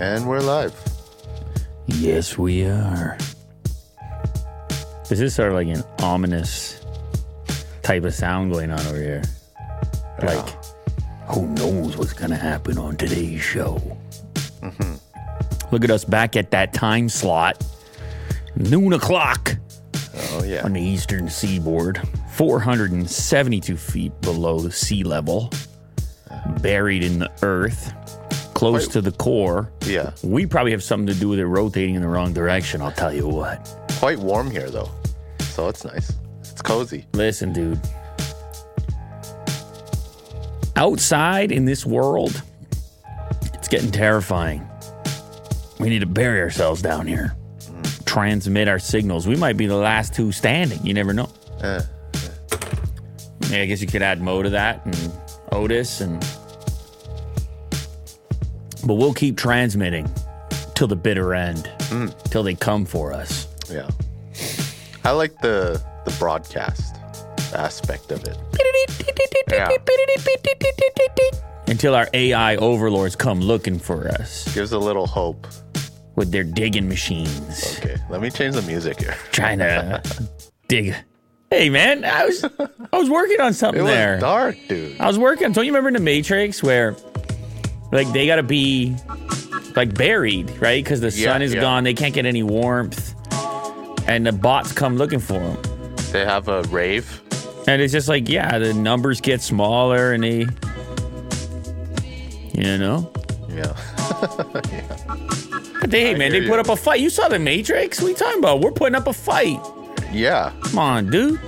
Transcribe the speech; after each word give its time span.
And 0.00 0.26
we're 0.26 0.40
live. 0.40 0.74
Yes, 1.86 2.38
we 2.38 2.64
are. 2.64 3.18
Is 5.02 5.08
this 5.10 5.20
is 5.20 5.34
sort 5.34 5.48
of 5.48 5.54
like 5.54 5.68
an 5.68 5.84
ominous 6.00 6.82
type 7.82 8.04
of 8.04 8.14
sound 8.14 8.50
going 8.50 8.70
on 8.70 8.80
over 8.86 8.96
here. 8.96 9.22
Like, 10.22 10.48
who 11.28 11.46
knows 11.48 11.98
what's 11.98 12.14
going 12.14 12.30
to 12.30 12.36
happen 12.36 12.78
on 12.78 12.96
today's 12.96 13.42
show? 13.42 13.76
Mm-hmm. 14.62 14.94
Look 15.70 15.84
at 15.84 15.90
us 15.90 16.06
back 16.06 16.34
at 16.34 16.50
that 16.52 16.72
time 16.72 17.10
slot, 17.10 17.62
noon 18.56 18.94
o'clock 18.94 19.54
Oh, 20.32 20.42
yeah. 20.44 20.64
on 20.64 20.72
the 20.72 20.80
eastern 20.80 21.28
seaboard, 21.28 22.00
472 22.32 23.76
feet 23.76 24.18
below 24.22 24.60
the 24.60 24.72
sea 24.72 25.04
level, 25.04 25.50
buried 26.62 27.04
in 27.04 27.18
the 27.18 27.30
earth, 27.42 27.92
close 28.60 28.88
Wait. 28.88 28.92
to 28.92 29.00
the 29.00 29.12
core. 29.12 29.72
Yeah. 29.86 30.12
We 30.22 30.44
probably 30.44 30.72
have 30.72 30.82
something 30.82 31.06
to 31.06 31.18
do 31.18 31.30
with 31.30 31.38
it 31.38 31.46
rotating 31.46 31.94
in 31.94 32.02
the 32.02 32.08
wrong 32.08 32.34
direction, 32.34 32.82
I'll 32.82 32.92
tell 32.92 33.10
you 33.10 33.26
what. 33.26 33.74
Quite 33.92 34.18
warm 34.18 34.50
here, 34.50 34.68
though. 34.68 34.90
So 35.38 35.68
it's 35.68 35.82
nice. 35.82 36.12
It's 36.40 36.60
cozy. 36.60 37.06
Listen, 37.14 37.54
dude. 37.54 37.80
Outside 40.76 41.52
in 41.52 41.64
this 41.64 41.86
world, 41.86 42.42
it's 43.54 43.68
getting 43.68 43.90
terrifying. 43.90 44.68
We 45.78 45.88
need 45.88 46.00
to 46.00 46.06
bury 46.06 46.42
ourselves 46.42 46.82
down 46.82 47.06
here, 47.06 47.34
transmit 48.04 48.68
our 48.68 48.78
signals. 48.78 49.26
We 49.26 49.36
might 49.36 49.56
be 49.56 49.68
the 49.68 49.76
last 49.76 50.12
two 50.12 50.32
standing. 50.32 50.84
You 50.84 50.92
never 50.92 51.14
know. 51.14 51.30
Eh. 51.62 51.80
Yeah, 53.48 53.62
I 53.62 53.64
guess 53.64 53.80
you 53.80 53.86
could 53.86 54.02
add 54.02 54.20
Mo 54.20 54.42
to 54.42 54.50
that 54.50 54.84
and 54.84 55.12
Otis 55.50 56.02
and. 56.02 56.22
But 58.84 58.94
we'll 58.94 59.14
keep 59.14 59.36
transmitting 59.36 60.08
till 60.74 60.86
the 60.88 60.96
bitter 60.96 61.34
end, 61.34 61.70
mm. 61.90 62.22
till 62.30 62.42
they 62.42 62.54
come 62.54 62.84
for 62.84 63.12
us. 63.12 63.46
Yeah. 63.70 63.88
I 65.04 65.10
like 65.12 65.38
the 65.40 65.82
the 66.04 66.16
broadcast 66.18 66.96
aspect 67.54 68.10
of 68.12 68.24
it. 68.24 68.38
Yeah. 69.50 69.68
Until 71.66 71.94
our 71.94 72.08
AI 72.14 72.56
overlords 72.56 73.14
come 73.16 73.40
looking 73.40 73.78
for 73.78 74.08
us 74.08 74.52
Gives 74.54 74.72
a 74.72 74.78
little 74.78 75.06
hope. 75.06 75.46
with 76.16 76.32
their 76.32 76.42
digging 76.44 76.88
machines, 76.88 77.76
Okay, 77.78 77.96
let 78.08 78.20
me 78.20 78.30
change 78.30 78.54
the 78.54 78.62
music 78.62 79.00
here. 79.00 79.14
trying 79.32 79.58
to 79.58 80.02
dig. 80.68 80.94
Hey 81.50 81.68
man, 81.70 82.04
I 82.04 82.26
was 82.26 82.44
I 82.92 82.98
was 82.98 83.10
working 83.10 83.40
on 83.40 83.52
something 83.54 83.80
It 83.80 83.84
was 83.84 83.92
there. 83.92 84.20
dark, 84.20 84.56
dude. 84.68 85.00
I 85.00 85.06
was 85.06 85.18
working. 85.18 85.50
Don't 85.52 85.64
you 85.64 85.72
remember 85.72 85.88
in 85.88 85.94
the 85.94 86.00
Matrix 86.00 86.62
where, 86.62 86.94
like, 87.92 88.10
they 88.12 88.26
gotta 88.26 88.42
be 88.42 88.94
like 89.76 89.94
buried, 89.94 90.50
right? 90.60 90.82
Because 90.82 91.00
the 91.00 91.10
Yeah, 91.10 91.32
sun 91.32 91.42
is 91.42 91.54
yeah. 91.54 91.60
gone, 91.60 91.84
they 91.84 91.94
can't 91.94 92.14
get 92.14 92.26
any 92.26 92.42
warmth, 92.42 93.14
and 94.08 94.26
the 94.26 94.32
bots 94.32 94.72
come 94.72 94.96
looking 94.96 95.20
for 95.20 95.38
them. 95.38 95.58
They 96.12 96.24
have 96.24 96.48
a 96.48 96.62
rave. 96.64 97.20
And 97.68 97.80
it's 97.82 97.92
just 97.92 98.08
like, 98.08 98.28
yeah, 98.28 98.58
the 98.58 98.72
numbers 98.74 99.20
get 99.20 99.40
smaller, 99.42 100.12
and 100.12 100.24
they, 100.24 100.46
you 102.54 102.78
know, 102.78 103.10
Yeah. 103.48 103.76
But 105.80 105.90
they, 105.90 106.02
hey 106.08 106.14
man, 106.14 106.30
they 106.32 106.46
put 106.46 106.58
up 106.58 106.68
a 106.68 106.76
fight. 106.76 107.00
You 107.00 107.08
saw 107.08 107.28
the 107.28 107.38
Matrix? 107.38 108.00
What 108.02 108.08
are 108.08 108.10
you 108.10 108.16
talking 108.16 108.38
about? 108.38 108.60
We're 108.60 108.70
putting 108.70 108.94
up 108.94 109.06
a 109.06 109.14
fight. 109.14 109.58
yeah. 110.12 110.52
Come 110.64 110.78
on, 110.78 111.10
dude. 111.10 111.40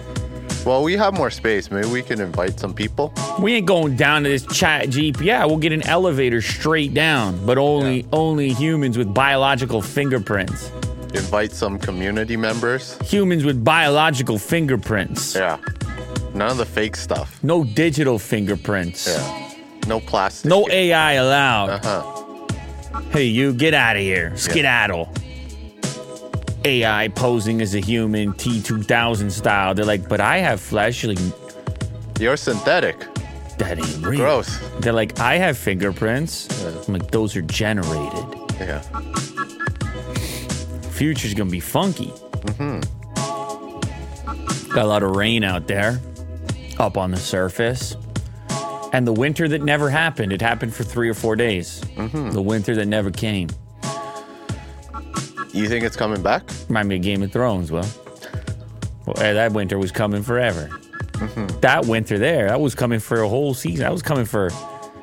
Well, 0.64 0.84
we 0.84 0.96
have 0.96 1.14
more 1.14 1.30
space. 1.30 1.70
Maybe 1.72 1.88
we 1.88 2.02
can 2.02 2.20
invite 2.20 2.60
some 2.60 2.72
people. 2.72 3.12
We 3.40 3.54
ain't 3.54 3.66
going 3.66 3.96
down 3.96 4.22
to 4.22 4.28
this 4.28 4.46
chat 4.46 4.90
jeep. 4.90 5.20
Yeah, 5.20 5.44
we'll 5.44 5.56
get 5.56 5.72
an 5.72 5.82
elevator 5.88 6.40
straight 6.40 6.94
down, 6.94 7.44
but 7.44 7.58
only 7.58 8.02
Yeah. 8.02 8.06
only 8.12 8.52
humans 8.52 8.96
with 8.96 9.12
biological 9.12 9.82
fingerprints. 9.82 10.70
Invite 11.14 11.52
some 11.52 11.78
community 11.78 12.36
members. 12.36 12.96
Humans 13.04 13.44
with 13.44 13.64
biological 13.64 14.38
fingerprints. 14.38 15.34
Yeah. 15.34 15.56
None 16.32 16.50
of 16.52 16.56
the 16.58 16.64
fake 16.64 16.94
stuff. 16.96 17.38
No 17.42 17.64
digital 17.64 18.18
fingerprints. 18.20 19.08
Yeah. 19.08 19.48
No 19.88 19.98
plastic. 19.98 20.48
No 20.48 20.68
AI 20.70 21.14
allowed. 21.14 21.70
Uh-huh. 21.70 23.00
Hey, 23.10 23.24
you 23.24 23.52
get 23.52 23.74
out 23.74 23.96
of 23.96 24.02
here. 24.02 24.32
Skedaddle. 24.36 25.12
AI 26.64 27.08
posing 27.08 27.60
as 27.60 27.74
a 27.74 27.80
human, 27.80 28.32
T2000 28.34 29.30
style. 29.30 29.74
They're 29.74 29.84
like, 29.84 30.08
but 30.08 30.20
I 30.20 30.38
have 30.38 30.60
flesh. 30.60 31.04
Like, 31.04 31.18
You're 32.20 32.36
synthetic. 32.36 32.98
that 33.58 33.78
ain't 33.78 34.06
real. 34.06 34.20
Gross. 34.20 34.58
They're 34.80 34.92
like, 34.92 35.18
I 35.18 35.36
have 35.38 35.58
fingerprints. 35.58 36.48
I'm 36.88 36.94
like, 36.94 37.10
those 37.10 37.36
are 37.36 37.42
generated. 37.42 38.24
Yeah. 38.60 38.80
Future's 40.90 41.34
gonna 41.34 41.50
be 41.50 41.60
funky. 41.60 42.12
Mm-hmm. 42.46 42.80
Got 44.72 44.84
a 44.84 44.88
lot 44.88 45.02
of 45.02 45.16
rain 45.16 45.42
out 45.44 45.66
there, 45.66 46.00
up 46.78 46.96
on 46.96 47.10
the 47.10 47.16
surface. 47.16 47.96
And 48.92 49.06
the 49.06 49.12
winter 49.12 49.48
that 49.48 49.62
never 49.62 49.90
happened, 49.90 50.32
it 50.32 50.40
happened 50.42 50.74
for 50.74 50.84
three 50.84 51.08
or 51.08 51.14
four 51.14 51.34
days. 51.34 51.80
Mm-hmm. 51.96 52.30
The 52.30 52.42
winter 52.42 52.74
that 52.76 52.86
never 52.86 53.10
came. 53.10 53.48
You 55.52 55.68
think 55.68 55.84
it's 55.84 55.96
coming 55.96 56.22
back? 56.22 56.42
Remind 56.68 56.88
me 56.88 56.96
of 56.96 57.02
Game 57.02 57.22
of 57.22 57.32
Thrones, 57.32 57.70
well. 57.70 57.88
well 59.06 59.18
eh, 59.18 59.32
that 59.34 59.52
winter 59.52 59.78
was 59.78 59.92
coming 59.92 60.22
forever. 60.22 60.70
That 61.60 61.86
winter 61.86 62.18
there, 62.18 62.48
that 62.48 62.60
was 62.60 62.74
coming 62.74 62.98
for 62.98 63.22
a 63.22 63.28
whole 63.28 63.54
season. 63.54 63.84
That 63.84 63.92
was 63.92 64.02
coming 64.02 64.24
for. 64.24 64.50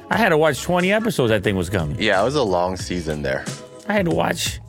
I 0.10 0.18
had 0.18 0.30
to 0.30 0.38
watch 0.38 0.62
20 0.64 0.92
episodes, 0.92 1.30
that 1.30 1.44
thing 1.44 1.56
was 1.56 1.70
coming. 1.70 1.96
Yeah, 2.00 2.20
it 2.22 2.26
was 2.26 2.36
a 2.36 2.44
long 2.44 2.76
season 2.76 3.22
there. 3.22 3.46
I 3.88 3.94
had 3.94 4.06
to 4.06 4.12
watch. 4.12 4.60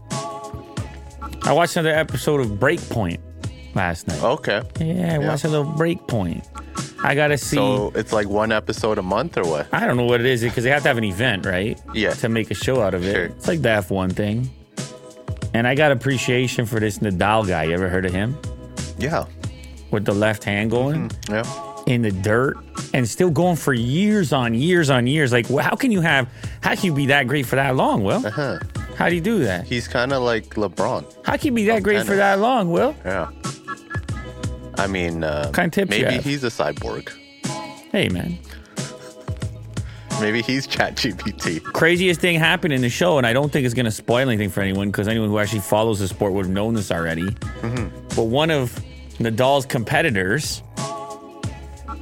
I 1.43 1.53
watched 1.53 1.77
another 1.77 1.95
episode 1.95 2.41
of 2.41 2.49
Breakpoint 2.59 3.19
last 3.75 4.07
night. 4.07 4.23
Okay. 4.23 4.63
Yeah, 4.79 5.15
I 5.15 5.19
watched 5.19 5.45
a 5.45 5.49
little 5.49 5.73
Breakpoint. 5.73 6.47
I 7.03 7.15
gotta 7.15 7.39
see. 7.39 7.57
So 7.57 7.93
it's 7.95 8.13
like 8.13 8.29
one 8.29 8.53
episode 8.53 8.99
a 8.99 9.03
month 9.03 9.39
or 9.39 9.45
what? 9.45 9.73
I 9.73 9.87
don't 9.87 9.97
know 9.97 10.05
what 10.05 10.21
it 10.21 10.27
is 10.27 10.43
because 10.43 10.65
they 10.65 10.71
have 10.71 10.83
to 10.83 10.89
have 10.89 10.99
an 10.99 11.05
event, 11.05 11.47
right? 11.47 11.81
Yeah. 11.95 12.13
To 12.15 12.29
make 12.29 12.51
a 12.51 12.55
show 12.55 12.83
out 12.83 12.93
of 12.93 13.05
it. 13.05 13.15
Sure. 13.15 13.25
It's 13.25 13.49
like 13.49 13.63
the 13.63 13.69
F1 13.71 14.13
thing. 14.13 14.51
And 15.55 15.67
I 15.67 15.75
got 15.75 15.91
appreciation 15.93 16.65
for 16.67 16.79
this 16.81 16.99
Nadal 16.99 17.47
guy. 17.47 17.65
You 17.65 17.75
ever 17.75 17.89
heard 17.89 18.05
of 18.07 18.13
him? 18.13 18.37
Yeah. 18.99 19.25
With 19.91 20.05
the 20.05 20.13
left 20.15 20.45
hand 20.45 20.71
going 20.71 21.11
Yeah. 21.29 21.43
in 21.87 22.03
the 22.03 22.11
dirt 22.13 22.57
and 22.95 23.09
still 23.09 23.31
going 23.31 23.57
for 23.57 23.73
years 23.75 24.33
on 24.33 24.55
years 24.55 24.91
on 24.91 25.07
years. 25.07 25.33
Like, 25.33 25.51
well, 25.51 25.65
how 25.65 25.75
can 25.75 25.91
you 25.91 26.01
have, 26.01 26.29
how 26.61 26.75
can 26.77 26.85
you 26.87 26.95
be 26.95 27.07
that 27.07 27.27
great 27.27 27.47
for 27.47 27.57
that 27.57 27.75
long, 27.77 28.05
Will? 28.05 28.25
Uh 28.25 28.31
huh. 28.31 28.59
How 28.97 29.09
do 29.09 29.15
you 29.15 29.21
do 29.21 29.41
that? 29.45 29.65
He's 29.67 29.89
kind 29.89 30.13
of 30.13 30.23
like 30.23 30.51
LeBron. 30.57 31.05
How 31.25 31.37
can 31.37 31.47
you 31.47 31.53
be 31.53 31.65
that 31.67 31.83
great 31.83 32.05
for 32.07 32.15
that 32.17 32.39
long, 32.39 32.71
Will? 32.71 32.95
Yeah. 33.05 33.31
I 34.77 34.87
mean, 34.87 35.25
uh, 35.25 35.51
kind 35.53 35.67
of 35.67 35.73
tips 35.73 35.91
maybe 35.91 36.19
he's 36.19 36.45
a 36.45 36.49
cyborg. 36.49 37.11
Hey, 37.91 38.09
man. 38.09 38.39
Maybe 40.21 40.43
he's 40.43 40.67
ChatGPT. 40.67 41.63
craziest 41.63 42.21
thing 42.21 42.39
happened 42.39 42.75
in 42.75 42.83
the 42.83 42.91
show, 42.91 43.19
and 43.19 43.27
I 43.27 43.33
don't 43.33 43.51
think 43.51 43.65
it's 43.65 43.75
going 43.75 43.87
to 43.87 43.91
spoil 43.91 44.29
anything 44.29 44.51
for 44.51 44.61
anyone 44.61 44.91
because 44.91 45.09
anyone 45.09 45.29
who 45.31 45.39
actually 45.39 45.61
follows 45.61 45.99
the 45.99 46.09
sport 46.09 46.33
would 46.35 46.45
have 46.47 46.53
known 46.53 46.75
this 46.75 46.91
already. 46.91 47.25
Mm-hmm. 47.25 47.89
But 48.15 48.25
one 48.25 48.51
of 48.51 48.79
Nadal's 49.19 49.67
competitors 49.67 50.63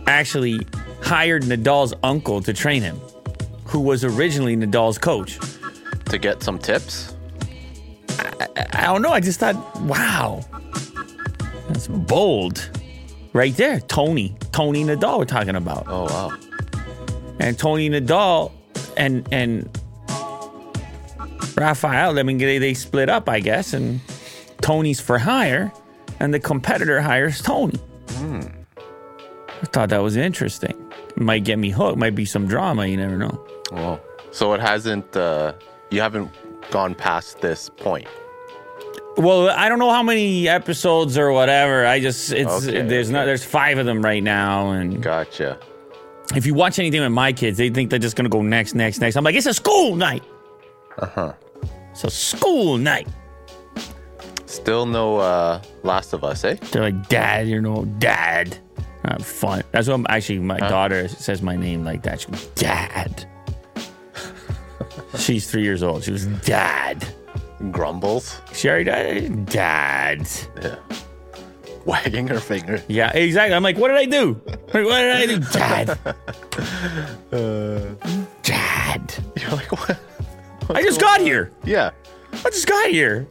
actually 0.07 0.67
hired 1.03 1.45
Nadal's 1.45 1.95
uncle 2.03 2.43
to 2.43 2.53
train 2.53 2.83
him, 2.83 3.01
who 3.65 3.81
was 3.81 4.05
originally 4.05 4.57
Nadal's 4.57 4.99
coach. 4.99 5.39
To 6.07 6.17
get 6.17 6.43
some 6.43 6.59
tips? 6.59 7.15
I 8.73 8.85
don't 8.87 9.03
know. 9.03 9.11
I 9.11 9.21
just 9.21 9.41
thought, 9.41 9.57
wow, 9.83 10.41
that's 11.69 11.87
bold. 11.87 12.71
Right 13.35 13.55
there, 13.57 13.81
Toni, 13.81 14.35
Toni 14.53 14.85
Nadal, 14.85 15.19
we're 15.19 15.27
talking 15.27 15.55
about. 15.55 15.85
Oh, 15.87 16.05
wow. 16.05 16.37
And 17.41 17.59
Toni 17.59 17.89
Nadal 17.91 18.53
and 18.97 19.27
and 19.33 19.69
Rafael. 21.57 22.19
I 22.19 22.23
mean, 22.23 22.39
they, 22.39 22.59
they 22.59 22.75
split 22.75 23.09
up, 23.09 23.29
I 23.29 23.41
guess, 23.41 23.73
and 23.73 24.01
Toni's 24.61 25.01
for 25.01 25.19
hire, 25.19 25.73
and 26.21 26.33
the 26.33 26.41
competitor 26.41 27.01
hires 27.01 27.43
Toni. 27.43 27.79
I 29.61 29.67
thought 29.73 29.89
that 29.89 29.99
was 30.03 30.17
interesting. 30.17 30.75
Might 31.17 31.45
get 31.45 31.59
me 31.59 31.71
hooked. 31.71 31.99
Might 31.99 32.15
be 32.15 32.25
some 32.25 32.47
drama. 32.47 32.87
You 32.87 32.97
never 32.97 33.17
know. 33.17 33.45
Wow. 33.73 34.01
So 34.31 34.53
it 34.53 34.61
hasn't, 34.61 35.17
uh, 35.17 35.55
you 35.91 36.01
haven't 36.01 36.31
gone 36.71 36.95
past 36.95 37.41
this 37.41 37.69
point. 37.69 38.07
Well, 39.17 39.51
I 39.51 39.69
don't 39.69 39.81
know 39.81 39.91
how 39.91 40.05
many 40.05 40.49
episodes 40.49 41.19
or 41.19 41.33
whatever. 41.33 41.85
I 41.85 41.99
just 41.99 42.31
it's 42.33 42.69
Okay, 42.69 42.83
there's 42.83 43.11
not 43.11 43.25
there's 43.25 43.45
five 43.45 43.79
of 43.79 43.87
them 43.87 44.01
right 44.01 44.23
now, 44.23 44.71
and 44.71 45.03
Gotcha. 45.03 45.59
If 46.35 46.47
you 46.47 46.55
watch 46.55 46.79
anything 46.79 47.01
with 47.01 47.13
my 47.13 47.33
kids, 47.33 47.59
they 47.59 47.71
think 47.71 47.91
they're 47.91 47.99
just 47.99 48.17
gonna 48.17 48.29
go 48.29 48.43
next, 48.43 48.75
next, 48.75 49.01
next. 49.01 49.17
I'm 49.17 49.25
like, 49.25 49.35
it's 49.35 49.47
a 49.47 49.55
school 49.55 49.97
night. 49.97 50.23
Uh 50.99 51.07
huh. 51.07 51.33
It's 51.91 52.05
a 52.05 52.11
school 52.11 52.79
night. 52.79 53.09
Still 54.47 54.87
no 54.87 55.19
uh, 55.19 55.63
Last 55.83 56.13
of 56.13 56.25
Us, 56.25 56.45
eh? 56.45 56.57
They're 56.73 56.83
like, 56.83 57.09
Dad, 57.09 57.49
you 57.49 57.61
know, 57.61 57.85
Dad. 57.99 58.59
Uh, 59.05 59.19
fun. 59.19 59.63
That's 59.71 59.89
what 59.89 59.95
I'm, 59.95 60.07
actually 60.09 60.41
my 60.41 60.59
daughter 60.59 61.09
says 61.09 61.41
my 61.43 61.57
name 61.57 61.85
like 61.85 62.03
that. 62.03 62.21
She 62.21 62.29
goes, 62.29 62.47
Dad. 62.49 63.27
She's 65.19 65.51
three 65.51 65.63
years 65.63 65.83
old. 65.83 66.05
She 66.05 66.11
was 66.11 66.27
dad. 66.27 67.07
Grumbles. 67.71 68.41
She 68.53 68.69
already 68.69 68.85
died. 68.85 69.47
Dad. 69.47 70.29
Yeah. 70.63 70.77
Wagging 71.89 72.29
her 72.29 72.39
finger. 72.39 72.83
Yeah, 72.87 73.11
exactly. 73.17 73.55
I'm 73.55 73.63
like, 73.63 73.79
what 73.79 73.89
did 73.89 73.97
I 73.97 74.05
do? 74.05 74.35
What 74.35 74.73
did 74.73 75.17
I 75.17 75.25
do? 75.25 75.39
Dad. 75.53 75.99
Uh, 77.33 77.95
Dad. 78.43 79.15
You're 79.41 79.51
like, 79.53 79.73
what? 79.73 79.99
I 80.69 80.83
just 80.83 81.01
got 81.01 81.23
here. 81.23 81.51
Yeah. 81.65 81.93
I 82.35 82.51
just 82.51 82.67
got 82.67 82.91
here. 82.91 83.27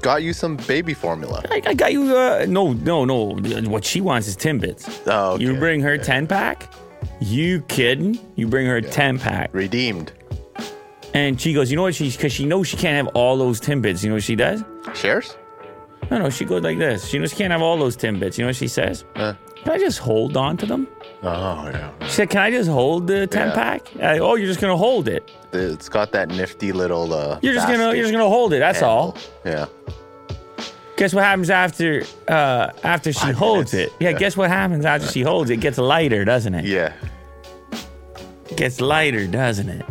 Got 0.00 0.22
you 0.22 0.32
some 0.32 0.56
baby 0.56 0.94
formula. 0.94 1.44
I, 1.50 1.60
I 1.66 1.74
got 1.74 1.92
you. 1.92 2.16
Uh, 2.16 2.46
no, 2.48 2.72
no, 2.72 3.04
no. 3.04 3.36
What 3.68 3.84
she 3.84 4.00
wants 4.00 4.26
is 4.26 4.34
Timbits. 4.34 5.02
Oh, 5.06 5.32
okay. 5.32 5.44
You 5.44 5.54
bring 5.58 5.82
her 5.82 5.98
10 5.98 6.28
pack? 6.28 6.72
You 7.20 7.60
kidding? 7.62 8.18
You 8.36 8.46
bring 8.46 8.66
her 8.66 8.76
a 8.76 8.82
10 8.82 9.18
pack. 9.18 9.50
Redeemed. 9.52 10.12
And 11.12 11.38
she 11.38 11.52
goes, 11.52 11.70
you 11.70 11.76
know 11.76 11.82
what? 11.82 11.94
She's 11.94 12.16
because 12.16 12.32
she 12.32 12.46
knows 12.46 12.68
she 12.68 12.78
can't 12.78 13.06
have 13.06 13.14
all 13.14 13.36
those 13.36 13.60
Timbits. 13.60 14.02
You 14.02 14.08
know 14.08 14.14
what 14.14 14.22
she 14.22 14.34
does? 14.34 14.64
Shares? 14.94 15.36
No, 16.10 16.18
no, 16.18 16.30
she 16.30 16.44
goes 16.44 16.62
like 16.62 16.78
this. 16.78 17.06
She 17.06 17.24
she 17.26 17.36
can't 17.36 17.52
have 17.52 17.60
all 17.62 17.76
those 17.76 17.96
Timbits. 17.96 18.38
You 18.38 18.44
know 18.44 18.48
what 18.48 18.56
she 18.56 18.68
says? 18.68 19.04
Uh, 19.14 19.34
Can 19.56 19.72
I 19.72 19.78
just 19.78 19.98
hold 19.98 20.36
on 20.36 20.56
to 20.58 20.66
them? 20.66 20.88
oh, 21.22 21.70
yeah. 21.72 21.90
She 22.06 22.10
said, 22.10 22.30
Can 22.30 22.40
I 22.40 22.50
just 22.50 22.70
hold 22.70 23.06
the 23.06 23.26
10 23.26 23.48
Yeah. 23.48 23.54
pack? 23.54 23.88
I, 24.02 24.18
oh, 24.18 24.34
you're 24.36 24.46
just 24.46 24.60
gonna 24.60 24.76
hold 24.76 25.08
it. 25.08 25.30
It's 25.52 25.88
got 25.88 26.12
that 26.12 26.28
nifty 26.28 26.72
little. 26.72 27.12
Uh, 27.12 27.38
You're 27.42 27.54
just 27.54 27.66
gonna 27.66 27.78
basket 27.78 27.96
you're 27.96 28.04
just 28.06 28.12
gonna 28.12 28.28
hold 28.28 28.52
it. 28.52 28.60
That's 28.60 28.82
all. 28.82 29.16
handle. 29.44 29.68
Yeah. 29.76 29.94
Guess 30.96 31.14
what 31.14 31.22
happens 31.24 31.48
after 31.50 32.02
uh 32.26 32.70
after 32.82 33.12
she 33.12 33.20
Five 33.20 33.34
holds 33.36 33.72
minutes. 33.72 33.92
it? 33.94 33.96
Yeah, 34.02 34.12
guess 34.12 34.36
what 34.36 34.50
happens 34.50 34.84
after 34.84 35.06
she 35.08 35.22
holds 35.22 35.48
it? 35.50 35.54
It 35.54 35.60
gets 35.60 35.78
lighter, 35.78 36.24
doesn't 36.24 36.54
it? 36.54 36.64
Yeah. 36.64 36.92
gets 38.56 38.80
lighter, 38.80 39.26
doesn't 39.28 39.68
it? 39.68 39.86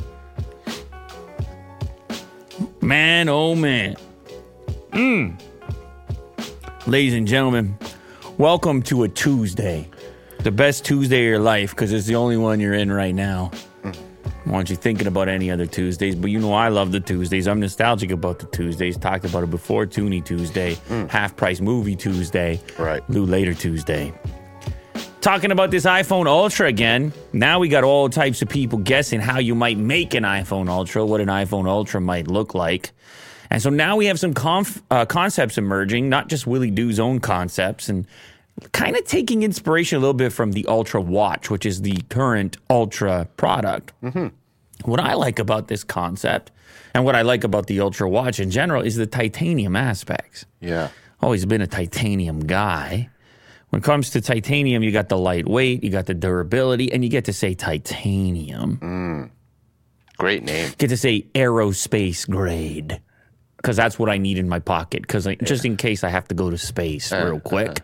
Man, 2.81 3.29
oh 3.29 3.55
man. 3.55 3.95
Mm. 4.91 5.39
Ladies 6.87 7.15
and 7.15 7.27
gentlemen, 7.27 7.77
welcome 8.37 8.81
to 8.83 9.03
a 9.03 9.09
Tuesday. 9.09 9.89
The 10.43 10.51
best 10.51 10.85
Tuesday 10.85 11.17
of 11.17 11.25
your 11.25 11.39
life 11.39 11.71
because 11.71 11.91
it's 11.91 12.05
the 12.05 12.15
only 12.15 12.37
one 12.37 12.61
you're 12.61 12.75
in 12.75 12.89
right 12.89 13.13
now. 13.13 13.51
I 13.83 14.49
want 14.49 14.69
you 14.69 14.77
thinking 14.77 15.05
about 15.05 15.27
any 15.27 15.51
other 15.51 15.65
Tuesdays, 15.65 16.15
but 16.15 16.31
you 16.31 16.39
know 16.39 16.53
I 16.53 16.69
love 16.69 16.93
the 16.93 17.01
Tuesdays. 17.01 17.45
I'm 17.45 17.59
nostalgic 17.59 18.11
about 18.11 18.39
the 18.39 18.45
Tuesdays. 18.45 18.95
Talked 18.95 19.25
about 19.25 19.43
it 19.43 19.51
before 19.51 19.85
Toonie 19.85 20.21
Tuesday, 20.21 20.75
mm. 20.87 21.09
Half 21.09 21.35
Price 21.35 21.59
Movie 21.59 21.97
Tuesday, 21.97 22.61
Right. 22.79 23.03
Lou 23.09 23.25
Later 23.25 23.53
Tuesday 23.53 24.13
talking 25.19 25.51
about 25.51 25.71
this 25.71 25.83
iPhone 25.83 26.25
Ultra 26.25 26.67
again. 26.67 27.11
Now 27.33 27.59
we 27.59 27.67
got 27.67 27.83
all 27.83 28.07
types 28.07 28.41
of 28.41 28.47
people 28.47 28.79
guessing 28.79 29.19
how 29.19 29.39
you 29.39 29.55
might 29.55 29.77
make 29.77 30.13
an 30.13 30.23
iPhone 30.23 30.69
Ultra, 30.69 31.05
what 31.05 31.19
an 31.19 31.27
iPhone 31.27 31.67
Ultra 31.67 31.99
might 31.99 32.29
look 32.29 32.55
like. 32.55 32.93
And 33.49 33.61
so 33.61 33.69
now 33.69 33.95
we 33.95 34.05
have 34.07 34.19
some 34.19 34.33
conf- 34.33 34.81
uh, 34.91 35.05
concepts 35.05 35.57
emerging, 35.57 36.09
not 36.09 36.27
just 36.27 36.45
Willie 36.47 36.71
Doo's 36.71 36.99
own 36.99 37.19
concepts, 37.19 37.88
and 37.89 38.05
kind 38.73 38.95
of 38.97 39.05
taking 39.05 39.44
inspiration 39.44 39.97
a 39.97 39.99
little 39.99 40.13
bit 40.13 40.33
from 40.33 40.51
the 40.51 40.65
Ultra 40.67 40.99
Watch, 40.99 41.49
which 41.49 41.65
is 41.65 41.81
the 41.81 41.97
current 42.09 42.57
Ultra 42.69 43.27
product. 43.38 43.94
What 44.83 44.99
I 44.99 45.13
like 45.13 45.39
about 45.39 45.67
this 45.69 45.83
concept 45.83 46.51
and 46.94 47.03
what 47.05 47.15
I 47.15 47.21
like 47.21 47.44
about 47.44 47.67
the 47.67 47.79
Ultra 47.79 48.09
Watch 48.09 48.39
in 48.39 48.51
general 48.51 48.81
is 48.81 48.95
the 48.95 49.05
titanium 49.07 49.75
aspects 49.75 50.45
Yeah. 50.61 50.89
always 51.21 51.45
been 51.45 51.61
a 51.61 51.67
titanium 51.67 52.41
guy. 52.41 53.09
When 53.69 53.81
it 53.81 53.83
comes 53.85 54.09
to 54.11 54.21
titanium, 54.21 54.81
you 54.83 54.91
got 54.91 55.09
the 55.09 55.17
lightweight, 55.17 55.83
you 55.83 55.89
got 55.89 56.05
the 56.05 56.13
durability, 56.13 56.91
and 56.91 57.03
you 57.03 57.09
get 57.09 57.25
to 57.25 57.33
say 57.33 57.53
titanium. 57.53 59.29
Great 60.17 60.44
name. 60.44 60.71
Get 60.77 60.88
to 60.89 60.97
say 60.97 61.23
aerospace 61.35 62.27
grade. 62.29 63.01
Because 63.57 63.75
that's 63.75 63.98
what 63.98 64.09
I 64.09 64.18
need 64.18 64.38
in 64.38 64.48
my 64.48 64.59
pocket. 64.59 65.01
Because 65.01 65.27
just 65.44 65.65
in 65.65 65.77
case 65.77 66.04
I 66.04 66.09
have 66.09 66.27
to 66.27 66.36
go 66.36 66.50
to 66.50 66.57
space 66.57 67.12
uh, 67.12 67.18
real 67.18 67.36
uh-huh. 67.36 67.39
quick. 67.44 67.81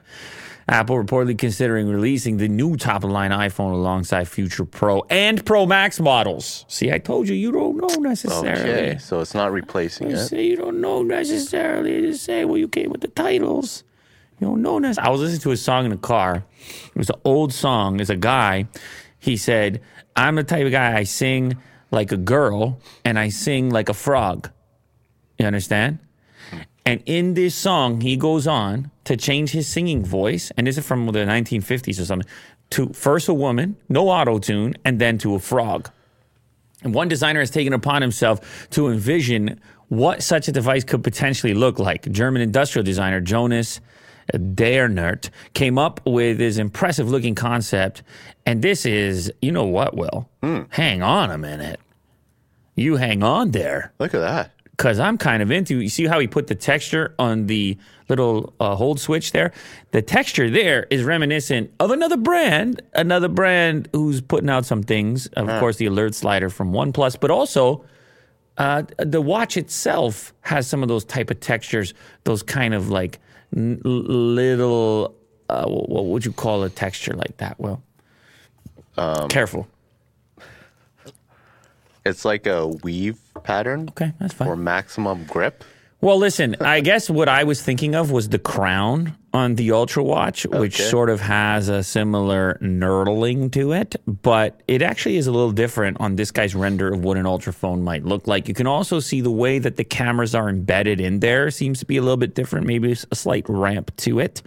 Apple 0.67 0.95
reportedly 0.95 1.37
considering 1.37 1.89
releasing 1.89 2.37
the 2.37 2.47
new 2.47 2.77
top 2.77 3.03
of 3.03 3.11
line 3.11 3.31
iPhone 3.31 3.73
alongside 3.73 4.27
future 4.27 4.63
Pro 4.63 5.03
and 5.09 5.45
Pro 5.45 5.65
Max 5.65 5.99
models. 5.99 6.65
See, 6.69 6.91
I 6.91 6.99
told 6.99 7.27
you, 7.27 7.35
you 7.35 7.51
don't 7.51 7.75
know 7.75 8.01
necessarily. 8.01 8.71
Okay. 8.71 8.97
So 8.97 9.19
it's 9.19 9.33
not 9.33 9.51
replacing 9.51 10.09
You 10.09 10.15
it. 10.15 10.27
say 10.27 10.45
you 10.45 10.55
don't 10.55 10.79
know 10.79 11.03
necessarily. 11.03 11.95
You 11.95 12.11
just 12.11 12.23
say, 12.23 12.45
well, 12.45 12.57
you 12.57 12.69
came 12.69 12.91
with 12.91 13.01
the 13.01 13.09
titles. 13.09 13.83
You 14.39 14.47
don't 14.47 14.61
know 14.61 14.79
necessarily. 14.79 15.09
I 15.09 15.11
was 15.11 15.21
listening 15.21 15.41
to 15.41 15.51
a 15.51 15.57
song 15.57 15.85
in 15.85 15.91
the 15.91 15.97
car. 15.97 16.45
It 16.87 16.95
was 16.95 17.09
an 17.09 17.19
old 17.25 17.53
song. 17.53 17.99
It's 17.99 18.09
a 18.09 18.15
guy. 18.15 18.67
He 19.19 19.35
said, 19.35 19.81
I'm 20.15 20.35
the 20.35 20.43
type 20.43 20.65
of 20.65 20.71
guy 20.71 20.97
I 20.97 21.03
sing 21.03 21.57
like 21.91 22.11
a 22.11 22.17
girl 22.17 22.79
and 23.03 23.19
I 23.19 23.29
sing 23.29 23.69
like 23.69 23.89
a 23.89 23.93
frog. 23.93 24.49
You 25.37 25.45
understand? 25.45 25.99
And 26.85 27.01
in 27.05 27.33
this 27.33 27.55
song, 27.55 28.01
he 28.01 28.17
goes 28.17 28.45
on 28.45 28.91
to 29.05 29.15
change 29.15 29.51
his 29.51 29.67
singing 29.67 30.03
voice, 30.03 30.51
and 30.57 30.67
this 30.67 30.77
is 30.77 30.85
from 30.85 31.05
the 31.05 31.19
1950s 31.19 31.99
or 31.99 32.05
something, 32.05 32.29
to 32.71 32.89
first 32.89 33.29
a 33.29 33.33
woman, 33.33 33.77
no 33.87 34.09
auto 34.09 34.39
tune, 34.39 34.75
and 34.83 34.99
then 34.99 35.17
to 35.19 35.35
a 35.35 35.39
frog. 35.39 35.89
And 36.83 36.93
one 36.93 37.07
designer 37.07 37.39
has 37.39 37.49
taken 37.49 37.71
upon 37.71 38.01
himself 38.01 38.67
to 38.71 38.89
envision 38.89 39.61
what 39.87 40.21
such 40.21 40.47
a 40.47 40.51
device 40.51 40.83
could 40.83 41.03
potentially 41.03 41.53
look 41.53 41.79
like. 41.79 42.11
German 42.11 42.41
industrial 42.41 42.83
designer 42.83 43.21
Jonas 43.21 43.79
Daehnert 44.31 45.29
came 45.53 45.77
up 45.77 46.01
with 46.05 46.37
this 46.37 46.57
impressive 46.57 47.09
looking 47.09 47.35
concept. 47.35 48.03
And 48.45 48.61
this 48.61 48.85
is, 48.85 49.31
you 49.41 49.51
know 49.51 49.65
what, 49.65 49.95
Will? 49.95 50.29
Hmm. 50.41 50.61
Hang 50.69 51.01
on 51.01 51.31
a 51.31 51.37
minute. 51.37 51.79
You 52.75 52.95
hang 52.95 53.21
on 53.21 53.51
there 53.51 53.93
Look 53.99 54.15
at 54.15 54.19
that. 54.19 54.51
Because 54.77 54.99
I'm 54.99 55.17
kind 55.17 55.43
of 55.43 55.51
into. 55.51 55.79
You 55.81 55.89
see 55.89 56.05
how 56.07 56.19
he 56.19 56.27
put 56.27 56.47
the 56.47 56.55
texture 56.55 57.13
on 57.19 57.47
the 57.47 57.77
little 58.09 58.53
uh, 58.59 58.75
hold 58.75 58.99
switch 58.99 59.31
there? 59.31 59.51
The 59.91 60.01
texture 60.01 60.49
there 60.49 60.87
is 60.89 61.03
reminiscent 61.03 61.71
of 61.79 61.91
another 61.91 62.17
brand, 62.17 62.81
another 62.93 63.27
brand 63.29 63.87
who's 63.93 64.19
putting 64.21 64.49
out 64.49 64.65
some 64.65 64.83
things. 64.83 65.27
Of 65.27 65.47
course, 65.59 65.77
the 65.77 65.85
alert 65.85 66.15
slider 66.15 66.49
from 66.49 66.71
OnePlus, 66.71 67.19
but 67.19 67.29
also 67.31 67.85
uh, 68.57 68.83
the 68.97 69.21
watch 69.21 69.57
itself 69.57 70.33
has 70.41 70.67
some 70.67 70.81
of 70.81 70.89
those 70.89 71.05
type 71.05 71.29
of 71.29 71.39
textures. 71.39 71.93
Those 72.23 72.43
kind 72.43 72.73
of 72.73 72.89
like 72.89 73.19
n- 73.55 73.79
little. 73.83 75.15
Uh, 75.49 75.67
what 75.67 76.05
would 76.05 76.25
you 76.25 76.31
call 76.31 76.63
a 76.63 76.69
texture 76.69 77.13
like 77.13 77.37
that? 77.37 77.59
Will 77.59 77.83
careful. 79.27 79.67
It's 82.05 82.25
like 82.25 82.47
a 82.47 82.67
weave 82.67 83.19
pattern 83.43 83.89
Okay, 83.89 84.13
that's 84.19 84.33
fine. 84.33 84.47
for 84.47 84.55
maximum 84.55 85.25
grip. 85.25 85.63
Well, 86.01 86.17
listen, 86.17 86.57
I 86.59 86.81
guess 86.89 87.09
what 87.09 87.29
I 87.29 87.45
was 87.45 87.61
thinking 87.61 87.95
of 87.95 88.11
was 88.11 88.27
the 88.29 88.39
crown 88.39 89.15
on 89.33 89.55
the 89.55 89.71
Ultra 89.71 90.03
Watch, 90.03 90.45
which 90.45 90.79
sort 90.81 91.09
of 91.09 91.21
has 91.21 91.69
a 91.69 91.81
similar 91.81 92.57
knurling 92.61 93.51
to 93.53 93.71
it, 93.71 93.95
but 94.05 94.61
it 94.67 94.81
actually 94.81 95.15
is 95.15 95.27
a 95.27 95.31
little 95.31 95.51
different 95.53 95.97
on 96.01 96.17
this 96.17 96.29
guy's 96.29 96.53
render 96.55 96.93
of 96.93 97.03
what 97.03 97.15
an 97.17 97.25
Ultra 97.25 97.53
phone 97.53 97.81
might 97.83 98.03
look 98.03 98.27
like. 98.27 98.47
You 98.49 98.53
can 98.53 98.67
also 98.67 98.99
see 98.99 99.21
the 99.21 99.31
way 99.31 99.59
that 99.59 99.77
the 99.77 99.83
cameras 99.85 100.35
are 100.35 100.49
embedded 100.49 100.99
in 100.99 101.19
there 101.21 101.49
seems 101.49 101.79
to 101.79 101.85
be 101.85 101.95
a 101.97 102.01
little 102.01 102.17
bit 102.17 102.35
different, 102.35 102.67
maybe 102.67 102.91
a 102.91 103.15
slight 103.15 103.45
ramp 103.47 103.95
to 103.97 104.19
it. 104.19 104.41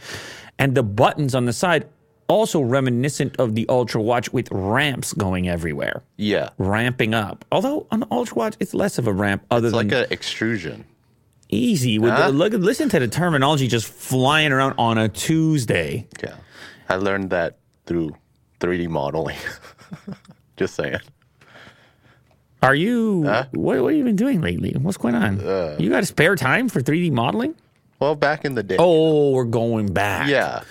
And 0.59 0.75
the 0.75 0.83
buttons 0.83 1.35
on 1.35 1.47
the 1.47 1.53
side 1.53 1.89
also 2.29 2.61
reminiscent 2.61 3.37
of 3.39 3.55
the 3.55 3.67
Ultra 3.69 4.03
Watch 4.03 4.33
with 4.33 4.49
ramps 4.51 5.13
going 5.13 5.49
everywhere, 5.49 6.03
Yeah. 6.17 6.51
ramping 6.59 7.15
up. 7.15 7.45
Although 7.53 7.87
on 7.91 8.01
the 8.01 8.07
Ultra 8.11 8.37
Watch, 8.37 8.55
it's 8.61 8.75
less 8.75 8.99
of 8.99 9.07
a 9.07 9.13
ramp 9.13 9.45
other 9.51 9.69
It's 9.69 9.77
than 9.77 9.89
like 9.89 10.07
an 10.07 10.13
extrusion. 10.13 10.85
easy 11.49 11.99
with 11.99 12.11
Huh? 12.13 12.27
the, 12.27 12.33
look 12.33 12.53
listen 12.55 12.89
to 12.91 12.99
the 12.99 13.09
terminology 13.09 13.69
just 13.69 13.87
flying 13.87 14.51
around 14.53 14.75
on 14.79 14.99
a 14.99 15.09
Tuesday. 15.09 16.07
Yeah. 16.23 16.35
I 16.89 16.97
learned 16.97 17.31
that 17.31 17.59
through 17.87 18.17
3D 18.61 18.89
modeling. 18.89 19.37
Just 20.57 20.75
saying. 20.75 20.99
Are 22.63 22.75
you 22.75 23.25
Huh? 23.25 23.45
what, 23.53 23.81
what 23.83 23.89
have 23.93 23.99
you 23.99 24.05
been 24.05 24.17
doing 24.17 24.41
lately? 24.41 24.75
What's 24.81 24.97
going 24.97 25.15
on? 25.15 25.41
Uh. 25.41 25.77
you 25.79 25.91
got 25.91 26.03
a 26.03 26.07
spare 26.07 26.35
time 26.37 26.69
for 26.69 26.81
3D 26.81 27.11
modeling? 27.13 27.55
Well, 28.01 28.15
back 28.15 28.45
in 28.45 28.55
the 28.55 28.63
day. 28.63 28.77
Oh, 28.79 29.33
we're 29.33 29.45
going 29.45 29.93
back. 29.93 30.29
Yeah. 30.29 30.63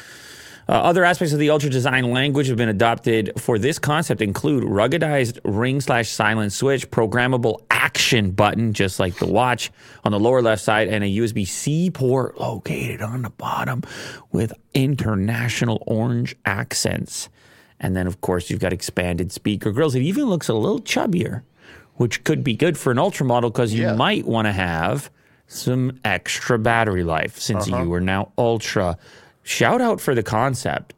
Uh, 0.68 0.72
other 0.72 1.06
aspects 1.06 1.32
of 1.32 1.38
the 1.40 1.50
Ultra 1.52 1.70
design 1.70 2.12
language 2.12 2.48
have 2.48 2.58
been 2.58 2.70
adopted 2.70 3.32
for 3.38 3.60
this 3.60 3.78
concept 3.78 4.20
include 4.22 4.64
ruggedized 4.64 5.40
ring 5.44 5.80
slash 5.80 6.10
silent 6.10 6.52
switch, 6.54 6.90
programmable 6.90 7.62
action 7.70 8.32
button, 8.32 8.74
just 8.74 9.00
like 9.00 9.16
the 9.18 9.28
watch 9.28 9.72
on 10.04 10.12
the 10.12 10.20
lower 10.20 10.42
left 10.42 10.64
side, 10.64 10.88
and 10.88 11.04
a 11.04 11.08
USB 11.08 11.48
C 11.48 11.92
port 11.92 12.40
located 12.40 13.02
on 13.02 13.22
the 13.22 13.30
bottom 13.30 13.84
with 14.32 14.54
international 14.74 15.84
orange 15.86 16.36
accents. 16.46 17.30
And 17.80 17.96
then, 17.96 18.08
of 18.08 18.22
course, 18.22 18.50
you've 18.50 18.60
got 18.60 18.74
expanded 18.74 19.32
speaker 19.32 19.72
grills. 19.72 19.94
It 19.94 20.02
even 20.02 20.26
looks 20.26 20.50
a 20.50 20.54
little 20.56 20.80
chubbier, 20.82 21.44
which 21.96 22.24
could 22.24 22.44
be 22.44 22.56
good 22.56 22.76
for 22.78 22.92
an 22.92 22.98
Ultra 22.98 23.26
model 23.26 23.52
because 23.52 23.74
you 23.74 23.84
Yeah. 23.84 23.94
might 23.96 24.26
want 24.26 24.48
to 24.48 24.52
have 24.52 25.12
some 25.48 26.00
extra 26.04 26.58
battery 26.58 27.04
life 27.04 27.38
since 27.40 27.68
you 27.68 27.94
are 27.94 28.02
now 28.02 28.32
Ultra. 28.38 28.98
Shout 29.46 29.80
out 29.80 30.02
for 30.02 30.16
the 30.16 30.24
concept. 30.24 30.96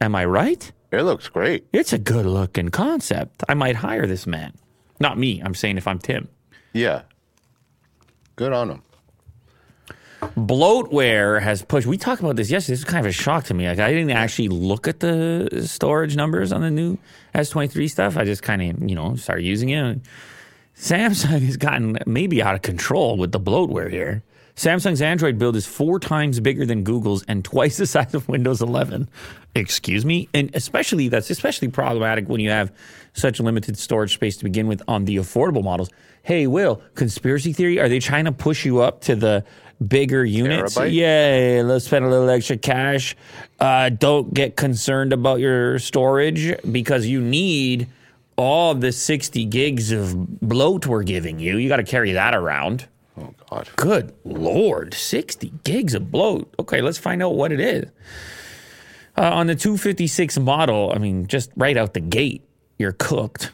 Am 0.00 0.14
I 0.14 0.24
right? 0.24 0.70
It 0.92 1.02
looks 1.02 1.28
great. 1.28 1.66
It's 1.72 1.92
a 1.92 1.98
good 1.98 2.24
looking 2.24 2.68
concept. 2.68 3.42
I 3.48 3.54
might 3.54 3.74
hire 3.74 4.06
this 4.06 4.28
man. 4.28 4.52
Not 5.00 5.18
me. 5.18 5.42
I'm 5.44 5.54
saying 5.56 5.76
if 5.76 5.88
I'm 5.88 5.98
Tim. 5.98 6.28
Yeah. 6.72 7.02
Good 8.36 8.52
on 8.52 8.70
him. 8.70 8.82
bloatware 10.36 11.42
has 11.42 11.62
pushed. 11.62 11.86
We 11.88 11.98
talked 11.98 12.20
about 12.20 12.36
this 12.36 12.48
yesterday. 12.48 12.74
This 12.74 12.78
is 12.80 12.84
kind 12.84 13.04
of 13.04 13.10
a 13.10 13.12
shock 13.12 13.44
to 13.46 13.54
me. 13.54 13.68
Like 13.68 13.80
I 13.80 13.90
didn't 13.90 14.10
actually 14.10 14.48
look 14.48 14.86
at 14.86 15.00
the 15.00 15.64
storage 15.66 16.14
numbers 16.14 16.52
on 16.52 16.60
the 16.60 16.70
new 16.70 16.96
S23 17.34 17.90
stuff. 17.90 18.16
I 18.16 18.24
just 18.24 18.42
kind 18.44 18.62
of 18.62 18.88
you 18.88 18.94
know 18.94 19.16
started 19.16 19.44
using 19.44 19.70
it. 19.70 20.00
Samsung 20.76 21.42
has 21.42 21.56
gotten 21.56 21.98
maybe 22.06 22.40
out 22.40 22.54
of 22.54 22.62
control 22.62 23.16
with 23.16 23.32
the 23.32 23.40
bloatware 23.40 23.90
here. 23.90 24.22
Samsung's 24.60 25.00
Android 25.00 25.38
build 25.38 25.56
is 25.56 25.64
four 25.64 25.98
times 25.98 26.38
bigger 26.38 26.66
than 26.66 26.84
Google's 26.84 27.24
and 27.26 27.42
twice 27.42 27.78
the 27.78 27.86
size 27.86 28.12
of 28.12 28.28
Windows 28.28 28.60
11. 28.60 29.08
Excuse 29.54 30.04
me, 30.04 30.28
and 30.34 30.54
especially 30.54 31.08
that's 31.08 31.30
especially 31.30 31.68
problematic 31.68 32.28
when 32.28 32.42
you 32.42 32.50
have 32.50 32.70
such 33.14 33.40
limited 33.40 33.78
storage 33.78 34.12
space 34.12 34.36
to 34.36 34.44
begin 34.44 34.66
with 34.68 34.82
on 34.86 35.06
the 35.06 35.16
affordable 35.16 35.64
models. 35.64 35.88
Hey, 36.24 36.46
Will, 36.46 36.82
conspiracy 36.94 37.54
theory? 37.54 37.80
Are 37.80 37.88
they 37.88 38.00
trying 38.00 38.26
to 38.26 38.32
push 38.32 38.66
you 38.66 38.80
up 38.80 39.00
to 39.04 39.16
the 39.16 39.46
bigger 39.88 40.26
units? 40.26 40.74
Terabyte? 40.74 40.92
Yay! 40.92 41.62
Let's 41.62 41.86
spend 41.86 42.04
a 42.04 42.10
little 42.10 42.28
extra 42.28 42.58
cash. 42.58 43.16
Uh, 43.58 43.88
don't 43.88 44.34
get 44.34 44.56
concerned 44.56 45.14
about 45.14 45.40
your 45.40 45.78
storage 45.78 46.54
because 46.70 47.06
you 47.06 47.22
need 47.22 47.88
all 48.36 48.74
the 48.74 48.92
60 48.92 49.42
gigs 49.46 49.90
of 49.90 50.38
bloat 50.42 50.86
we're 50.86 51.02
giving 51.02 51.38
you. 51.38 51.56
You 51.56 51.70
got 51.70 51.78
to 51.78 51.82
carry 51.82 52.12
that 52.12 52.34
around. 52.34 52.86
Oh 53.20 53.34
God. 53.50 53.68
Good 53.76 54.14
Lord, 54.24 54.94
60 54.94 55.52
gigs 55.64 55.94
of 55.94 56.10
bloat. 56.10 56.52
Okay, 56.58 56.80
let's 56.80 56.98
find 56.98 57.22
out 57.22 57.34
what 57.34 57.52
it 57.52 57.60
is. 57.60 57.90
Uh, 59.16 59.30
on 59.30 59.46
the 59.46 59.54
256 59.54 60.38
model, 60.38 60.92
I 60.94 60.98
mean, 60.98 61.26
just 61.26 61.50
right 61.56 61.76
out 61.76 61.94
the 61.94 62.00
gate, 62.00 62.42
you're 62.78 62.92
cooked. 62.92 63.52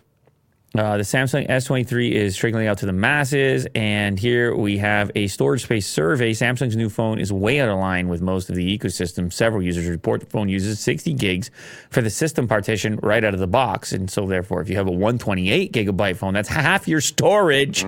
Uh, 0.79 0.99
the 0.99 1.05
Samsung 1.05 1.49
S23 1.49 2.11
is 2.11 2.37
trickling 2.37 2.67
out 2.67 2.77
to 2.79 2.87
the 2.87 2.93
masses, 2.93 3.67
and 3.75 4.19
here 4.19 4.55
we 4.55 4.77
have 4.77 5.11
a 5.15 5.27
storage 5.27 5.63
space 5.63 5.87
survey. 5.87 6.33
Samsung's 6.33 6.77
new 6.77 6.91
phone 6.91 7.19
is 7.19 7.33
way 7.33 7.61
out 7.61 7.71
of 7.71 7.79
line 7.79 8.09
with 8.09 8.21
most 8.21 8.51
of 8.51 8.57
the 8.57 8.79
ecosystem. 8.79 9.33
Several 9.33 9.63
users 9.63 9.89
report 9.89 10.21
the 10.21 10.27
phone 10.27 10.51
uses 10.51 10.79
60 10.81 11.15
gigs 11.15 11.51
for 11.89 12.03
the 12.03 12.11
system 12.11 12.47
partition 12.47 12.97
right 13.03 13.25
out 13.25 13.33
of 13.33 13.41
the 13.41 13.47
box, 13.47 13.93
and 13.93 14.11
so 14.11 14.27
therefore, 14.27 14.61
if 14.61 14.69
you 14.69 14.77
have 14.77 14.87
a 14.87 14.91
128 14.91 15.73
gigabyte 15.73 16.17
phone, 16.17 16.35
that's 16.35 16.49
half 16.51 16.87
your 16.87 17.01
storage 17.01 17.87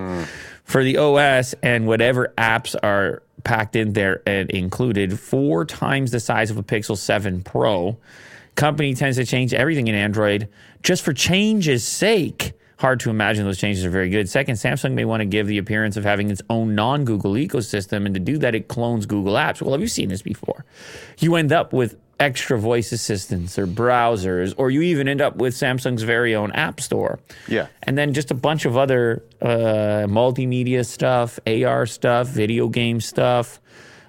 for 0.63 0.83
the 0.83 0.97
OS 0.97 1.53
and 1.61 1.85
whatever 1.85 2.33
apps 2.39 2.75
are 2.81 3.21
packed 3.43 3.75
in 3.75 3.93
there 3.93 4.23
and 4.25 4.49
included. 4.49 5.19
Four 5.19 5.63
times 5.65 6.09
the 6.09 6.19
size 6.19 6.49
of 6.49 6.57
a 6.57 6.63
Pixel 6.63 6.97
7 6.97 7.43
Pro. 7.43 7.97
Company 8.55 8.95
tends 8.95 9.17
to 9.17 9.25
change 9.25 9.53
everything 9.53 9.87
in 9.87 9.93
Android 9.93 10.47
just 10.81 11.03
for 11.03 11.13
change's 11.13 11.83
sake. 11.83 12.53
Hard 12.79 13.01
to 13.01 13.09
imagine 13.09 13.43
those 13.43 13.57
changes 13.57 13.83
are 13.83 13.89
very 13.89 14.09
good. 14.09 14.29
Second, 14.29 14.55
Samsung 14.55 14.93
may 14.93 15.03
want 15.03 15.19
to 15.19 15.25
give 15.25 15.47
the 15.47 15.57
appearance 15.57 15.97
of 15.97 16.05
having 16.05 16.31
its 16.31 16.41
own 16.49 16.75
non 16.75 17.03
Google 17.03 17.33
ecosystem, 17.33 18.05
and 18.05 18.13
to 18.13 18.21
do 18.21 18.37
that, 18.37 18.55
it 18.55 18.69
clones 18.69 19.05
Google 19.05 19.33
apps. 19.33 19.61
Well, 19.61 19.73
have 19.73 19.81
you 19.81 19.87
seen 19.89 20.07
this 20.07 20.21
before? 20.21 20.63
You 21.17 21.35
end 21.35 21.51
up 21.51 21.73
with 21.73 21.97
extra 22.21 22.57
voice 22.57 22.93
assistants 22.93 23.59
or 23.59 23.67
browsers, 23.67 24.53
or 24.55 24.71
you 24.71 24.81
even 24.81 25.09
end 25.09 25.19
up 25.19 25.35
with 25.35 25.55
Samsung's 25.55 26.03
very 26.03 26.33
own 26.33 26.53
app 26.53 26.79
store. 26.79 27.19
Yeah. 27.49 27.67
And 27.83 27.97
then 27.97 28.13
just 28.13 28.31
a 28.31 28.35
bunch 28.35 28.63
of 28.63 28.77
other 28.77 29.23
uh, 29.41 30.07
multimedia 30.07 30.85
stuff, 30.85 31.37
AR 31.45 31.85
stuff, 31.85 32.29
video 32.29 32.69
game 32.69 33.01
stuff, 33.01 33.59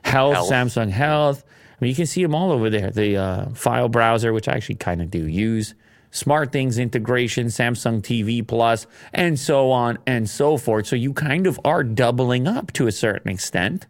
health, 0.04 0.34
Health. 0.34 0.50
Samsung 0.50 0.90
Health. 0.90 1.44
I 1.44 1.84
mean, 1.84 1.88
you 1.88 1.96
can 1.96 2.06
see 2.06 2.22
them 2.22 2.36
all 2.36 2.52
over 2.52 2.70
there. 2.70 2.92
The 2.92 3.16
uh, 3.16 3.48
file 3.50 3.88
browser, 3.88 4.32
which 4.32 4.46
I 4.46 4.52
actually 4.52 4.76
kind 4.76 5.02
of 5.02 5.10
do 5.10 5.26
use, 5.26 5.74
Smart 6.10 6.52
Things 6.52 6.78
integration, 6.78 7.46
Samsung 7.46 8.02
TV 8.02 8.46
Plus, 8.46 8.86
and 9.12 9.38
so 9.38 9.70
on 9.70 9.98
and 10.06 10.28
so 10.28 10.56
forth. 10.56 10.86
So 10.86 10.96
you 10.96 11.12
kind 11.12 11.46
of 11.46 11.60
are 11.64 11.84
doubling 11.84 12.46
up 12.48 12.72
to 12.72 12.86
a 12.86 12.92
certain 12.92 13.30
extent. 13.30 13.86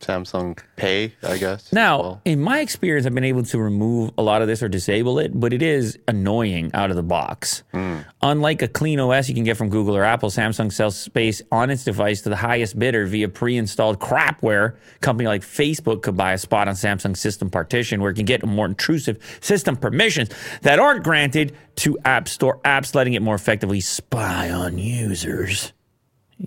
Samsung 0.00 0.58
Pay, 0.76 1.14
I 1.22 1.38
guess. 1.38 1.72
Now, 1.72 2.00
Well, 2.00 2.20
in 2.24 2.40
my 2.40 2.60
experience, 2.60 3.06
I've 3.06 3.14
been 3.14 3.24
able 3.24 3.44
to 3.44 3.58
remove 3.58 4.10
a 4.18 4.22
lot 4.22 4.42
of 4.42 4.48
this 4.48 4.62
or 4.62 4.68
disable 4.68 5.18
it, 5.18 5.32
but 5.38 5.52
it 5.54 5.62
is 5.62 5.98
annoying 6.06 6.70
out 6.74 6.90
of 6.90 6.96
the 6.96 7.02
box. 7.02 7.62
Hmm. 7.72 7.98
Unlike 8.22 8.62
a 8.62 8.68
clean 8.68 9.00
OS 9.00 9.28
you 9.28 9.34
can 9.34 9.44
get 9.44 9.56
from 9.56 9.70
Google 9.70 9.96
or 9.96 10.04
Apple, 10.04 10.28
Samsung 10.28 10.70
sells 10.70 10.96
space 10.98 11.40
on 11.50 11.70
its 11.70 11.82
device 11.82 12.20
to 12.22 12.28
the 12.28 12.36
highest 12.36 12.78
bidder 12.78 13.06
via 13.06 13.28
pre-installed 13.28 13.98
crapware. 13.98 14.74
A 14.96 14.98
company 14.98 15.26
like 15.28 15.42
Facebook 15.42 16.02
could 16.02 16.16
buy 16.16 16.32
a 16.34 16.38
spot 16.38 16.68
on 16.68 16.74
Samsung's 16.74 17.20
system 17.20 17.48
partition 17.48 18.00
where 18.02 18.10
it 18.10 18.14
can 18.14 18.26
get 18.26 18.44
more 18.44 18.66
intrusive 18.66 19.18
system 19.40 19.76
permissions 19.76 20.28
that 20.62 20.78
aren't 20.78 21.04
granted 21.04 21.56
to 21.76 21.98
App 22.04 22.28
Store 22.28 22.58
apps, 22.64 22.94
letting 22.94 23.14
it 23.14 23.22
more 23.22 23.34
effectively 23.34 23.80
spy 23.80 24.50
on 24.50 24.76
users. 24.78 25.72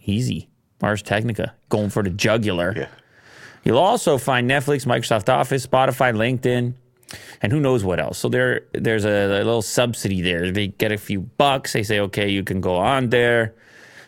Easy. 0.06 0.50
Ars 0.82 1.02
Technica 1.02 1.56
going 1.68 1.90
for 1.90 2.04
the 2.04 2.10
jugular. 2.10 2.74
yeah. 2.78 2.88
You'll 3.64 3.78
also 3.78 4.18
find 4.18 4.50
Netflix, 4.50 4.86
Microsoft 4.86 5.30
Office, 5.30 5.66
Spotify, 5.66 6.14
LinkedIn, 6.14 6.74
and 7.42 7.52
who 7.52 7.60
knows 7.60 7.84
what 7.84 8.00
else. 8.00 8.18
So 8.18 8.30
there, 8.30 8.62
there's 8.74 9.06
a, 9.06 9.10
a 9.10 9.44
little 9.44 9.62
subsidy 9.62 10.22
there. 10.22 10.52
They 10.52 10.68
get 10.68 10.92
a 10.92 10.98
few 10.98 11.22
bucks. 11.22 11.74
They 11.74 11.84
say, 11.84 12.00
okay, 12.00 12.30
you 12.30 12.44
can 12.44 12.62
go 12.62 12.76
on 12.76 13.10
there. 13.10 13.54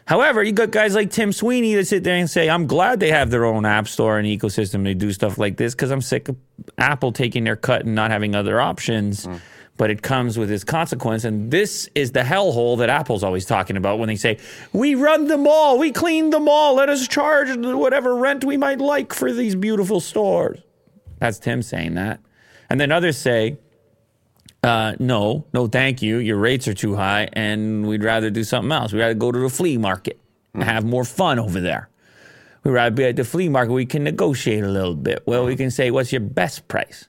However, 0.06 0.44
you 0.44 0.52
got 0.52 0.72
guys 0.72 0.96
like 0.96 1.12
Tim 1.12 1.32
Sweeney 1.32 1.76
that 1.76 1.88
sit 1.88 2.04
there 2.04 2.16
and 2.16 2.30
say, 2.30 2.50
I'm 2.50 2.68
glad 2.68 3.00
they 3.00 3.12
have 3.12 3.30
their 3.30 3.46
own 3.46 3.66
app 3.66 3.88
store 3.88 4.18
and 4.18 4.28
ecosystem 4.28 4.84
to 4.84 4.94
do 4.94 5.14
stuff 5.14 5.38
like 5.38 5.58
this 5.58 5.74
because 5.74 5.92
I'm 5.92 6.02
sick 6.02 6.28
of 6.28 6.36
Apple 6.78 7.12
taking 7.12 7.44
their 7.44 7.56
cut 7.56 7.86
and 7.86 7.96
not 7.96 8.12
having 8.12 8.36
other 8.36 8.60
options. 8.60 9.26
Hmm. 9.26 9.36
But 9.78 9.90
it 9.90 10.02
comes 10.02 10.38
with 10.38 10.52
its 10.52 10.64
consequence. 10.64 11.24
And 11.24 11.50
this 11.50 11.90
is 11.96 12.12
the 12.12 12.20
hellhole 12.20 12.78
that 12.80 12.90
Apple's 12.90 13.24
always 13.24 13.46
talking 13.46 13.78
about 13.78 13.98
when 14.00 14.08
they 14.08 14.16
say, 14.16 14.38
We 14.74 14.96
run 14.96 15.28
them 15.28 15.48
all, 15.48 15.80
we 15.80 15.92
clean 15.92 16.30
them 16.30 16.48
all, 16.48 16.76
let 16.76 16.90
us 16.90 17.08
charge 17.08 17.56
whatever 17.58 18.16
rent 18.16 18.44
we 18.44 18.58
might 18.58 18.80
like 18.80 19.14
for 19.14 19.32
these 19.32 19.56
beautiful 19.56 20.00
stores. 20.00 20.60
That's 21.20 21.40
Tim 21.40 21.62
saying 21.62 21.96
that. 21.96 22.20
And 22.70 22.80
then 22.80 22.92
others 22.92 23.18
say, 23.18 23.58
uh, 24.64 24.94
no, 25.00 25.46
no, 25.54 25.68
thank 25.68 26.02
you. 26.02 26.18
Your 26.18 26.38
rates 26.38 26.68
are 26.68 26.74
too 26.74 26.96
high, 26.96 27.30
and 27.34 27.88
we'd 27.88 28.04
rather 28.04 28.30
do 28.30 28.44
something 28.44 28.72
else. 28.72 28.94
We'd 28.94 29.00
rather 29.00 29.14
go 29.14 29.32
to 29.32 29.40
the 29.40 29.50
flea 29.50 29.78
market 29.78 30.20
and 30.54 30.64
have 30.64 30.86
more 30.86 31.04
fun 31.04 31.40
over 31.40 31.60
there. 31.60 31.90
We'd 32.64 32.72
rather 32.72 32.96
be 32.96 33.06
at 33.06 33.16
the 33.16 33.24
flea 33.24 33.50
market. 33.50 33.72
We 33.72 33.88
can 33.88 34.04
negotiate 34.04 34.64
a 34.64 34.68
little 34.68 34.96
bit. 34.96 35.24
Well, 35.26 35.46
we 35.46 35.56
can 35.56 35.72
say, 35.72 35.90
what's 35.90 36.12
your 36.12 36.22
best 36.22 36.68
price? 36.68 37.08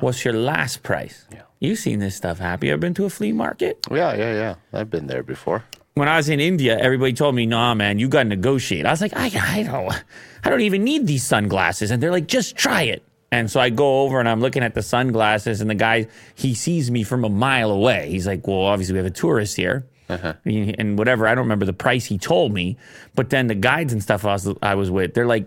What's 0.00 0.24
your 0.24 0.34
last 0.34 0.82
price? 0.82 1.26
You've 1.60 1.78
seen 1.78 1.98
this 1.98 2.14
stuff 2.14 2.38
happen. 2.38 2.66
You 2.66 2.72
ever 2.74 2.80
been 2.80 2.94
to 2.94 3.06
a 3.06 3.10
flea 3.10 3.32
market? 3.32 3.78
Yeah, 3.90 4.14
yeah, 4.14 4.32
yeah. 4.32 4.54
I've 4.72 4.90
been 4.90 5.06
there 5.06 5.22
before. 5.22 5.64
When 5.94 6.08
I 6.08 6.16
was 6.16 6.28
in 6.28 6.40
India, 6.40 6.78
everybody 6.78 7.12
told 7.12 7.34
me, 7.34 7.46
nah, 7.46 7.74
man, 7.74 7.98
you 7.98 8.08
got 8.08 8.24
to 8.24 8.28
negotiate. 8.28 8.84
I 8.84 8.90
was 8.90 9.00
like, 9.00 9.14
I, 9.14 9.26
I, 9.26 9.62
don't, 9.62 10.04
I 10.44 10.50
don't 10.50 10.60
even 10.60 10.82
need 10.82 11.06
these 11.06 11.24
sunglasses. 11.24 11.90
And 11.90 12.02
they're 12.02 12.10
like, 12.10 12.26
just 12.26 12.56
try 12.56 12.82
it. 12.82 13.04
And 13.30 13.50
so 13.50 13.60
I 13.60 13.70
go 13.70 14.02
over 14.02 14.20
and 14.20 14.28
I'm 14.28 14.40
looking 14.40 14.62
at 14.62 14.74
the 14.74 14.82
sunglasses, 14.82 15.60
and 15.60 15.68
the 15.68 15.74
guy, 15.74 16.06
he 16.34 16.54
sees 16.54 16.90
me 16.90 17.02
from 17.02 17.24
a 17.24 17.28
mile 17.28 17.70
away. 17.70 18.08
He's 18.10 18.26
like, 18.26 18.46
well, 18.46 18.62
obviously, 18.62 18.92
we 18.92 18.98
have 18.98 19.06
a 19.06 19.10
tourist 19.10 19.56
here. 19.56 19.86
Uh-huh. 20.08 20.34
And 20.44 20.98
whatever, 20.98 21.26
I 21.26 21.34
don't 21.34 21.44
remember 21.44 21.64
the 21.64 21.72
price 21.72 22.04
he 22.04 22.18
told 22.18 22.52
me. 22.52 22.76
But 23.14 23.30
then 23.30 23.46
the 23.46 23.54
guides 23.54 23.92
and 23.92 24.02
stuff 24.02 24.24
I 24.24 24.32
was, 24.32 24.48
I 24.62 24.74
was 24.74 24.90
with, 24.90 25.14
they're 25.14 25.26
like, 25.26 25.46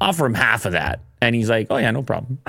offer 0.00 0.24
him 0.24 0.34
half 0.34 0.64
of 0.64 0.72
that. 0.72 1.00
And 1.20 1.34
he's 1.34 1.48
like, 1.48 1.68
oh, 1.70 1.76
yeah, 1.78 1.90
no 1.90 2.02
problem. 2.02 2.38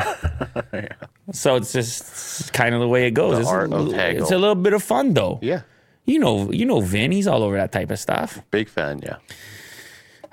So 1.33 1.57
it's 1.57 1.73
just 1.73 2.53
kind 2.53 2.73
of 2.73 2.79
the 2.79 2.87
way 2.87 3.05
it 3.07 3.11
goes. 3.11 3.39
It's, 3.39 3.49
a, 3.49 4.17
it's 4.17 4.31
a 4.31 4.37
little 4.37 4.55
bit 4.55 4.71
of 4.71 4.81
fun, 4.81 5.13
though. 5.13 5.39
Yeah. 5.41 5.63
You 6.05 6.19
know, 6.19 6.49
you 6.51 6.65
know, 6.65 6.79
Vin. 6.79 7.11
He's 7.11 7.27
all 7.27 7.43
over 7.43 7.57
that 7.57 7.73
type 7.73 7.91
of 7.91 7.99
stuff. 7.99 8.39
Big 8.49 8.69
fan, 8.69 9.01
yeah. 9.03 9.17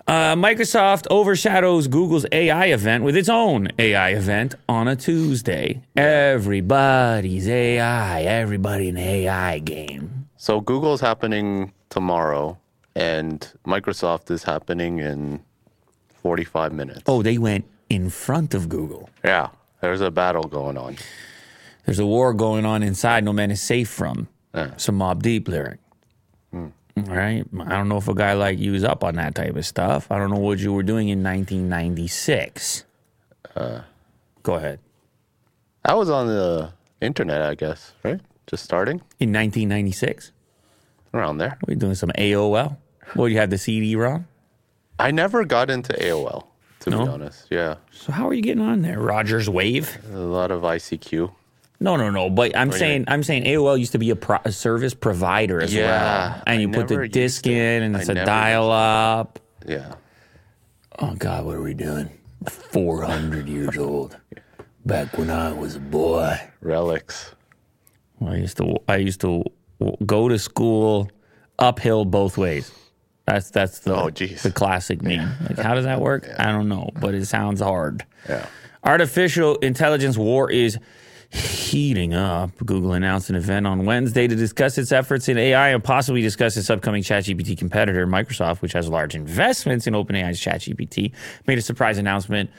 Uh, 0.07 0.37
Microsoft 0.37 1.07
overshadows 1.11 1.89
Google's 1.89 2.27
AI 2.31 2.67
event 2.67 3.03
with 3.03 3.17
its 3.17 3.29
own 3.29 3.69
AI 3.79 4.11
event 4.11 4.55
on 4.69 4.87
a 4.87 4.95
Tuesday. 4.95 5.83
Everybody's 5.97 7.49
AI. 7.49 8.23
Everybody 8.23 8.89
in 8.89 8.95
the 8.95 9.03
AI 9.03 9.59
game. 9.59 10.29
So 10.37 10.61
Google's 10.61 11.01
happening 11.01 11.73
tomorrow, 11.89 12.59
and 12.95 13.51
Microsoft 13.67 14.31
is 14.31 14.45
happening 14.45 14.99
in 14.99 15.43
45 16.23 16.73
minutes. 16.73 17.03
Oh, 17.07 17.23
they 17.23 17.39
went 17.39 17.65
in 17.89 18.11
front 18.11 18.55
of 18.55 18.69
Google. 18.69 19.09
Yeah, 19.25 19.49
there's 19.81 20.01
a 20.01 20.11
battle 20.11 20.45
going 20.45 20.77
on. 20.79 20.97
There's 21.85 21.99
a 21.99 22.07
war 22.07 22.33
going 22.33 22.65
on 22.65 22.83
inside. 22.83 23.25
No 23.25 23.33
man 23.33 23.51
is 23.51 23.61
safe 23.63 23.89
from. 23.89 24.29
Some 24.77 24.99
Mobb 24.99 25.21
Deep 25.23 25.49
lyric. 25.49 25.81
Hmm. 26.53 26.69
All 26.97 27.03
right. 27.17 27.45
I 27.61 27.69
don't 27.71 27.89
know 27.89 27.97
if 27.97 28.07
a 28.09 28.15
guy 28.15 28.35
like 28.35 28.59
you 28.59 28.73
is 28.75 28.85
up 28.85 29.03
on 29.03 29.17
that 29.17 29.35
type 29.35 29.57
of 29.57 29.67
stuff. 29.67 30.07
I 30.11 30.19
don't 30.19 30.31
know 30.31 30.39
what 30.39 30.61
you 30.61 30.73
were 30.73 30.85
doing 30.85 31.09
in 31.09 31.23
1996. 31.25 32.85
Uh. 33.57 33.81
Go 34.45 34.55
ahead. 34.55 34.79
I 35.85 35.95
was 35.95 36.09
on 36.09 36.29
the 36.29 36.73
internet, 37.01 37.43
I 37.43 37.55
guess, 37.57 37.93
right? 38.05 38.21
Just 38.47 38.63
starting 38.65 38.99
In 39.19 39.33
1996, 39.33 40.33
around 41.13 41.39
there. 41.39 41.59
were 41.67 41.73
you 41.75 41.79
doing 41.79 41.95
some 41.95 42.11
AOL? 42.17 42.77
Well, 43.17 43.29
you 43.29 43.39
had 43.39 43.51
the 43.51 43.59
CD-ROM. 43.59 44.27
I 44.99 45.11
never 45.11 45.45
got 45.45 45.71
into 45.71 45.93
AOL, 45.95 46.47
to 46.85 46.91
No? 46.91 47.05
be 47.05 47.11
honest. 47.11 47.47
Yeah, 47.51 47.77
So 47.91 48.13
how 48.13 48.29
are 48.29 48.35
you 48.35 48.43
getting 48.43 48.63
on 48.63 48.83
there? 48.83 48.99
Rogers 49.01 49.49
Wave? 49.49 49.99
a 50.13 50.19
lot 50.19 50.51
of 50.51 50.63
ICQ. 50.63 51.31
No, 51.81 51.97
no, 51.97 52.09
no. 52.11 52.31
But 52.31 52.57
I'm 52.57 52.71
saying 52.73 53.05
I'm 53.09 53.23
saying 53.23 53.45
AOL 53.45 53.79
used 53.79 53.93
to 53.93 53.99
be 53.99 54.11
a, 54.11 54.17
pro- 54.17 54.39
a 54.45 54.53
service 54.53 54.95
provider 54.95 55.61
as 55.61 55.75
Yeah, 55.75 56.31
well, 56.31 56.43
and 56.47 56.59
I 56.59 56.63
you 56.63 56.69
put 56.71 56.89
the 56.89 57.09
disc 57.09 57.47
in, 57.47 57.83
and 57.83 57.97
it's 57.97 58.09
a 58.09 58.15
dial 58.15 58.71
up. 58.71 59.39
Yeah. 59.67 59.95
Oh 61.01 61.15
God, 61.17 61.45
what 61.45 61.57
are 61.57 61.63
we 61.63 61.75
doing? 61.75 62.09
Four 62.49 63.03
hundred 63.03 63.49
years 63.49 63.77
old. 63.77 64.17
Back 64.87 65.19
when 65.19 65.31
I 65.31 65.53
was 65.53 65.77
a 65.77 65.81
boy. 65.81 66.39
Relics. 66.61 67.35
I 68.25 68.37
used 68.37 68.57
to 68.59 68.77
I 68.89 68.97
used 68.97 69.21
to 69.23 69.43
go 70.07 70.29
to 70.29 70.39
school 70.39 71.11
uphill 71.59 72.05
both 72.05 72.39
ways. 72.39 72.71
That's 73.27 73.51
that's 73.51 73.79
the 73.81 73.95
Oh, 73.97 74.11
geez. 74.11 74.43
the 74.43 74.51
classic 74.53 75.03
meme. 75.03 75.33
Like, 75.49 75.59
how 75.59 75.75
does 75.75 75.85
that 75.85 76.01
work? 76.01 76.29
I 76.39 76.53
don't 76.53 76.69
know, 76.69 76.91
but 77.01 77.15
it 77.15 77.25
sounds 77.27 77.61
hard. 77.61 78.05
Yeah. 78.29 78.47
Artificial 78.85 79.57
intelligence 79.57 80.19
war 80.19 80.51
is 80.51 80.79
heating 81.31 82.15
up. 82.15 82.51
Google 82.65 82.93
announced 82.93 83.31
an 83.31 83.37
event 83.37 83.67
on 83.67 83.85
Wednesday 83.87 84.29
to 84.29 84.37
discuss 84.37 84.79
its 84.79 84.93
efforts 84.93 85.29
in 85.29 85.37
AI 85.39 85.71
and 85.71 85.83
possibly 85.83 86.21
discuss 86.23 86.57
its 86.57 86.71
upcoming 86.71 87.03
ChatGPT 87.03 87.57
competitor, 87.59 88.07
Microsoft, 88.07 88.61
which 88.63 88.73
has 88.75 88.89
large 88.89 89.15
investments 89.15 89.87
in 89.87 89.95
OpenAI's 89.95 90.39
ChatGPT, 90.41 91.13
made 91.47 91.59
a 91.59 91.63
surprise 91.63 91.99
announcement 91.99 92.51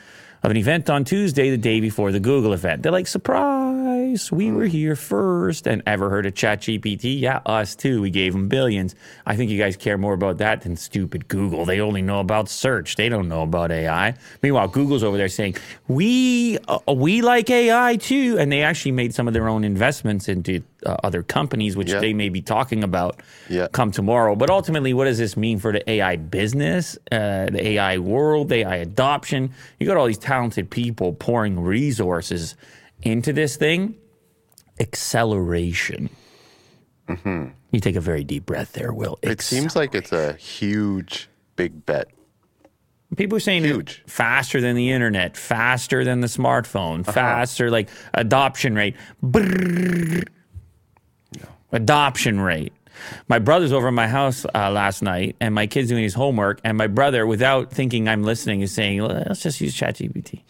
of 0.44 0.52
an 0.52 0.58
event 0.58 0.90
on 0.90 1.06
Tuesday, 1.06 1.50
the 1.50 1.58
day 1.58 1.80
before 1.80 2.12
the 2.12 2.20
Google 2.20 2.54
event. 2.54 2.84
They're 2.84 2.92
like, 2.92 3.08
surprise, 3.08 3.65
we 4.32 4.52
were 4.52 4.66
here 4.66 4.96
first. 4.96 5.68
And 5.68 5.82
ever 5.86 6.10
heard 6.10 6.26
of 6.26 6.34
ChatGPT? 6.34 7.20
Yeah, 7.20 7.42
us 7.46 7.76
too. 7.76 8.02
We 8.02 8.10
gave 8.10 8.34
them 8.34 8.48
billions. 8.48 8.96
I 9.26 9.36
think 9.36 9.52
you 9.52 9.58
guys 9.58 9.76
care 9.78 9.98
more 9.98 10.14
about 10.14 10.38
that 10.40 10.62
than 10.62 10.76
stupid 10.76 11.28
Google. 11.28 11.66
They 11.66 11.80
only 11.80 12.02
know 12.02 12.20
about 12.20 12.50
search. 12.50 12.96
They 12.96 13.10
don't 13.10 13.28
know 13.28 13.44
about 13.44 13.72
AI. 13.72 14.16
Meanwhile, 14.42 14.70
Google's 14.70 15.04
over 15.04 15.18
there 15.18 15.28
saying, 15.30 15.56
we, 15.88 16.58
uh, 16.68 16.80
we 16.94 17.22
like 17.22 17.50
AI 17.50 17.96
too. 17.98 18.38
And 18.40 18.52
they 18.52 18.62
actually 18.64 18.92
made 18.94 19.14
some 19.14 19.28
of 19.28 19.34
their 19.34 19.48
own 19.48 19.64
investments 19.64 20.28
into 20.30 20.64
uh, 20.86 20.98
other 21.04 21.24
companies, 21.24 21.76
which 21.76 21.92
Yeah. 21.92 22.00
they 22.00 22.14
may 22.14 22.30
be 22.30 22.42
talking 22.42 22.84
about 22.84 23.22
Yeah. 23.50 23.68
come 23.72 23.92
tomorrow. 23.92 24.36
But 24.36 24.50
ultimately, 24.50 24.94
what 24.94 25.06
does 25.06 25.18
this 25.18 25.36
mean 25.36 25.58
for 25.60 25.72
the 25.72 25.88
AI 25.90 26.16
business, 26.18 26.98
uh, 27.12 27.48
the 27.52 27.66
AI 27.70 27.98
world, 27.98 28.50
the 28.50 28.58
AI 28.68 28.76
adoption? 28.78 29.52
You 29.80 29.88
got 29.88 29.98
all 29.98 30.06
these 30.06 30.18
talented 30.18 30.70
people 30.70 31.14
pouring 31.14 31.60
resources 31.60 32.56
into 33.02 33.34
this 33.34 33.56
thing. 33.56 33.96
Acceleration. 34.80 36.10
You 37.08 37.80
take 37.82 37.96
a 37.96 38.02
very 38.02 38.24
deep 38.24 38.46
breath 38.46 38.74
there, 38.74 38.92
Will. 38.94 39.18
Mm-hmm. 39.18 39.32
It 39.32 39.42
seems 39.42 39.76
like 39.76 39.94
it's 39.94 40.12
a 40.12 40.34
huge, 40.34 41.30
big 41.56 41.86
bet. 41.86 42.08
People 43.16 43.38
are 43.38 43.42
saying 43.42 43.64
Huge. 43.64 44.02
faster 44.08 44.60
than 44.60 44.76
the 44.76 44.92
internet, 44.92 45.38
faster 45.38 46.04
than 46.04 46.22
the 46.22 46.28
smartphone, 46.28 47.02
Uh-huh. 47.02 47.12
faster 47.12 47.70
like 47.70 47.90
adoption 48.14 48.74
rate. 48.76 48.96
Brrrr. 49.24 50.24
Adoption 51.72 52.40
rate. 52.42 52.74
My 53.28 53.40
brother's 53.40 53.72
over 53.74 53.88
at 53.90 53.94
my 53.94 54.08
house 54.08 54.46
uh, 54.56 54.72
last 54.72 55.02
night, 55.02 55.36
and 55.40 55.54
my 55.54 55.68
kid's 55.68 55.90
doing 55.90 56.04
his 56.04 56.14
homework, 56.14 56.60
and 56.64 56.78
my 56.78 56.88
brother, 56.88 57.28
without 57.28 57.72
thinking 57.72 58.08
I'm 58.10 58.24
listening, 58.24 58.62
is 58.62 58.74
saying, 58.74 59.02
"Let's 59.02 59.42
just 59.44 59.60
use 59.62 59.76
ChatGPT." 59.76 60.42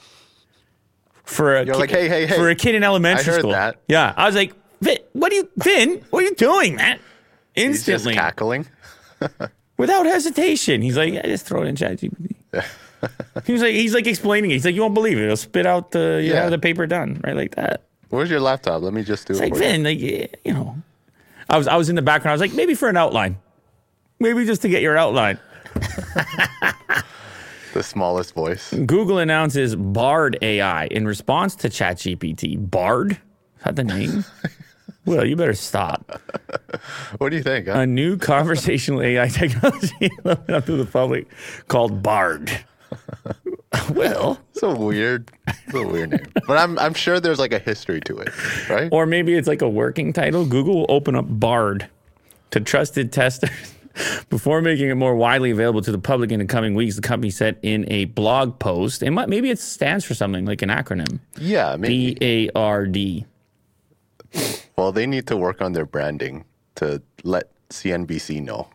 For 1.26 1.58
a 1.58 1.66
You're 1.66 1.76
like, 1.76 1.90
"Hey, 1.90 2.08
hey, 2.08 2.26
hey." 2.28 2.36
for 2.38 2.50
a 2.50 2.56
kid 2.56 2.76
in 2.76 2.84
elementary 2.84 3.22
I 3.24 3.26
heard 3.34 3.40
school. 3.42 3.52
that. 3.52 3.78
Yeah, 3.88 4.14
I 4.16 4.26
was 4.28 4.36
like, 4.36 4.54
Vin, 4.82 4.98
"What 5.14 5.32
are 5.32 5.36
you, 5.36 5.50
Vin? 5.58 6.04
What 6.12 6.24
are 6.24 6.28
you 6.28 6.36
doing, 6.36 6.76
man?" 6.76 7.00
He's 7.56 7.78
just 7.86 7.88
Instantly, 7.90 8.14
cackling. 8.16 8.68
without 9.78 10.06
hesitation. 10.06 10.82
He's 10.82 10.98
like, 10.98 11.14
I 11.16 11.22
just 11.24 11.46
throw 11.46 11.64
it 11.64 11.68
in 11.68 11.76
ChatGPT. 11.76 12.36
he's 13.46 13.62
like, 13.62 13.74
he's 13.74 13.94
like 13.94 14.08
explaining 14.08 14.52
it. 14.52 14.56
He's 14.56 14.66
like, 14.66 14.76
you 14.76 14.82
won't 14.82 14.94
believe 14.94 15.18
it. 15.18 15.24
It'll 15.24 15.38
spit 15.38 15.66
out 15.66 15.92
the, 15.92 16.22
you 16.24 16.34
Yeah. 16.34 16.44
know, 16.44 16.50
the 16.50 16.58
paper 16.60 16.86
done 16.86 17.22
right 17.24 17.36
like 17.36 17.56
that. 17.56 17.82
Where's 18.10 18.30
your 18.30 18.40
laptop? 18.42 18.82
Let 18.82 18.94
me 18.94 19.04
just 19.04 19.26
do 19.28 19.32
It's 19.32 19.40
it. 19.40 19.44
like 19.46 19.54
for 19.54 19.60
you. 19.64 19.70
Vin, 19.70 19.84
like 19.84 20.00
you 20.46 20.54
know, 20.54 20.76
I 21.50 21.58
was 21.58 21.68
I 21.68 21.76
was 21.76 21.90
in 21.90 21.96
the 21.96 22.02
background. 22.02 22.32
I 22.32 22.36
was 22.36 22.42
like, 22.42 22.54
maybe 22.54 22.76
for 22.76 22.88
an 22.90 22.98
outline, 22.98 23.38
maybe 24.20 24.46
just 24.46 24.62
to 24.64 24.70
get 24.70 24.82
your 24.82 24.98
outline. 24.98 25.40
The 27.76 27.84
smallest 27.84 28.34
voice. 28.34 28.72
Google 28.72 29.18
announces 29.18 29.76
Bard 29.76 30.38
AI 30.42 30.86
in 30.86 31.06
response 31.06 31.58
to 31.58 31.68
ChatGPT. 31.68 32.56
Bard, 32.58 33.12
is 33.12 33.18
that 33.66 33.76
the 33.76 33.84
name? 33.84 34.24
well, 35.06 35.26
you 35.26 35.36
better 35.36 35.54
stop. 35.54 36.22
What 37.18 37.32
do 37.32 37.36
you 37.36 37.44
think? 37.44 37.68
Huh? 37.68 37.80
A 37.80 37.86
new 37.86 38.16
conversational 38.16 39.02
AI 39.02 39.28
technology 39.28 40.10
up 40.26 40.66
to 40.68 40.78
the 40.78 40.88
public 40.90 41.28
called 41.68 42.02
Bard. 42.02 42.50
well, 43.94 44.40
It's 44.52 44.64
a 44.64 44.74
weird, 44.74 45.30
it's 45.46 45.74
a 45.74 45.86
weird 45.86 46.12
name. 46.12 46.32
But 46.48 46.58
I'm 46.58 46.80
I'm 46.80 46.94
sure 46.94 47.20
there's 47.20 47.40
like 47.40 47.52
a 47.52 47.60
history 47.60 48.00
to 48.06 48.20
it, 48.20 48.70
right? 48.70 48.88
Or 48.90 49.06
maybe 49.06 49.34
it's 49.34 49.50
like 49.50 49.62
a 49.62 49.68
working 49.70 50.14
title. 50.14 50.46
Google 50.46 50.76
will 50.76 50.86
open 50.88 51.14
up 51.14 51.26
Bard 51.28 51.90
to 52.52 52.62
trusted 52.62 53.12
testers 53.12 53.75
before 54.30 54.62
making 54.62 54.90
it 54.90 54.96
more 54.96 55.16
widely 55.16 55.52
available 55.52 55.82
to 55.82 55.92
the 55.92 55.98
public 56.00 56.32
in 56.32 56.40
the 56.40 56.46
coming 56.46 56.76
weeks. 56.76 56.96
The 56.96 57.02
company 57.02 57.30
said 57.30 57.58
in 57.62 57.90
a 57.92 58.06
blog 58.06 58.60
post, 58.60 59.02
and 59.02 59.16
might- 59.16 59.30
maybe 59.30 59.50
it 59.50 59.60
stands 59.60 60.06
for 60.06 60.14
something 60.14 60.46
like 60.46 60.62
an 60.62 60.70
acronym 60.70 61.20
yeah, 61.38 61.76
maybe. 61.78 62.16
B 62.16 62.18
A 62.22 62.58
R 62.58 62.86
D. 62.86 63.26
Well, 64.76 64.92
they 64.92 65.08
need 65.08 65.28
to 65.28 65.38
work 65.38 65.62
on 65.62 65.72
their 65.74 65.86
branding 65.86 66.44
to 66.76 67.02
let 67.24 67.50
CNBC 67.70 68.44
know. 68.44 68.68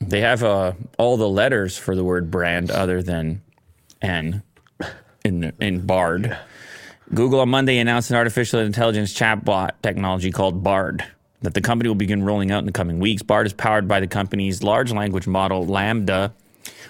They 0.00 0.20
have 0.20 0.42
uh, 0.42 0.72
all 0.98 1.16
the 1.16 1.28
letters 1.28 1.76
for 1.76 1.94
the 1.94 2.04
word 2.04 2.30
brand 2.30 2.70
other 2.70 3.02
than 3.02 3.42
N 4.00 4.42
in, 5.24 5.52
in 5.60 5.86
Bard. 5.86 6.36
Google 7.14 7.40
on 7.40 7.48
Monday 7.50 7.78
announced 7.78 8.10
an 8.10 8.16
artificial 8.16 8.60
intelligence 8.60 9.12
chatbot 9.12 9.70
technology 9.82 10.30
called 10.30 10.62
Bard 10.62 11.04
that 11.42 11.54
the 11.54 11.60
company 11.60 11.88
will 11.88 11.94
begin 11.94 12.22
rolling 12.22 12.50
out 12.50 12.60
in 12.60 12.66
the 12.66 12.72
coming 12.72 12.98
weeks. 12.98 13.22
Bard 13.22 13.46
is 13.46 13.52
powered 13.52 13.86
by 13.86 14.00
the 14.00 14.06
company's 14.06 14.62
large 14.62 14.92
language 14.92 15.26
model, 15.26 15.66
LaMDA, 15.66 16.32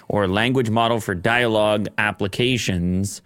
or 0.07 0.27
language 0.27 0.69
model 0.69 0.99
for 0.99 1.15
dialogue 1.15 1.87
applications. 1.97 3.21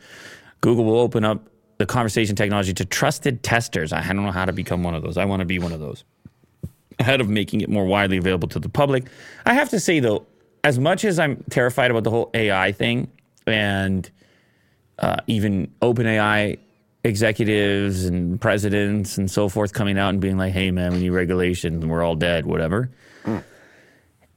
Google 0.62 0.86
will 0.86 1.00
open 1.00 1.24
up 1.26 1.48
the 1.78 1.86
conversation 1.86 2.36
technology 2.36 2.74
to 2.74 2.86
trusted 2.86 3.44
testers. 3.44 3.94
I 3.94 4.02
don't 4.02 4.26
know 4.26 4.32
how 4.32 4.46
to 4.46 4.54
become 4.54 4.84
one 4.84 4.96
of 4.96 5.04
those. 5.04 5.18
I 5.18 5.26
want 5.26 5.42
to 5.42 5.46
be 5.46 5.60
one 5.60 5.72
of 5.72 5.80
those 5.80 6.04
ahead 7.00 7.22
of 7.22 7.30
making 7.30 7.62
it 7.62 7.70
more 7.70 7.86
widely 7.86 8.18
available 8.18 8.48
to 8.50 8.60
the 8.60 8.70
public. 8.70 9.06
I 9.46 9.54
have 9.54 9.70
to 9.70 9.80
say 9.80 10.00
though, 10.00 10.26
as 10.64 10.80
much 10.80 11.06
as 11.06 11.20
I'm 11.20 11.44
terrified 11.50 11.92
about 11.92 12.04
the 12.04 12.10
whole 12.10 12.32
AI 12.34 12.72
thing 12.72 13.12
and 13.46 14.10
uh, 15.00 15.18
even 15.28 15.72
OpenAI 15.82 16.58
executives 17.04 18.06
and 18.06 18.40
presidents 18.42 19.18
and 19.18 19.30
so 19.32 19.48
forth 19.50 19.74
coming 19.74 19.98
out 19.98 20.10
and 20.10 20.20
being 20.22 20.38
like, 20.38 20.54
"Hey, 20.54 20.72
man, 20.72 20.94
we 20.94 21.00
need 21.00 21.10
regulations 21.10 21.82
and 21.84 21.92
we're 21.92 22.04
all 22.04 22.16
dead," 22.16 22.46
whatever. 22.46 22.90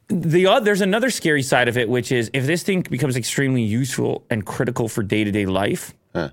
The 0.09 0.47
oth- 0.49 0.65
there's 0.65 0.81
another 0.81 1.09
scary 1.11 1.43
side 1.43 1.69
of 1.69 1.77
it, 1.79 1.89
which 1.89 2.11
is 2.11 2.31
if 2.33 2.45
this 2.45 2.65
thing 2.65 2.83
becomes 2.83 3.17
extremely 3.17 3.63
useful 3.63 4.25
and 4.29 4.45
critical 4.45 4.89
for 4.89 5.03
day 5.05 5.23
to 5.23 5.31
day 5.31 5.47
life, 5.47 5.95
Huh. 6.15 6.31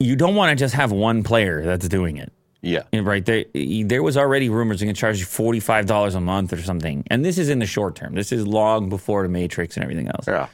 you 0.00 0.16
don't 0.16 0.34
want 0.34 0.50
to 0.50 0.56
just 0.56 0.74
have 0.74 0.90
one 0.90 1.22
player 1.22 1.64
that's 1.64 1.86
doing 1.88 2.16
it. 2.16 2.32
Yeah. 2.62 2.82
Right. 2.92 3.24
There, 3.24 3.44
there 3.54 4.02
was 4.02 4.16
already 4.16 4.48
rumors 4.48 4.80
they're 4.80 4.86
going 4.86 4.94
to 4.94 5.00
charge 5.00 5.20
you 5.20 5.26
$45 5.26 6.14
a 6.16 6.20
month 6.20 6.52
or 6.52 6.62
something. 6.62 7.04
And 7.10 7.22
this 7.24 7.36
is 7.38 7.48
in 7.50 7.58
the 7.58 7.66
short 7.66 7.94
term. 7.94 8.14
This 8.14 8.32
is 8.32 8.46
long 8.46 8.88
before 8.88 9.22
the 9.22 9.28
Matrix 9.28 9.76
and 9.76 9.84
everything 9.84 10.08
else. 10.08 10.26
Yeah. 10.26 10.46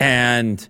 And 0.00 0.68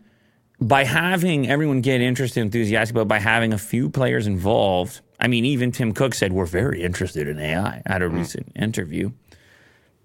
by 0.63 0.85
having 0.85 1.49
everyone 1.49 1.81
get 1.81 2.01
interested, 2.01 2.41
and 2.41 2.49
enthusiastic 2.49 2.95
but 2.95 3.07
by 3.09 3.19
having 3.19 3.53
a 3.53 3.59
few 3.59 3.89
players 3.91 4.27
involved, 4.27 5.01
I 5.21 5.29
mean, 5.29 5.45
even 5.45 5.73
Tim 5.73 5.93
Cook 5.93 6.15
said, 6.15 6.33
We're 6.33 6.47
very 6.47 6.83
interested 6.83 7.29
in 7.29 7.39
AI 7.39 7.83
at 7.87 8.03
a 8.03 8.07
mm-hmm. 8.07 8.19
recent 8.19 8.53
interview. 8.57 9.13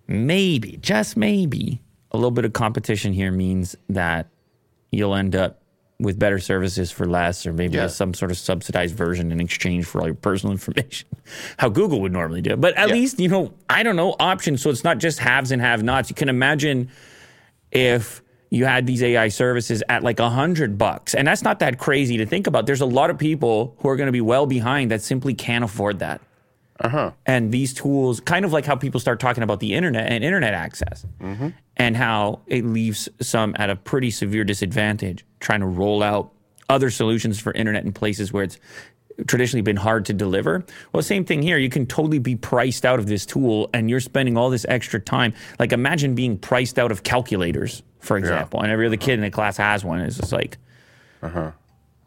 Maybe, 0.08 0.78
just 0.78 1.18
maybe, 1.18 1.82
a 2.12 2.18
little 2.18 2.32
bit 2.32 2.46
of 2.46 2.54
competition 2.54 3.14
here 3.14 3.32
means 3.32 3.76
that 3.90 4.28
you'll 4.92 5.16
end 5.16 5.36
up 5.36 5.62
with 6.00 6.20
better 6.20 6.40
services 6.40 6.92
for 6.92 7.08
less, 7.08 7.46
or 7.46 7.54
maybe 7.54 7.76
Yeah. 7.76 7.88
some 7.88 8.14
sort 8.14 8.30
of 8.32 8.38
subsidized 8.38 8.96
version 8.96 9.32
in 9.32 9.40
exchange 9.40 9.86
for 9.86 10.00
all 10.00 10.08
your 10.08 10.16
personal 10.16 10.52
information, 10.54 11.08
how 11.58 11.70
Google 11.70 12.02
would 12.02 12.14
normally 12.14 12.42
do 12.42 12.52
it. 12.52 12.62
But 12.62 12.76
at 12.78 12.90
Yeah. 12.90 12.94
least, 12.94 13.20
you 13.20 13.28
know, 13.28 13.54
I 13.70 13.84
don't 13.84 13.96
know, 13.96 14.16
options. 14.20 14.62
So 14.62 14.70
it's 14.70 14.84
not 14.84 15.00
just 15.00 15.20
haves 15.20 15.52
and 15.52 15.62
have 15.62 15.84
nots. 15.84 16.10
You 16.10 16.16
can 16.16 16.30
imagine 16.30 16.90
if 17.72 18.22
you 18.50 18.66
had 18.66 18.88
these 18.88 19.04
AI 19.04 19.28
services 19.28 19.84
at 19.90 20.04
like 20.04 20.20
a 20.20 20.30
hundred 20.30 20.78
bucks, 20.78 21.14
and 21.14 21.28
that's 21.28 21.44
not 21.44 21.60
that 21.60 21.78
crazy 21.78 22.18
to 22.18 22.26
think 22.26 22.48
about. 22.48 22.66
There's 22.66 22.82
a 22.82 22.86
lot 22.86 23.10
of 23.10 23.18
people 23.18 23.76
who 23.80 23.90
are 23.90 23.96
going 23.96 24.08
to 24.08 24.14
be 24.14 24.22
well 24.22 24.46
behind 24.46 24.92
that 24.92 25.02
simply 25.02 25.34
can't 25.34 25.64
afford 25.64 26.00
that. 26.00 26.22
Uh-huh. 26.80 27.12
And 27.26 27.52
these 27.52 27.74
tools, 27.74 28.20
kind 28.20 28.46
of 28.46 28.54
like 28.54 28.66
how 28.66 28.76
people 28.76 29.00
start 29.00 29.20
talking 29.20 29.44
about 29.44 29.60
the 29.60 29.74
internet 29.74 30.12
and 30.12 30.24
internet 30.24 30.54
access, 30.54 31.06
mm-hmm. 31.20 31.50
and 31.76 31.98
how 31.98 32.42
it 32.48 32.66
leaves 32.66 33.10
some 33.20 33.56
at 33.58 33.70
a 33.70 33.76
pretty 33.76 34.12
severe 34.12 34.44
disadvantage 34.44 35.26
trying 35.40 35.62
to 35.62 35.66
roll 35.66 36.04
out 36.04 36.32
other 36.70 36.90
solutions 36.90 37.40
for 37.40 37.52
internet 37.54 37.84
in 37.84 37.94
places 37.94 38.32
where 38.32 38.44
it's 38.44 38.60
traditionally 39.26 39.62
been 39.62 39.78
hard 39.78 40.06
to 40.06 40.14
deliver. 40.14 40.64
Well, 40.94 41.02
same 41.02 41.26
thing 41.26 41.42
here. 41.42 41.58
You 41.58 41.70
can 41.70 41.88
totally 41.88 42.20
be 42.20 42.36
priced 42.36 42.86
out 42.86 43.00
of 43.00 43.08
this 43.08 43.26
tool 43.26 43.70
and 43.74 43.90
you're 43.90 44.00
spending 44.00 44.38
all 44.38 44.50
this 44.50 44.66
extra 44.70 45.00
time. 45.00 45.34
Like 45.60 45.72
imagine 45.74 46.14
being 46.14 46.38
priced 46.38 46.78
out 46.78 46.92
of 46.92 47.04
calculators, 47.04 47.82
for 48.00 48.18
example, 48.18 48.62
and 48.62 48.72
every 48.72 48.86
other 48.88 48.98
kid 48.98 49.14
in 49.14 49.22
the 49.22 49.32
class 49.32 49.58
has 49.58 49.84
one. 49.84 50.00
It's 50.02 50.18
just 50.18 50.32
like, 50.32 50.58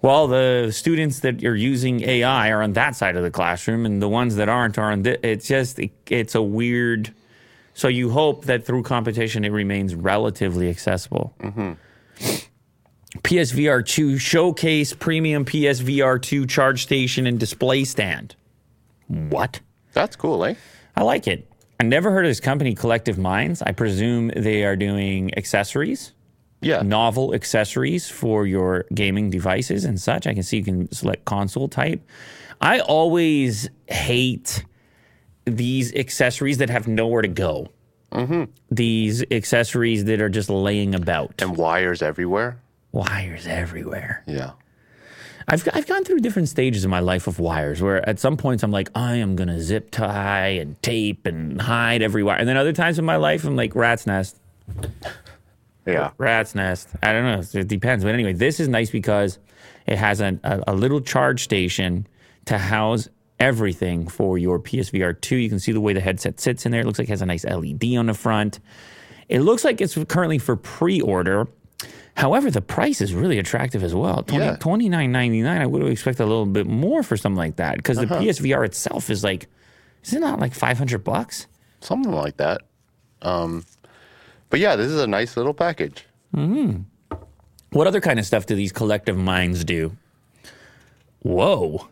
Well, 0.02 0.28
the 0.28 0.70
students 0.72 1.20
that 1.20 1.44
are 1.44 1.54
using 1.56 2.02
AI 2.02 2.50
are 2.50 2.62
on 2.62 2.72
that 2.74 2.96
side 2.96 3.16
of 3.16 3.22
the 3.22 3.30
classroom, 3.30 3.84
and 3.84 4.00
the 4.00 4.08
ones 4.08 4.36
that 4.36 4.48
aren't 4.48 4.78
are 4.78 4.90
on. 4.92 5.02
Th- 5.04 5.20
it's 5.22 5.46
just 5.46 5.78
it, 5.78 5.90
it's 6.08 6.34
a 6.34 6.42
weird. 6.42 7.12
So 7.74 7.88
you 7.88 8.10
hope 8.10 8.46
that 8.46 8.64
through 8.64 8.82
competition 8.82 9.44
it 9.44 9.52
remains 9.52 9.94
relatively 9.94 10.68
accessible. 10.70 11.34
PSVR 13.18 13.84
2 13.84 14.18
showcase 14.18 14.92
premium 14.92 15.44
PSVR 15.44 16.20
2 16.22 16.46
charge 16.46 16.82
station 16.82 17.26
and 17.26 17.38
display 17.40 17.84
stand. 17.84 18.36
What? 19.08 19.60
That's 19.92 20.14
cool, 20.16 20.44
eh? 20.44 20.54
I 20.96 21.02
like 21.02 21.26
it. 21.26 21.49
I 21.80 21.82
never 21.82 22.10
heard 22.10 22.26
of 22.26 22.30
this 22.30 22.40
company, 22.40 22.74
Collective 22.74 23.16
Minds. 23.16 23.62
I 23.62 23.72
presume 23.72 24.28
they 24.36 24.64
are 24.64 24.76
doing 24.76 25.32
accessories, 25.38 26.12
Yeah. 26.60 26.82
novel 26.82 27.34
accessories 27.34 28.06
for 28.06 28.46
your 28.46 28.84
gaming 28.92 29.30
devices 29.30 29.86
and 29.86 29.98
such. 29.98 30.26
I 30.26 30.34
can 30.34 30.42
see 30.42 30.58
you 30.58 30.62
can 30.64 30.92
select 30.92 31.24
console 31.24 31.68
type. 31.68 32.02
I 32.60 32.80
always 32.80 33.70
hate 33.88 34.62
these 35.46 35.94
accessories 35.94 36.58
that 36.58 36.68
have 36.68 36.86
nowhere 36.86 37.22
to 37.22 37.28
go. 37.28 37.68
Mm-hmm. 38.12 38.44
These 38.70 39.24
accessories 39.30 40.04
that 40.04 40.20
are 40.20 40.28
just 40.28 40.50
laying 40.50 40.94
about, 40.94 41.40
And 41.40 41.56
wires 41.56 42.02
everywhere. 42.02 42.58
wires 42.92 43.46
everywhere. 43.46 44.22
Yeah. 44.26 44.50
I've 45.48 45.68
I've 45.72 45.86
gone 45.86 46.04
through 46.04 46.20
different 46.20 46.48
stages 46.48 46.84
in 46.84 46.90
my 46.90 47.00
life 47.00 47.26
of 47.26 47.38
wires 47.38 47.80
where 47.82 48.06
at 48.08 48.18
some 48.18 48.36
points 48.36 48.62
I'm 48.62 48.70
like 48.70 48.88
I 48.94 49.16
am 49.16 49.36
gonna 49.36 49.60
zip 49.60 49.90
tie 49.90 50.48
and 50.48 50.80
tape 50.82 51.26
and 51.26 51.60
hide 51.60 52.02
every 52.02 52.22
wire, 52.22 52.36
and 52.38 52.48
then 52.48 52.56
other 52.56 52.72
times 52.72 52.98
in 52.98 53.04
my 53.04 53.16
life 53.16 53.44
I'm 53.44 53.56
like 53.56 53.74
rat's 53.74 54.06
nest, 54.06 54.36
Yeah. 55.86 56.10
rat's 56.18 56.54
nest. 56.54 56.88
I 57.02 57.12
don't 57.12 57.24
know, 57.24 57.60
it 57.60 57.68
depends. 57.68 58.04
But 58.04 58.14
anyway, 58.14 58.32
this 58.32 58.60
is 58.60 58.68
nice 58.68 58.90
because 58.90 59.38
it 59.86 59.96
has 59.98 60.20
a, 60.20 60.38
a, 60.44 60.64
a 60.68 60.74
little 60.74 61.00
charge 61.00 61.42
station 61.42 62.06
to 62.46 62.58
house 62.58 63.08
everything 63.38 64.06
for 64.06 64.36
your 64.38 64.58
PSVR 64.60 65.18
2. 65.20 65.36
You 65.36 65.48
can 65.48 65.58
see 65.58 65.72
the 65.72 65.80
way 65.80 65.92
the 65.94 66.00
headset 66.00 66.38
sits 66.38 66.66
in 66.66 66.72
there. 66.72 66.82
It 66.82 66.86
looks 66.86 66.98
like 66.98 67.08
it 67.08 67.12
has 67.12 67.22
a 67.22 67.26
nice 67.26 67.44
LED 67.44 67.96
on 67.96 68.06
the 68.06 68.14
front. 68.14 68.60
It 69.28 69.40
looks 69.40 69.64
like 69.64 69.80
it's 69.80 69.96
currently 70.08 70.38
for 70.38 70.56
pre-order. 70.56 71.48
However, 72.16 72.50
the 72.50 72.60
price 72.60 73.00
is 73.00 73.14
really 73.14 73.38
attractive 73.38 73.82
as 73.82 73.94
well. 73.94 74.22
20, 74.24 74.44
Yeah. 74.44 74.56
$29.99. 74.56 75.46
I 75.60 75.66
would 75.66 75.82
have 75.82 75.90
expected 75.90 76.24
a 76.24 76.26
little 76.26 76.46
bit 76.46 76.66
more 76.66 77.02
for 77.02 77.16
something 77.16 77.36
like 77.38 77.56
that 77.56 77.76
because 77.76 77.96
the 77.98 78.06
PSVR 78.06 78.64
itself 78.64 79.10
is 79.10 79.24
like, 79.24 79.48
is 80.04 80.12
it 80.12 80.20
not 80.20 80.38
like 80.40 80.52
500 80.54 81.02
bucks? 81.04 81.46
Something 81.80 82.12
like 82.12 82.36
that. 82.38 82.62
Um, 83.22 83.64
but 84.50 84.60
yeah, 84.60 84.76
this 84.76 84.88
is 84.88 85.00
a 85.00 85.06
nice 85.06 85.36
little 85.36 85.54
package. 85.54 86.04
Mm-hmm. 86.34 86.82
What 87.72 87.86
other 87.86 88.00
kind 88.00 88.18
of 88.18 88.26
stuff 88.26 88.46
do 88.46 88.54
these 88.54 88.72
collective 88.72 89.16
minds 89.16 89.64
do? 89.64 89.96
Whoa. 91.22 91.86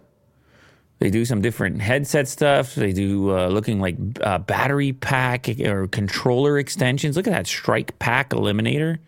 They 0.99 1.11
do 1.11 1.25
some 1.25 1.41
different 1.41 1.81
headset 1.81 2.27
stuff. 2.27 2.75
They 2.75 2.93
do 2.93 3.31
uh, 3.37 3.47
looking 3.49 3.81
like 3.81 3.97
uh, 4.21 4.39
battery 4.39 4.93
pack 4.93 5.49
or 5.61 5.87
controller 5.87 6.59
extensions. 6.59 7.17
Look 7.17 7.29
at 7.29 7.33
that 7.33 7.47
strike 7.47 7.97
pack 8.01 8.31
eliminator. 8.31 8.99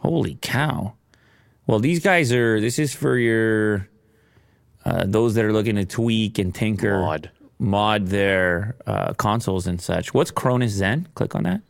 Holy 0.00 0.38
cow. 0.40 0.94
Well, 1.66 1.78
these 1.78 2.00
guys 2.00 2.32
are, 2.32 2.60
this 2.60 2.78
is 2.78 2.94
for 2.94 3.16
your, 3.16 3.88
uh, 4.84 5.04
those 5.06 5.34
that 5.34 5.44
are 5.44 5.52
looking 5.52 5.76
to 5.76 5.84
tweak 5.84 6.38
and 6.38 6.54
tinker, 6.54 6.98
Mod. 6.98 7.30
mod 7.58 8.06
their 8.06 8.76
uh, 8.86 9.12
consoles 9.14 9.66
and 9.66 9.80
such. 9.80 10.12
What's 10.14 10.30
Cronus 10.30 10.72
Zen? 10.72 11.08
Click 11.14 11.34
on 11.34 11.44
that. 11.44 11.60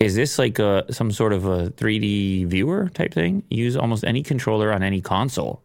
Is 0.00 0.14
this 0.14 0.38
like 0.38 0.58
a, 0.58 0.84
some 0.92 1.10
sort 1.10 1.32
of 1.32 1.44
a 1.44 1.70
3D 1.70 2.46
viewer 2.46 2.88
type 2.90 3.14
thing? 3.14 3.42
Use 3.48 3.76
almost 3.76 4.04
any 4.04 4.22
controller 4.22 4.72
on 4.72 4.82
any 4.82 5.00
console. 5.00 5.62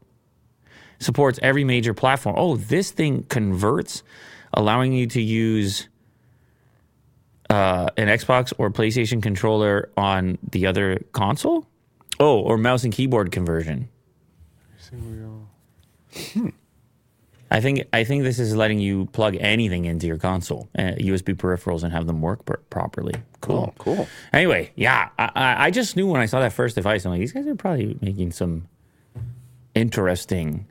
Supports 1.00 1.40
every 1.42 1.64
major 1.64 1.94
platform. 1.94 2.36
Oh, 2.38 2.58
this 2.58 2.92
thing 2.92 3.24
converts, 3.24 4.04
allowing 4.54 4.94
you 4.94 5.08
to 5.08 5.22
use 5.22 5.90
uh, 7.54 7.88
an 7.98 8.08
Xbox 8.08 8.52
or 8.58 8.72
PlayStation 8.72 9.22
controller 9.22 9.92
on 9.96 10.40
the 10.52 10.66
other 10.66 11.04
console. 11.12 11.68
Oh, 12.20 12.40
or 12.40 12.58
mouse 12.58 12.84
and 12.84 12.92
keyboard 12.92 13.32
conversion. 13.32 13.90
I 17.52 17.62
think 17.62 17.88
I 17.94 18.04
think 18.04 18.24
this 18.24 18.40
is 18.40 18.56
letting 18.56 18.80
you 18.80 19.06
plug 19.08 19.36
anything 19.40 19.86
into 19.86 20.08
your 20.08 20.18
console, 20.18 20.68
uh, 20.78 20.94
USB 20.98 21.36
peripherals, 21.36 21.84
and 21.84 21.94
have 21.94 22.08
them 22.08 22.22
work 22.22 22.44
pr- 22.46 22.58
properly. 22.72 23.14
Cool. 23.42 23.70
Oh, 23.70 23.74
cool. 23.78 24.08
Anyway, 24.32 24.72
yeah, 24.76 25.10
I, 25.20 25.68
I 25.68 25.72
just 25.72 25.96
knew 25.96 26.08
when 26.08 26.22
I 26.22 26.26
saw 26.26 26.40
that 26.40 26.54
first 26.54 26.74
device, 26.74 27.06
I'm 27.06 27.12
like, 27.12 27.20
these 27.20 27.34
guys 27.34 27.46
are 27.46 27.56
probably 27.56 27.98
making 28.02 28.32
some 28.32 28.68
interesting 29.76 30.66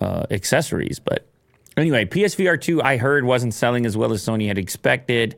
uh, 0.00 0.26
accessories. 0.30 0.98
But 0.98 1.28
anyway, 1.76 2.04
PSVR 2.04 2.60
2, 2.60 2.82
I 2.82 2.96
heard, 2.96 3.24
wasn't 3.24 3.54
selling 3.54 3.86
as 3.86 3.96
well 3.96 4.12
as 4.12 4.24
Sony 4.24 4.48
had 4.48 4.58
expected. 4.58 5.36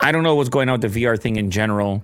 I 0.00 0.12
don't 0.12 0.22
know 0.22 0.34
what's 0.34 0.48
going 0.48 0.68
on 0.68 0.80
with 0.80 0.92
the 0.92 1.04
VR 1.04 1.20
thing 1.20 1.36
in 1.36 1.50
general, 1.50 2.02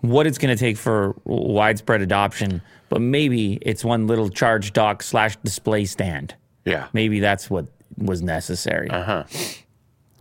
what 0.00 0.26
it's 0.26 0.38
going 0.38 0.54
to 0.54 0.60
take 0.60 0.76
for 0.76 1.16
widespread 1.24 2.02
adoption, 2.02 2.62
but 2.88 3.00
maybe 3.00 3.54
it's 3.62 3.84
one 3.84 4.06
little 4.06 4.28
charge 4.28 4.72
dock 4.72 5.02
slash 5.02 5.36
display 5.36 5.84
stand. 5.84 6.34
Yeah. 6.64 6.88
Maybe 6.92 7.20
that's 7.20 7.48
what 7.48 7.66
was 7.96 8.22
necessary. 8.22 8.90
Uh 8.90 9.02
huh. 9.02 9.24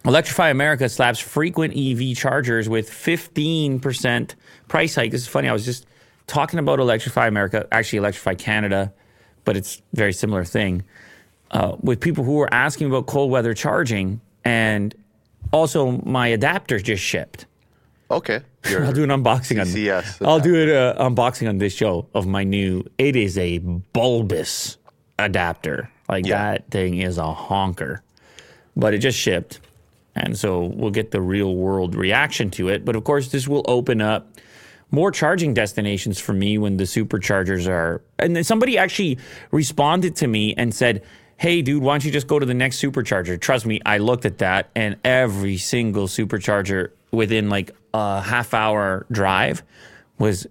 Electrify 0.05 0.49
America 0.49 0.87
slaps 0.87 1.19
frequent 1.19 1.75
EV 1.75 2.15
chargers 2.15 2.69
with 2.69 2.89
15% 2.89 4.35
price 4.69 4.95
hike. 4.95 5.11
This 5.11 5.21
is 5.21 5.27
funny. 5.27 5.49
I 5.49 5.53
was 5.53 5.65
just 5.65 5.85
talking 6.27 6.59
about 6.59 6.79
Electrify 6.79 7.27
America, 7.27 7.67
actually 7.71 7.99
Electrify 7.99 8.35
Canada, 8.35 8.93
but 9.43 9.57
it's 9.57 9.79
a 9.93 9.95
very 9.95 10.13
similar 10.13 10.45
thing. 10.45 10.83
Uh, 11.51 11.75
with 11.81 11.99
people 11.99 12.23
who 12.23 12.33
were 12.33 12.53
asking 12.53 12.87
about 12.87 13.07
cold 13.07 13.31
weather 13.31 13.53
charging, 13.53 14.21
and 14.43 14.95
also 15.51 15.91
my 16.03 16.27
adapter 16.27 16.79
just 16.79 17.03
shipped. 17.03 17.45
Okay. 18.09 18.41
I'll 18.65 18.93
do 18.93 19.03
an 19.03 19.09
unboxing 19.09 19.59
on. 19.61 19.67
CCS 19.67 20.25
I'll 20.25 20.39
do 20.39 20.55
an 20.61 20.69
uh, 20.69 21.09
unboxing 21.09 21.47
on 21.49 21.57
this 21.57 21.73
show 21.73 22.07
of 22.13 22.25
my 22.27 22.43
new. 22.43 22.83
It 22.97 23.15
is 23.15 23.37
a 23.37 23.59
bulbous 23.59 24.77
adapter. 25.19 25.89
Like 26.09 26.25
Yeah. 26.25 26.51
that 26.51 26.69
thing 26.71 26.99
is 26.99 27.17
a 27.17 27.33
honker, 27.33 28.01
but 28.77 28.93
it 28.93 28.99
just 28.99 29.17
shipped, 29.19 29.59
and 30.15 30.37
so 30.37 30.65
we'll 30.65 30.91
get 30.91 31.11
the 31.11 31.19
real 31.21 31.53
world 31.55 31.95
reaction 31.95 32.49
to 32.51 32.69
it. 32.69 32.85
But 32.85 32.95
of 32.95 33.03
course, 33.03 33.27
this 33.29 33.45
will 33.47 33.65
open 33.67 34.01
up 34.01 34.29
more 34.89 35.11
charging 35.11 35.53
destinations 35.53 36.17
for 36.17 36.31
me 36.31 36.57
when 36.57 36.77
the 36.77 36.85
superchargers 36.85 37.67
are. 37.67 38.01
And 38.19 38.37
then 38.37 38.45
somebody 38.45 38.77
actually 38.77 39.17
responded 39.51 40.15
to 40.17 40.27
me 40.27 40.53
and 40.55 40.73
said. 40.73 41.03
Hey, 41.37 41.61
dude, 41.61 41.83
why 41.83 41.93
don't 41.93 42.03
you 42.05 42.11
just 42.11 42.27
go 42.27 42.39
to 42.39 42.45
the 42.45 42.53
next 42.55 42.81
supercharger? 42.81 43.39
Trust 43.39 43.65
me, 43.65 43.79
I 43.85 43.99
looked 43.99 44.25
at 44.25 44.39
that, 44.39 44.69
and 44.75 44.97
every 45.03 45.57
single 45.57 46.07
supercharger 46.07 46.89
within 47.11 47.49
like 47.49 47.71
a 47.93 48.21
half 48.21 48.53
hour 48.53 49.05
drive 49.11 49.61
was 50.17 50.47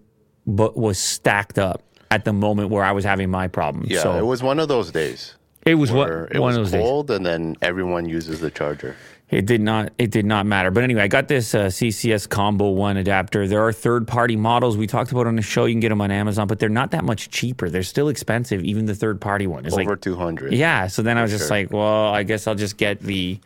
but 0.47 0.77
was 0.77 0.97
stacked 0.99 1.59
up 1.59 1.83
at 2.13 2.25
the 2.25 2.33
moment 2.33 2.71
where 2.71 2.85
I 2.85 2.93
was 2.93 3.05
having 3.05 3.31
my 3.31 3.49
problem. 3.49 3.85
yeah, 3.89 4.01
so 4.01 4.17
it 4.17 4.23
was 4.25 4.43
one 4.45 4.61
of 4.61 4.69
those 4.69 4.93
days. 4.93 5.35
it 5.67 5.75
was 5.75 5.91
what 5.91 6.09
it 6.31 6.39
one 6.39 6.57
was 6.57 6.57
of 6.57 6.71
those 6.71 7.07
days. 7.07 7.17
and 7.17 7.27
then 7.27 7.57
everyone 7.63 8.09
uses 8.09 8.41
the 8.41 8.51
charger. 8.51 8.95
It 9.29 9.45
did 9.45 9.61
not. 9.61 9.93
It 9.99 10.13
did 10.13 10.25
not 10.25 10.47
matter. 10.47 10.71
But 10.71 10.85
anyway, 10.85 11.03
I 11.03 11.09
got 11.09 11.27
this 11.27 11.53
uh, 11.53 11.67
CCS 11.67 12.29
Combo 12.29 12.71
One 12.71 12.97
adapter. 12.97 13.49
There 13.49 13.67
are 13.67 13.73
third-party 13.73 14.37
models 14.37 14.77
we 14.77 14.87
talked 14.87 15.11
about 15.11 15.27
on 15.27 15.35
the 15.35 15.43
show. 15.43 15.65
You 15.65 15.75
can 15.75 15.81
get 15.81 15.89
them 15.89 16.01
on 16.01 16.13
Amazon, 16.13 16.47
but 16.47 16.61
they're 16.61 16.69
not 16.69 16.93
that 16.93 17.03
much 17.05 17.29
cheaper. 17.31 17.69
They're 17.69 17.83
still 17.83 18.09
expensive, 18.09 18.63
even 18.63 18.87
the 18.87 18.95
third-party 18.95 19.49
one. 19.49 19.67
is 19.67 19.73
Over 19.75 19.83
like 19.95 20.01
two 20.01 20.15
hundred. 20.15 20.53
yeah. 20.53 20.87
So 20.87 21.03
then 21.03 21.19
I 21.19 21.23
was 21.23 21.33
just 21.33 21.49
sure. 21.49 21.57
like, 21.57 21.73
well, 21.73 22.15
I 22.15 22.23
guess 22.23 22.47
I'll 22.47 22.55
just 22.55 22.77
get 22.77 23.01
the 23.01 23.41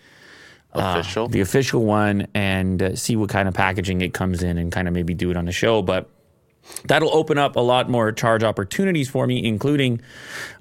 Official. 0.73 1.27
the 1.29 1.41
official 1.41 1.83
one 1.85 2.29
and 2.33 2.81
uh, 2.81 2.95
see 2.95 3.17
what 3.17 3.29
kind 3.29 3.49
of 3.49 3.55
packaging 3.55 4.03
it 4.03 4.15
comes 4.15 4.43
in 4.45 4.57
and 4.57 4.71
kind 4.71 4.87
of 4.87 4.95
maybe 4.95 5.15
do 5.15 5.31
it 5.31 5.37
on 5.37 5.47
the 5.47 5.51
show. 5.53 5.83
But 5.83 6.09
that'll 6.85 7.15
open 7.15 7.39
up 7.39 7.57
a 7.57 7.61
lot 7.61 7.89
more 7.89 8.13
charge 8.13 8.43
opportunities 8.43 9.09
for 9.09 9.27
me, 9.27 9.45
including 9.45 10.01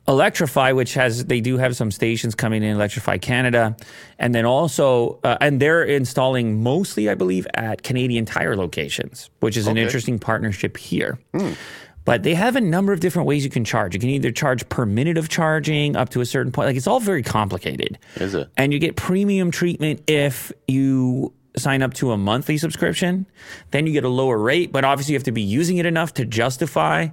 Electrify, 0.08 0.72
which 0.72 0.96
has 0.96 1.26
they 1.26 1.40
do 1.40 1.58
have 1.58 1.76
some 1.76 1.92
stations 1.92 2.34
coming 2.36 2.64
in 2.64 2.76
Electrify 2.76 3.18
Canada, 3.20 3.76
and 4.18 4.34
then 4.34 4.46
also 4.46 5.20
uh, 5.24 5.38
and 5.40 5.62
they're 5.62 5.84
installing 5.84 6.64
mostly, 6.64 7.10
I 7.10 7.16
believe, 7.16 7.46
at 7.54 7.84
Canadian 7.84 8.26
Tire 8.26 8.56
locations, 8.56 9.30
which 9.40 9.56
is 9.56 9.68
an 9.68 9.78
interesting 9.78 10.18
partnership 10.20 10.78
here. 10.78 11.20
But 12.06 12.24
they 12.24 12.34
have 12.34 12.56
a 12.56 12.62
number 12.62 12.92
of 12.92 13.02
different 13.02 13.28
ways 13.28 13.44
you 13.44 13.52
can 13.52 13.64
charge. 13.64 13.94
You 13.94 14.00
can 14.00 14.10
either 14.10 14.32
charge 14.32 14.68
per 14.70 14.84
minute 14.84 15.18
of 15.18 15.30
charging 15.30 15.96
up 15.96 16.10
to 16.10 16.22
a 16.22 16.26
certain 16.26 16.52
point. 16.52 16.66
Like 16.68 16.76
it's 16.76 16.88
all 16.88 17.00
very 17.00 17.22
complicated. 17.22 18.00
Is 18.16 18.34
it? 18.34 18.50
And 18.58 18.74
you 18.74 18.80
get 18.80 18.96
premium 18.96 19.52
treatment 19.52 20.02
if 20.08 20.52
you 20.68 21.34
sign 21.60 21.82
up 21.82 21.94
to 21.96 22.12
a 22.12 22.18
monthly 22.18 22.58
subscription. 22.58 23.26
Then 23.72 23.86
you 23.88 23.94
get 23.94 24.04
a 24.04 24.10
lower 24.10 24.38
rate, 24.38 24.72
but 24.72 24.84
obviously 24.84 25.14
you 25.14 25.18
have 25.18 25.24
to 25.26 25.32
be 25.32 25.42
using 25.42 25.78
it 25.78 25.86
enough 25.86 26.14
to 26.16 26.26
justify 26.26 27.08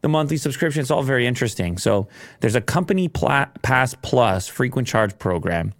the 0.00 0.08
monthly 0.08 0.36
subscription. 0.36 0.80
It's 0.80 0.90
all 0.90 1.02
very 1.02 1.26
interesting. 1.26 1.76
So 1.78 2.08
there's 2.40 2.54
a 2.54 2.60
company 2.60 3.08
pla- 3.08 3.46
pass 3.62 3.94
plus 3.94 4.46
frequent 4.48 4.86
charge 4.88 5.18
program, 5.18 5.74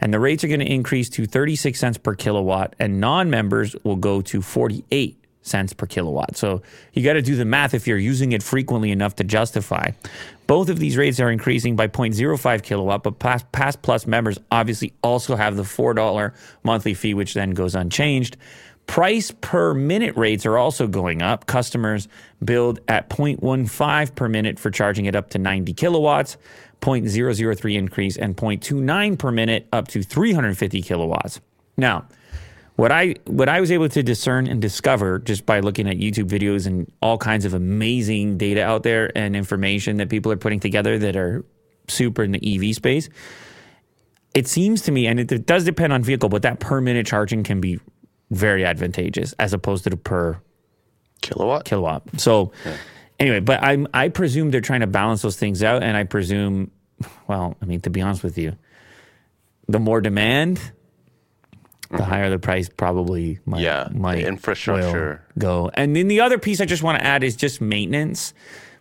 and 0.00 0.12
the 0.12 0.20
rates 0.20 0.44
are 0.44 0.48
going 0.48 0.60
to 0.60 0.66
increase 0.70 1.08
to 1.10 1.24
36 1.26 1.78
cents 1.78 1.98
per 1.98 2.14
kilowatt, 2.14 2.74
and 2.78 3.00
non 3.00 3.30
members 3.30 3.74
will 3.82 3.96
go 3.96 4.20
to 4.22 4.42
48 4.42 5.21
cents 5.42 5.72
per 5.72 5.86
kilowatt. 5.86 6.36
So 6.36 6.62
you 6.92 7.04
got 7.04 7.14
to 7.14 7.22
do 7.22 7.36
the 7.36 7.44
math 7.44 7.74
if 7.74 7.86
you're 7.86 7.98
using 7.98 8.32
it 8.32 8.42
frequently 8.42 8.90
enough 8.90 9.16
to 9.16 9.24
justify. 9.24 9.90
Both 10.46 10.68
of 10.68 10.78
these 10.78 10.96
rates 10.96 11.20
are 11.20 11.30
increasing 11.30 11.76
by 11.76 11.88
0.05 11.88 12.62
kilowatt, 12.62 13.02
but 13.02 13.18
Pass, 13.18 13.76
Plus 13.76 14.06
members 14.06 14.38
obviously 14.50 14.92
also 15.02 15.36
have 15.36 15.56
the 15.56 15.62
$4 15.62 16.34
monthly 16.62 16.94
fee, 16.94 17.14
which 17.14 17.34
then 17.34 17.50
goes 17.50 17.74
unchanged. 17.74 18.36
Price 18.86 19.30
per 19.40 19.74
minute 19.74 20.16
rates 20.16 20.44
are 20.44 20.58
also 20.58 20.86
going 20.86 21.22
up. 21.22 21.46
Customers 21.46 22.08
billed 22.44 22.80
at 22.88 23.08
0.15 23.08 24.14
per 24.14 24.28
minute 24.28 24.58
for 24.58 24.70
charging 24.70 25.06
it 25.06 25.14
up 25.14 25.30
to 25.30 25.38
90 25.38 25.72
kilowatts, 25.74 26.36
0.003 26.80 27.76
increase, 27.76 28.16
and 28.16 28.36
0.29 28.36 29.18
per 29.18 29.30
minute 29.30 29.66
up 29.72 29.88
to 29.88 30.02
350 30.02 30.82
kilowatts. 30.82 31.40
Now, 31.76 32.06
what 32.76 32.90
I 32.90 33.16
what 33.26 33.48
I 33.48 33.60
was 33.60 33.70
able 33.70 33.88
to 33.88 34.02
discern 34.02 34.46
and 34.46 34.60
discover 34.60 35.18
just 35.18 35.44
by 35.44 35.60
looking 35.60 35.88
at 35.88 35.96
YouTube 35.98 36.28
videos 36.28 36.66
and 36.66 36.90
all 37.02 37.18
kinds 37.18 37.44
of 37.44 37.54
amazing 37.54 38.38
data 38.38 38.64
out 38.64 38.82
there 38.82 39.16
and 39.16 39.36
information 39.36 39.98
that 39.98 40.08
people 40.08 40.32
are 40.32 40.36
putting 40.36 40.60
together 40.60 40.98
that 40.98 41.16
are 41.16 41.44
super 41.88 42.22
in 42.22 42.32
the 42.32 42.40
EV 42.70 42.74
space, 42.74 43.08
it 44.34 44.48
seems 44.48 44.82
to 44.82 44.92
me, 44.92 45.06
and 45.06 45.20
it, 45.20 45.46
does 45.46 45.64
depend 45.64 45.92
on 45.92 46.02
vehicle, 46.02 46.28
but 46.28 46.42
that 46.42 46.60
per 46.60 46.80
minute 46.80 47.06
charging 47.06 47.42
can 47.42 47.60
be 47.60 47.78
very 48.30 48.64
advantageous 48.64 49.34
as 49.34 49.52
opposed 49.52 49.84
to 49.84 49.90
the 49.90 49.96
per 49.96 50.40
Kilowatt? 51.20 51.64
kilowatt. 51.64 52.02
So 52.18 52.52
anyway, 53.20 53.40
but 53.40 53.62
I 53.62 53.84
I 53.92 54.08
presume 54.08 54.50
they're 54.50 54.60
trying 54.60 54.80
to 54.80 54.86
balance 54.86 55.22
those 55.22 55.36
things 55.36 55.62
out, 55.62 55.82
and 55.82 55.96
I 55.96 56.04
presume, 56.04 56.70
well, 57.28 57.56
I 57.60 57.66
mean, 57.66 57.80
to 57.82 57.90
be 57.90 58.00
honest 58.00 58.24
with 58.24 58.38
you, 58.38 58.56
the 59.68 59.78
more 59.78 60.00
demand, 60.00 60.60
the 61.92 61.98
mm-hmm. 61.98 62.10
higher 62.10 62.30
the 62.30 62.38
price 62.38 62.68
probably 62.68 63.38
might, 63.46 63.60
Yeah, 63.60 63.88
infrastructure. 64.26 65.24
go. 65.38 65.70
And 65.74 65.94
then 65.94 66.08
the 66.08 66.20
other 66.20 66.38
piece 66.38 66.60
I 66.60 66.64
just 66.64 66.82
want 66.82 66.98
to 66.98 67.06
add 67.06 67.22
is 67.22 67.36
just 67.36 67.60
maintenance, 67.60 68.34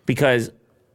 because 0.05 0.49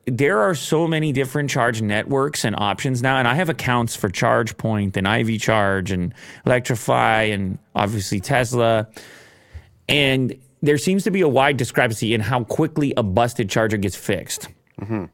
there 0.07 0.41
are 0.41 0.55
so 0.55 0.87
many 0.87 1.13
different 1.13 1.51
charge 1.51 1.83
networks 1.83 2.45
and 2.45 2.57
options 2.57 3.03
now, 3.03 3.19
and 3.19 3.29
I 3.29 3.35
have 3.35 3.49
accounts 3.49 3.95
for 3.95 4.09
ChargePoint 4.09 4.97
and 4.97 5.07
IV 5.07 5.41
Charge 5.41 5.91
and 5.91 6.15
Electrify 6.45 7.23
and 7.23 7.59
obviously 7.75 8.21
Tesla, 8.21 8.89
and 9.89 10.35
there 10.63 10.79
seems 10.79 11.05
to 11.05 11.11
be 11.11 11.21
a 11.21 11.29
wide 11.29 11.57
discrepancy 11.57 12.15
in 12.15 12.21
how 12.21 12.45
quickly 12.45 12.95
a 12.97 13.03
busted 13.03 13.51
charger 13.51 13.77
gets 13.77 13.95
fixed. 13.95 14.49
Mm-hmm. 14.81 15.05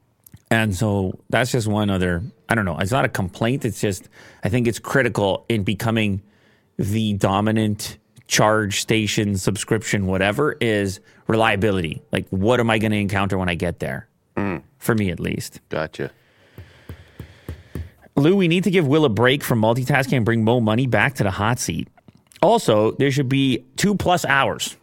And 0.51 0.75
so 0.75 1.19
that's 1.31 1.51
just 1.51 1.67
one 1.67 1.89
other, 1.89 2.23
I 2.49 2.55
don't 2.55 2.67
know, 2.67 2.79
it's 2.79 2.93
not 2.93 3.07
a 3.07 3.09
complaint. 3.09 3.65
It's 3.65 3.81
just, 3.81 4.09
I 4.45 4.51
think 4.51 4.69
it's 4.69 4.79
critical 4.79 5.47
in 5.49 5.65
becoming 5.65 6.23
the 6.83 7.15
dominant 7.15 7.99
charge 8.27 8.81
station 8.81 9.37
subscription, 9.37 10.07
whatever, 10.07 10.57
is 10.61 11.01
reliability. 11.29 12.03
Like, 12.13 12.27
what 12.31 12.61
am 12.61 12.71
I 12.71 12.79
going 12.79 12.91
to 12.93 12.99
encounter 12.99 13.39
when 13.39 13.49
I 13.49 13.55
get 13.55 13.79
there? 13.79 14.09
For 14.79 14.95
me, 14.97 15.11
at 15.11 15.21
least. 15.21 15.61
Gotcha. 15.69 16.11
Lou, 18.17 18.35
we 18.37 18.49
need 18.49 18.65
to 18.65 18.71
give 18.71 18.87
Will 18.87 19.05
a 19.05 19.09
break 19.09 19.45
from 19.45 19.61
multitasking 19.61 20.17
and 20.17 20.25
bring 20.25 20.43
Mo 20.43 20.61
Money 20.61 20.87
back 20.89 21.15
to 21.15 21.23
the 21.23 21.31
hot 21.31 21.61
seat. 21.61 21.87
Also, 22.43 22.91
there 22.93 23.11
should 23.13 23.29
be 23.29 23.65
two 23.77 23.95
plus 23.95 24.25
hours. 24.25 24.77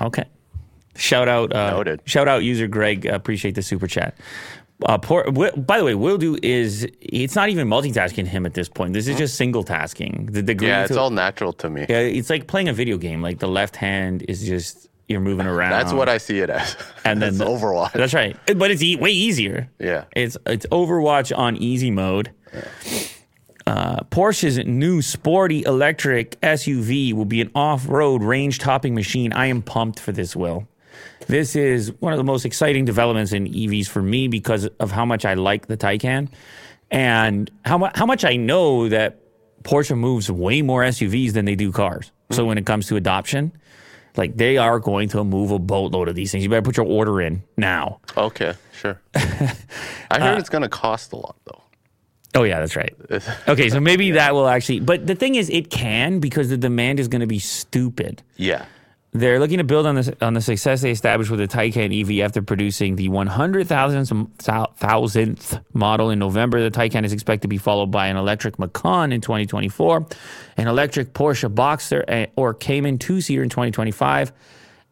Okay. 0.00 0.24
Shout 0.96 1.28
out, 1.28 1.54
uh, 1.54 1.70
Noted. 1.70 2.02
shout 2.04 2.28
out, 2.28 2.42
user 2.44 2.66
Greg. 2.66 3.06
Appreciate 3.06 3.54
the 3.54 3.62
super 3.62 3.86
chat. 3.86 4.16
Uh, 4.86 4.96
poor, 4.96 5.24
by 5.32 5.78
the 5.78 5.84
way, 5.84 5.94
Will 5.94 6.18
do 6.18 6.38
is 6.42 6.86
it's 7.00 7.34
not 7.34 7.48
even 7.48 7.66
multitasking 7.68 8.26
him 8.28 8.46
at 8.46 8.54
this 8.54 8.68
point. 8.68 8.92
This 8.92 9.08
is 9.08 9.16
just 9.18 9.34
single 9.36 9.64
tasking. 9.64 10.28
The 10.30 10.40
degree 10.42 10.68
Yeah, 10.68 10.82
it's 10.84 10.92
to- 10.92 11.00
all 11.00 11.10
natural 11.10 11.52
to 11.54 11.68
me. 11.68 11.84
yeah, 11.88 11.98
it's 11.98 12.30
like 12.30 12.46
playing 12.46 12.68
a 12.68 12.72
video 12.72 12.96
game. 12.96 13.20
Like 13.20 13.40
the 13.40 13.48
left 13.48 13.74
hand 13.74 14.24
is 14.28 14.46
just 14.46 14.88
you're 15.08 15.18
moving 15.20 15.46
around. 15.54 15.70
That's 15.70 15.92
what 15.92 16.08
I 16.08 16.18
see 16.18 16.38
it 16.38 16.48
as. 16.50 16.76
And 17.04 17.20
then 17.22 17.38
the- 17.38 17.44
Overwatch. 17.46 17.92
That's 17.92 18.14
right, 18.14 18.36
but 18.56 18.70
it's 18.70 18.80
e- 18.82 18.94
way 18.94 19.10
easier. 19.10 19.68
Yeah. 19.80 20.04
It's 20.14 20.36
it's 20.46 20.64
Overwatch 20.66 21.36
on 21.36 21.56
easy 21.56 21.90
mode. 21.90 22.30
Uh, 23.66 24.02
Porsche's 24.04 24.58
new 24.64 25.02
sporty 25.02 25.62
electric 25.64 26.40
SUV 26.40 27.12
will 27.12 27.26
be 27.26 27.42
an 27.42 27.50
off-road 27.54 28.22
range-topping 28.22 28.94
machine. 28.94 29.30
I 29.34 29.46
am 29.46 29.60
pumped 29.60 30.00
for 30.00 30.10
this. 30.10 30.34
Will 30.34 30.66
this 31.28 31.54
is 31.56 31.92
one 32.00 32.12
of 32.12 32.16
the 32.18 32.24
most 32.24 32.44
exciting 32.44 32.84
developments 32.84 33.32
in 33.32 33.46
EVs 33.46 33.86
for 33.88 34.02
me 34.02 34.28
because 34.28 34.66
of 34.80 34.90
how 34.90 35.04
much 35.04 35.24
I 35.24 35.34
like 35.34 35.66
the 35.68 35.76
Taycan 35.76 36.28
and 36.90 37.50
how 37.64 37.78
mu- 37.78 37.90
how 37.94 38.06
much 38.06 38.24
I 38.24 38.36
know 38.36 38.88
that 38.88 39.20
Porsche 39.62 39.96
moves 39.96 40.30
way 40.30 40.62
more 40.62 40.82
SUVs 40.82 41.32
than 41.32 41.44
they 41.44 41.54
do 41.54 41.70
cars. 41.72 42.10
So 42.30 42.44
when 42.44 42.58
it 42.58 42.66
comes 42.66 42.86
to 42.88 42.96
adoption, 42.96 43.52
like 44.16 44.36
they 44.36 44.56
are 44.56 44.78
going 44.78 45.08
to 45.10 45.24
move 45.24 45.50
a 45.50 45.58
boatload 45.58 46.08
of 46.08 46.14
these 46.14 46.30
things. 46.32 46.42
You 46.44 46.50
better 46.50 46.62
put 46.62 46.76
your 46.76 46.86
order 46.86 47.20
in 47.20 47.42
now. 47.56 48.00
Okay, 48.16 48.54
sure. 48.72 49.00
I 49.14 49.20
Uh, 50.10 50.20
heard 50.20 50.38
it's 50.38 50.48
going 50.48 50.62
to 50.62 50.68
cost 50.68 51.12
a 51.12 51.16
lot, 51.16 51.36
though. 51.44 51.62
Oh 52.34 52.42
yeah, 52.44 52.60
that's 52.60 52.76
right. 52.76 52.94
Okay, 53.48 53.68
so 53.70 53.80
maybe 53.80 54.12
that 54.12 54.34
will 54.34 54.46
actually. 54.48 54.80
But 54.80 55.06
the 55.06 55.14
thing 55.14 55.34
is, 55.34 55.48
it 55.50 55.70
can 55.70 56.20
because 56.20 56.48
the 56.50 56.56
demand 56.58 57.00
is 57.00 57.08
going 57.08 57.20
to 57.22 57.26
be 57.26 57.38
stupid. 57.38 58.22
Yeah. 58.36 58.64
They're 59.12 59.38
looking 59.40 59.56
to 59.58 59.64
build 59.64 59.86
on 59.86 59.94
this 59.94 60.10
on 60.20 60.34
the 60.34 60.42
success 60.42 60.82
they 60.82 60.90
established 60.90 61.30
with 61.30 61.40
the 61.40 61.48
Taycan 61.48 61.98
EV 61.98 62.20
after 62.24 62.42
producing 62.42 62.96
the 62.96 63.08
100,000th 63.08 65.64
model 65.72 66.10
in 66.10 66.18
November. 66.18 66.62
The 66.62 66.70
Taycan 66.70 67.04
is 67.04 67.14
expected 67.14 67.40
to 67.42 67.48
be 67.48 67.56
followed 67.56 67.90
by 67.90 68.08
an 68.08 68.18
electric 68.18 68.58
Macan 68.58 69.12
in 69.12 69.22
2024, 69.22 70.06
an 70.58 70.68
electric 70.68 71.14
Porsche 71.14 71.48
Boxster 71.52 72.04
eh, 72.06 72.26
or 72.36 72.52
Cayman 72.52 72.98
two 72.98 73.22
seater 73.22 73.42
in 73.42 73.48
2025. 73.48 74.30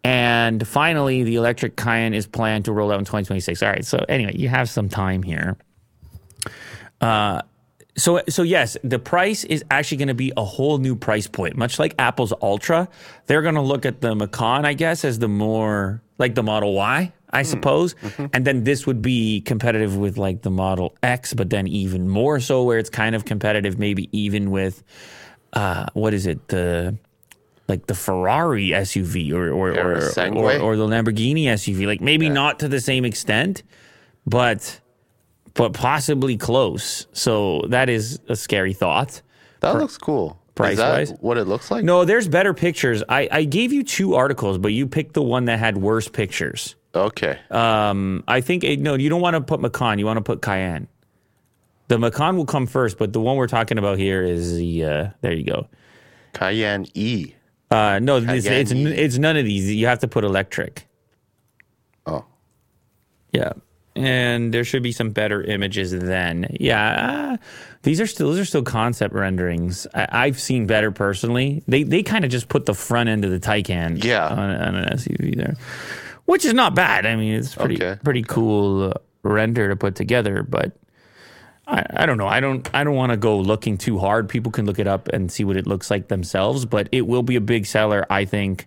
And 0.02 0.66
finally, 0.66 1.22
the 1.24 1.34
electric 1.34 1.76
Cayenne 1.76 2.14
is 2.14 2.26
planned 2.26 2.64
to 2.66 2.72
roll 2.72 2.90
out 2.92 2.98
in 2.98 3.04
2026. 3.04 3.62
All 3.62 3.70
right. 3.70 3.84
So, 3.84 3.98
anyway, 4.08 4.34
you 4.36 4.48
have 4.48 4.70
some 4.70 4.88
time 4.88 5.22
here. 5.22 5.58
So, 7.96 8.20
so 8.28 8.42
yes, 8.42 8.76
the 8.84 8.98
price 8.98 9.44
is 9.44 9.64
actually 9.70 9.96
going 9.98 10.08
to 10.08 10.14
be 10.14 10.32
a 10.36 10.44
whole 10.44 10.78
new 10.78 10.94
price 10.96 11.26
point. 11.26 11.56
Much 11.56 11.78
like 11.78 11.94
Apple's 11.98 12.32
Ultra, 12.42 12.88
they're 13.26 13.42
going 13.42 13.54
to 13.54 13.62
look 13.62 13.86
at 13.86 14.02
the 14.02 14.14
Macan, 14.14 14.66
I 14.66 14.74
guess, 14.74 15.04
as 15.04 15.18
the 15.18 15.28
more 15.28 16.02
like 16.18 16.34
the 16.34 16.42
Model 16.42 16.74
Y, 16.74 17.12
I 17.30 17.42
suppose, 17.42 17.94
and 18.32 18.46
then 18.46 18.64
this 18.64 18.86
would 18.86 19.02
be 19.02 19.40
competitive 19.42 19.96
with 19.96 20.16
like 20.18 20.42
the 20.42 20.50
Model 20.50 20.94
X, 21.02 21.34
but 21.34 21.50
then 21.50 21.66
even 21.66 22.08
more 22.08 22.38
so, 22.40 22.62
where 22.62 22.78
it's 22.78 22.90
kind 22.90 23.14
of 23.14 23.24
competitive, 23.24 23.78
maybe 23.78 24.08
even 24.12 24.50
with 24.50 24.82
uh, 25.52 25.86
what 25.94 26.14
is 26.14 26.26
it? 26.26 26.48
The 26.48 26.96
like 27.68 27.86
the 27.86 27.94
Ferrari 27.94 28.68
SUV 28.68 29.32
or 29.32 29.50
or 29.50 29.70
or, 29.70 29.92
or 29.94 30.10
or, 30.36 30.58
or 30.58 30.76
the 30.76 30.86
Lamborghini 30.86 31.44
SUV. 31.44 31.86
Like 31.86 32.00
maybe 32.00 32.28
not 32.28 32.58
to 32.60 32.68
the 32.68 32.80
same 32.80 33.04
extent, 33.04 33.62
but 34.26 34.80
but 35.56 35.72
possibly 35.72 36.36
close. 36.36 37.06
So 37.12 37.62
that 37.68 37.88
is 37.88 38.20
a 38.28 38.36
scary 38.36 38.72
thought. 38.72 39.22
That 39.60 39.76
looks 39.76 39.96
cool. 39.98 40.38
price 40.54 40.72
Is 40.72 40.78
that 40.78 40.90
wise? 40.90 41.12
what 41.20 41.38
it 41.38 41.44
looks 41.44 41.70
like? 41.70 41.84
No, 41.84 42.04
there's 42.04 42.28
better 42.28 42.54
pictures. 42.54 43.02
I, 43.08 43.28
I 43.32 43.44
gave 43.44 43.72
you 43.72 43.82
two 43.82 44.14
articles, 44.14 44.58
but 44.58 44.68
you 44.68 44.86
picked 44.86 45.14
the 45.14 45.22
one 45.22 45.46
that 45.46 45.58
had 45.58 45.78
worse 45.78 46.08
pictures. 46.08 46.76
Okay. 46.94 47.38
Um, 47.50 48.22
I 48.28 48.40
think 48.40 48.64
eh, 48.64 48.76
no, 48.78 48.94
you 48.94 49.08
don't 49.08 49.20
want 49.20 49.34
to 49.34 49.40
put 49.40 49.60
Macan. 49.60 49.98
You 49.98 50.06
want 50.06 50.18
to 50.18 50.22
put 50.22 50.42
Cayenne. 50.42 50.88
The 51.88 51.98
Macan 51.98 52.36
will 52.36 52.46
come 52.46 52.66
first, 52.66 52.98
but 52.98 53.12
the 53.12 53.20
one 53.20 53.36
we're 53.36 53.46
talking 53.46 53.78
about 53.78 53.98
here 53.98 54.22
is 54.22 54.56
the. 54.56 54.84
Uh, 54.84 55.08
there 55.20 55.32
you 55.32 55.44
go. 55.44 55.68
Cayenne 56.32 56.86
E. 56.94 57.32
Uh, 57.70 57.98
no, 58.00 58.16
it's 58.16 58.46
Cayenne. 58.46 58.86
it's 58.86 59.18
none 59.18 59.36
of 59.36 59.44
these. 59.44 59.70
You 59.72 59.86
have 59.86 60.00
to 60.00 60.08
put 60.08 60.24
electric. 60.24 60.86
Oh. 62.06 62.24
Yeah. 63.32 63.52
And 63.96 64.52
there 64.52 64.64
should 64.64 64.82
be 64.82 64.92
some 64.92 65.10
better 65.10 65.42
images 65.42 65.90
then. 65.92 66.46
Yeah, 66.60 67.36
these 67.82 68.00
are 68.00 68.06
still 68.06 68.28
those 68.28 68.38
are 68.38 68.44
still 68.44 68.62
concept 68.62 69.14
renderings. 69.14 69.86
I, 69.94 70.06
I've 70.10 70.40
seen 70.40 70.66
better 70.66 70.90
personally. 70.90 71.62
They 71.66 71.82
they 71.82 72.02
kind 72.02 72.24
of 72.24 72.30
just 72.30 72.48
put 72.48 72.66
the 72.66 72.74
front 72.74 73.08
end 73.08 73.24
of 73.24 73.30
the 73.30 73.40
Taycan 73.40 74.02
Yeah. 74.04 74.26
on, 74.28 74.38
on 74.50 74.74
an 74.74 74.88
SUV 74.98 75.36
there, 75.36 75.54
which 76.26 76.44
is 76.44 76.52
not 76.54 76.74
bad. 76.74 77.06
I 77.06 77.16
mean, 77.16 77.34
it's 77.34 77.54
pretty 77.54 77.76
Okay. 77.76 77.98
pretty 78.02 78.22
cool 78.22 78.90
uh, 78.90 78.92
render 79.22 79.68
to 79.68 79.76
put 79.76 79.94
together. 79.94 80.42
But 80.42 80.72
I, 81.66 81.84
I 82.02 82.06
don't 82.06 82.18
know. 82.18 82.28
I 82.28 82.40
don't 82.40 82.68
I 82.74 82.84
don't 82.84 82.94
want 82.96 83.10
to 83.12 83.16
go 83.16 83.38
looking 83.38 83.78
too 83.78 83.98
hard. 83.98 84.28
People 84.28 84.52
can 84.52 84.66
look 84.66 84.78
it 84.78 84.86
up 84.86 85.08
and 85.08 85.32
see 85.32 85.44
what 85.44 85.56
it 85.56 85.66
looks 85.66 85.90
like 85.90 86.08
themselves. 86.08 86.64
But 86.64 86.88
it 86.92 87.06
will 87.06 87.22
be 87.22 87.36
a 87.36 87.40
big 87.40 87.66
seller, 87.66 88.04
I 88.10 88.24
think 88.24 88.66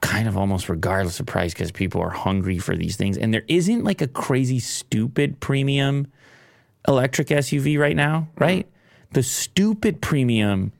kind 0.00 0.28
of 0.28 0.36
almost 0.36 0.68
regardless 0.68 1.20
of 1.20 1.26
price 1.26 1.52
because 1.52 1.72
people 1.72 2.00
are 2.00 2.10
hungry 2.10 2.58
for 2.58 2.76
these 2.76 2.96
things. 2.96 3.16
And 3.16 3.32
there 3.32 3.44
isn't 3.48 3.84
like 3.84 4.00
a 4.00 4.06
crazy 4.06 4.58
stupid 4.60 5.40
premium 5.40 6.06
electric 6.86 7.28
SUV 7.28 7.78
right 7.78 7.96
now, 7.96 8.28
mm-hmm. 8.32 8.44
right? 8.44 8.66
The 9.12 9.22
stupid 9.22 10.00
premium 10.02 10.72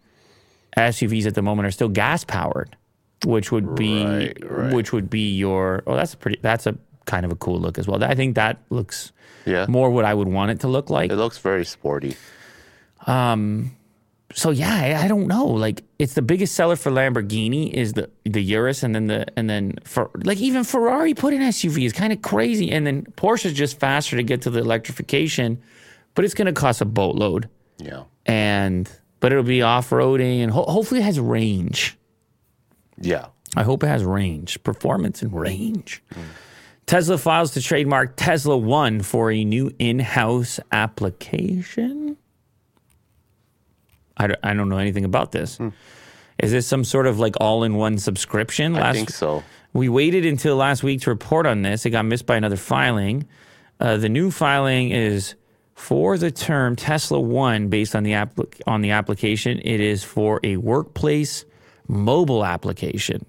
SUVs 0.77 1.27
at 1.27 1.35
the 1.35 1.43
moment 1.43 1.67
are 1.67 1.71
still 1.71 1.89
gas 1.89 2.25
powered, 2.25 2.77
which 3.25 3.51
would 3.51 3.75
be 3.75 4.05
Right, 4.05 4.37
right. 4.51 4.73
which 4.75 4.93
would 4.93 5.09
be 5.09 5.35
your 5.35 5.83
oh 5.87 5.97
that's 5.97 6.15
a 6.15 6.17
pretty 6.17 6.39
that's 6.43 6.67
a 6.67 6.77
kind 7.07 7.25
of 7.25 7.33
a 7.33 7.37
cool 7.37 7.59
look 7.59 7.79
as 7.79 7.87
well. 7.89 8.03
I 8.05 8.15
think 8.15 8.35
that 8.35 8.59
looks 8.69 9.13
Yeah. 9.47 9.67
more 9.69 9.91
what 9.91 10.05
I 10.05 10.13
would 10.13 10.29
want 10.29 10.51
it 10.51 10.61
to 10.61 10.69
look 10.69 10.91
like. 10.91 11.11
It 11.11 11.17
looks 11.17 11.39
very 11.39 11.65
sporty. 11.65 12.17
Um, 13.07 13.76
so 14.35 14.51
yeah, 14.51 14.75
I, 14.99 15.05
I 15.05 15.09
don't 15.09 15.27
know. 15.27 15.47
Like 15.47 15.83
it's 15.99 16.15
the 16.15 16.23
biggest 16.23 16.55
seller 16.55 16.77
for 16.77 16.91
Lamborghini 16.91 17.71
is 17.73 17.93
the 17.95 18.11
the 18.25 18.43
Urus, 18.43 18.83
and 18.83 18.95
then 18.95 19.07
the 19.07 19.27
and 19.39 19.49
then 19.49 19.75
for 19.85 20.11
like 20.25 20.39
even 20.39 20.65
Ferrari 20.65 21.15
put 21.15 21.33
an 21.33 21.41
SUV 21.41 21.87
is 21.87 21.93
kind 21.93 22.13
of 22.13 22.23
crazy, 22.23 22.71
and 22.71 22.87
then 22.87 23.03
Porsche 23.17 23.47
is 23.47 23.53
just 23.53 23.79
faster 23.79 24.17
to 24.17 24.23
get 24.23 24.43
to 24.43 24.51
the 24.51 24.61
electrification, 24.61 25.63
but 26.15 26.25
it's 26.25 26.35
going 26.35 26.47
to 26.47 26.53
cost 26.53 26.81
a 26.81 26.85
boatload, 26.85 27.49
Yeah. 27.79 28.05
and 28.27 28.91
but 29.21 29.33
it'll 29.33 29.45
be 29.45 29.63
off 29.63 29.91
roading, 29.91 30.43
and 30.43 30.51
ho- 30.53 30.65
hopefully 30.69 31.01
it 31.01 31.05
has 31.05 31.19
range. 31.21 31.97
Yeah. 33.01 33.27
I 33.57 33.63
hope 33.63 33.83
it 33.83 33.87
has 33.87 34.05
range, 34.05 34.63
performance, 34.65 35.23
and 35.23 35.33
range. 35.33 36.03
Mm. 36.13 36.19
Tesla 36.85 37.17
files 37.17 37.53
to 37.53 37.63
trademark 37.63 38.15
Tesla 38.17 38.57
One 38.57 39.01
for 39.03 39.31
a 39.31 39.45
new 39.45 39.71
in 39.79 39.99
house 39.99 40.61
application. 40.73 42.17
I 44.17 44.27
don't, 44.29 44.39
I 44.43 44.55
don't 44.55 44.69
know 44.69 44.79
anything 44.79 45.05
about 45.05 45.33
this. 45.33 45.59
Is 46.39 46.53
this 46.53 46.67
some 46.67 46.85
sort 46.85 47.07
of 47.07 47.19
like 47.19 47.37
all 47.41 47.65
in 47.65 47.75
one 47.75 47.99
subscription? 47.99 48.77
I 48.77 48.93
think 48.93 49.11
so. 49.11 49.43
We 49.73 49.89
waited 49.89 50.25
until 50.25 50.57
last 50.57 50.83
week 50.83 51.03
to 51.03 51.11
report 51.11 51.47
on 51.47 51.63
this. 51.63 51.85
It 51.87 51.91
got 51.91 52.05
missed 52.05 52.27
by 52.27 52.37
another 52.37 52.57
filing. 52.57 53.27
Uh, 53.79 53.97
the 53.97 54.09
new 54.09 54.31
filing 54.31 54.91
is 54.91 55.35
for 55.75 56.17
the 56.17 56.31
term 56.31 56.77
Tesla 56.77 57.21
One 57.21 57.69
based 57.69 57.95
on 57.95 58.03
the 58.03 58.15
app 58.15 58.39
on 58.67 58.81
the 58.81 58.91
application. 58.91 59.61
It 59.63 59.81
is 59.81 60.03
for 60.03 60.41
a 60.43 60.57
workplace 60.57 61.45
mobile 61.89 62.45
application. 62.45 63.25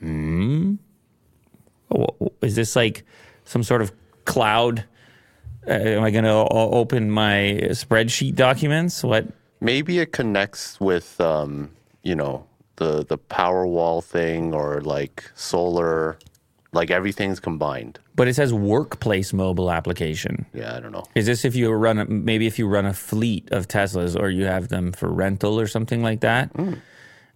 Hmm. 0.00 0.74
Is 2.42 2.54
this 2.56 2.74
like 2.74 3.04
some 3.44 3.62
sort 3.62 3.82
of 3.82 3.92
cloud? 4.24 4.84
Uh, 5.66 5.72
am 5.72 6.02
I 6.04 6.10
going 6.10 6.24
to 6.24 6.30
open 6.30 7.10
my 7.10 7.58
spreadsheet 7.70 8.34
documents? 8.34 9.02
What? 9.02 9.26
Maybe 9.66 9.98
it 9.98 10.12
connects 10.12 10.80
with, 10.80 11.20
um, 11.20 11.70
you 12.04 12.14
know, 12.14 12.46
the 12.76 13.04
the 13.04 13.18
power 13.18 13.66
wall 13.66 14.00
thing 14.00 14.54
or 14.54 14.80
like 14.80 15.24
solar, 15.34 16.18
like 16.72 16.92
everything's 16.92 17.40
combined. 17.40 17.98
But 18.14 18.28
it 18.28 18.34
says 18.34 18.54
workplace 18.54 19.32
mobile 19.32 19.70
application. 19.70 20.46
Yeah, 20.54 20.76
I 20.76 20.80
don't 20.80 20.92
know. 20.92 21.04
Is 21.16 21.26
this 21.26 21.44
if 21.44 21.56
you 21.56 21.70
run 21.72 21.98
a, 21.98 22.04
maybe 22.04 22.46
if 22.46 22.60
you 22.60 22.68
run 22.68 22.86
a 22.86 22.94
fleet 22.94 23.50
of 23.50 23.66
Teslas 23.66 24.18
or 24.18 24.30
you 24.30 24.44
have 24.44 24.68
them 24.68 24.92
for 24.92 25.08
rental 25.08 25.58
or 25.58 25.66
something 25.66 26.00
like 26.00 26.20
that? 26.20 26.50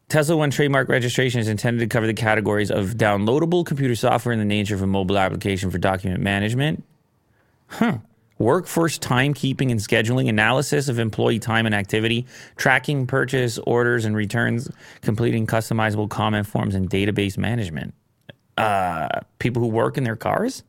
Tesla 0.09 0.37
One 0.37 0.51
trademark 0.51 0.89
registration 0.89 1.41
is 1.41 1.49
intended 1.49 1.81
to 1.81 1.87
cover 1.87 2.07
the 2.07 2.15
categories 2.15 2.71
of 2.71 2.95
downloadable 2.95 3.67
computer 3.67 3.97
software 3.97 4.33
in 4.33 4.39
the 4.39 4.45
nature 4.45 4.77
of 4.77 4.83
a 4.83 4.87
mobile 4.87 5.19
application 5.19 5.71
for 5.71 5.79
document 5.79 6.23
management. 6.23 6.85
Huh. 7.69 7.99
Workforce 8.41 8.99
timekeeping 8.99 9.71
and 9.71 9.79
scheduling, 9.79 10.29
analysis 10.31 10.89
of 10.89 10.99
employee 10.99 11.39
time 11.39 11.67
and 11.67 11.75
activity, 11.75 12.27
tracking 12.57 13.07
purchase 13.07 13.59
orders 13.59 14.07
and 14.07 14.17
returns, 14.17 14.71
completing 15.03 15.47
customizable 15.47 16.09
comment 16.09 16.47
forms, 16.47 16.75
and 16.75 16.89
database 16.89 17.37
management. 17.37 17.93
Uh, 18.57 19.21
people 19.39 19.61
who 19.61 19.69
work 19.69 19.99
in 19.99 20.05
their 20.05 20.17
cars, 20.17 20.65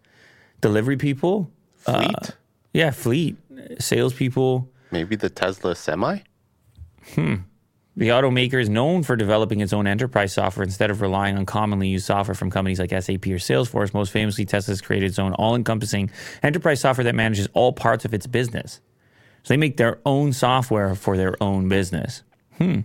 delivery 0.60 0.98
people, 0.98 1.50
Fleet? 1.78 2.36
yeah, 2.74 2.92
fleet, 2.92 3.38
salespeople. 3.80 4.70
Maybe 4.92 5.16
the 5.16 5.30
Tesla 5.30 5.74
Semi? 5.74 6.20
The 8.02 8.08
automaker 8.08 8.60
is 8.60 8.68
known 8.68 9.04
for 9.04 9.16
developing 9.16 9.62
its 9.62 9.74
own 9.74 9.86
enterprise 9.86 10.34
software 10.34 10.64
instead 10.64 10.90
of 10.90 11.02
relying 11.02 11.38
on 11.38 11.46
commonly 11.46 11.88
used 11.88 12.08
software 12.08 12.34
from 12.34 12.50
companies 12.50 12.80
like 12.80 12.90
SAP 12.90 13.28
or 13.28 13.38
Salesforce. 13.38 13.94
Most 13.94 14.12
famously, 14.12 14.44
Tesla 14.44 14.72
has 14.72 14.82
created 14.82 15.06
its 15.06 15.20
own 15.20 15.34
all 15.34 15.56
encompassing 15.56 16.10
enterprise 16.42 16.82
software 16.82 17.04
that 17.04 17.14
manages 17.14 17.48
all 17.54 17.74
parts 17.74 18.04
of 18.04 18.12
its 18.12 18.26
business. 18.26 18.82
So 19.44 19.54
they 19.54 19.58
make 19.58 19.78
their 19.78 20.00
own 20.04 20.34
software 20.34 20.96
for 20.96 21.16
their 21.16 21.36
own 21.44 21.70
business. 21.70 22.24
Hmm. 22.58 22.80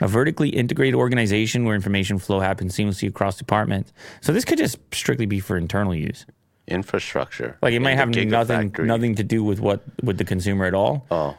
A 0.00 0.06
vertically 0.06 0.50
integrated 0.50 0.94
organization 0.94 1.64
where 1.64 1.74
information 1.74 2.20
flow 2.20 2.38
happens 2.38 2.76
seamlessly 2.76 3.08
across 3.08 3.36
departments. 3.36 3.92
So 4.20 4.32
this 4.32 4.44
could 4.44 4.58
just 4.58 4.78
strictly 4.94 5.26
be 5.26 5.40
for 5.40 5.56
internal 5.56 5.92
use. 5.92 6.24
Infrastructure. 6.68 7.58
Like 7.60 7.74
it 7.74 7.80
might 7.80 7.96
have 7.96 8.10
nothing 8.10 8.76
nothing 8.78 9.16
to 9.16 9.24
do 9.24 9.42
with 9.42 9.58
what 9.58 9.82
with 10.04 10.18
the 10.18 10.24
consumer 10.24 10.66
at 10.66 10.74
all. 10.74 11.04
Oh, 11.10 11.36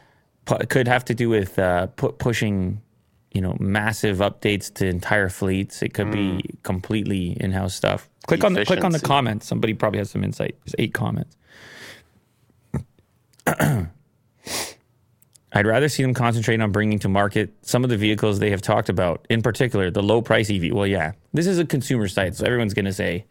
Could 0.68 0.86
have 0.88 1.04
to 1.06 1.14
do 1.14 1.28
with 1.28 1.58
uh, 1.58 1.88
pu- 1.88 2.12
pushing, 2.12 2.80
you 3.32 3.40
know, 3.40 3.56
massive 3.58 4.18
updates 4.18 4.72
to 4.74 4.86
entire 4.86 5.28
fleets. 5.28 5.82
It 5.82 5.92
could 5.92 6.12
be 6.12 6.40
completely 6.62 7.32
in-house 7.40 7.74
stuff. 7.74 8.08
Click 8.26 8.44
on 8.44 8.52
the 8.52 8.64
click 8.64 8.84
on 8.84 8.92
the 8.92 9.00
comments. 9.00 9.46
Somebody 9.46 9.74
probably 9.74 9.98
has 9.98 10.10
some 10.10 10.22
insight. 10.22 10.56
There's 10.64 10.74
eight 10.78 10.94
comments. 10.94 11.36
I'd 15.52 15.66
rather 15.66 15.88
see 15.88 16.02
them 16.02 16.12
concentrate 16.12 16.60
on 16.60 16.70
bringing 16.70 16.98
to 17.00 17.08
market 17.08 17.54
some 17.62 17.82
of 17.82 17.90
the 17.90 17.96
vehicles 17.96 18.38
they 18.40 18.50
have 18.50 18.60
talked 18.60 18.88
about, 18.88 19.26
in 19.30 19.42
particular 19.42 19.90
the 19.90 20.02
low 20.02 20.20
price 20.20 20.50
EV. 20.50 20.72
Well, 20.72 20.86
yeah, 20.86 21.12
this 21.32 21.46
is 21.46 21.58
a 21.58 21.64
consumer 21.64 22.08
site, 22.08 22.36
so 22.36 22.44
everyone's 22.44 22.74
going 22.74 22.84
to 22.84 22.92
say 22.92 23.24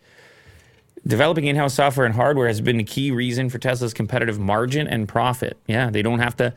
developing 1.05 1.45
in 1.45 1.55
house 1.55 1.75
software 1.75 2.05
and 2.05 2.15
hardware 2.15 2.47
has 2.47 2.61
been 2.61 2.79
a 2.79 2.83
key 2.83 3.11
reason 3.11 3.49
for 3.49 3.59
Tesla's 3.59 3.93
competitive 3.93 4.39
margin 4.39 4.87
and 4.87 5.07
profit. 5.07 5.57
Yeah, 5.67 5.89
they 5.89 6.01
don't 6.01 6.19
have 6.19 6.35
to 6.37 6.53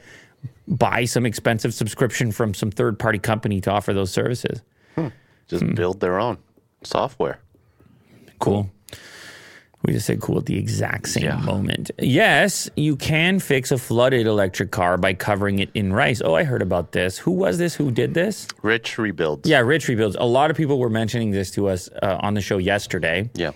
buy 0.68 1.04
some 1.06 1.24
expensive 1.26 1.72
subscription 1.74 2.30
from 2.32 2.54
some 2.54 2.70
third 2.70 2.98
party 2.98 3.18
company 3.18 3.60
to 3.62 3.70
offer 3.70 3.92
those 3.94 4.10
services. 4.10 4.62
just 5.48 5.64
Hmm. 5.64 5.72
build 5.72 6.00
their 6.00 6.20
own 6.20 6.36
software. 6.84 7.38
Cool. 8.38 8.70
We 9.82 9.92
just 9.94 10.06
said 10.06 10.20
cool 10.20 10.36
at 10.38 10.44
the 10.46 10.58
exact 10.58 11.08
same 11.08 11.24
Yeah. 11.24 11.36
moment. 11.40 11.90
Yes, 11.98 12.68
you 12.76 12.96
can 12.96 13.38
fix 13.38 13.70
a 13.70 13.78
flooded 13.78 14.26
electric 14.26 14.70
car 14.72 14.98
by 14.98 15.14
covering 15.14 15.60
it 15.60 15.70
in 15.72 15.92
rice. 15.92 16.20
Oh, 16.22 16.34
I 16.34 16.42
heard 16.44 16.60
about 16.60 16.92
this. 16.92 17.16
Who 17.18 17.30
was 17.30 17.56
this? 17.56 17.76
Who 17.76 17.90
did 17.90 18.12
this? 18.12 18.46
Rich 18.62 18.98
rebuilds. 18.98 19.48
Yeah, 19.48 19.60
Rich 19.60 19.88
Rebuilds. 19.88 20.16
A 20.20 20.26
lot 20.26 20.50
of 20.50 20.56
people 20.58 20.78
were 20.78 20.90
mentioning 20.90 21.30
this 21.30 21.50
to 21.52 21.68
us 21.68 21.88
uh, 22.02 22.18
on 22.20 22.34
the 22.34 22.40
show 22.42 22.58
yesterday. 22.58 23.30
Yeah. 23.34 23.52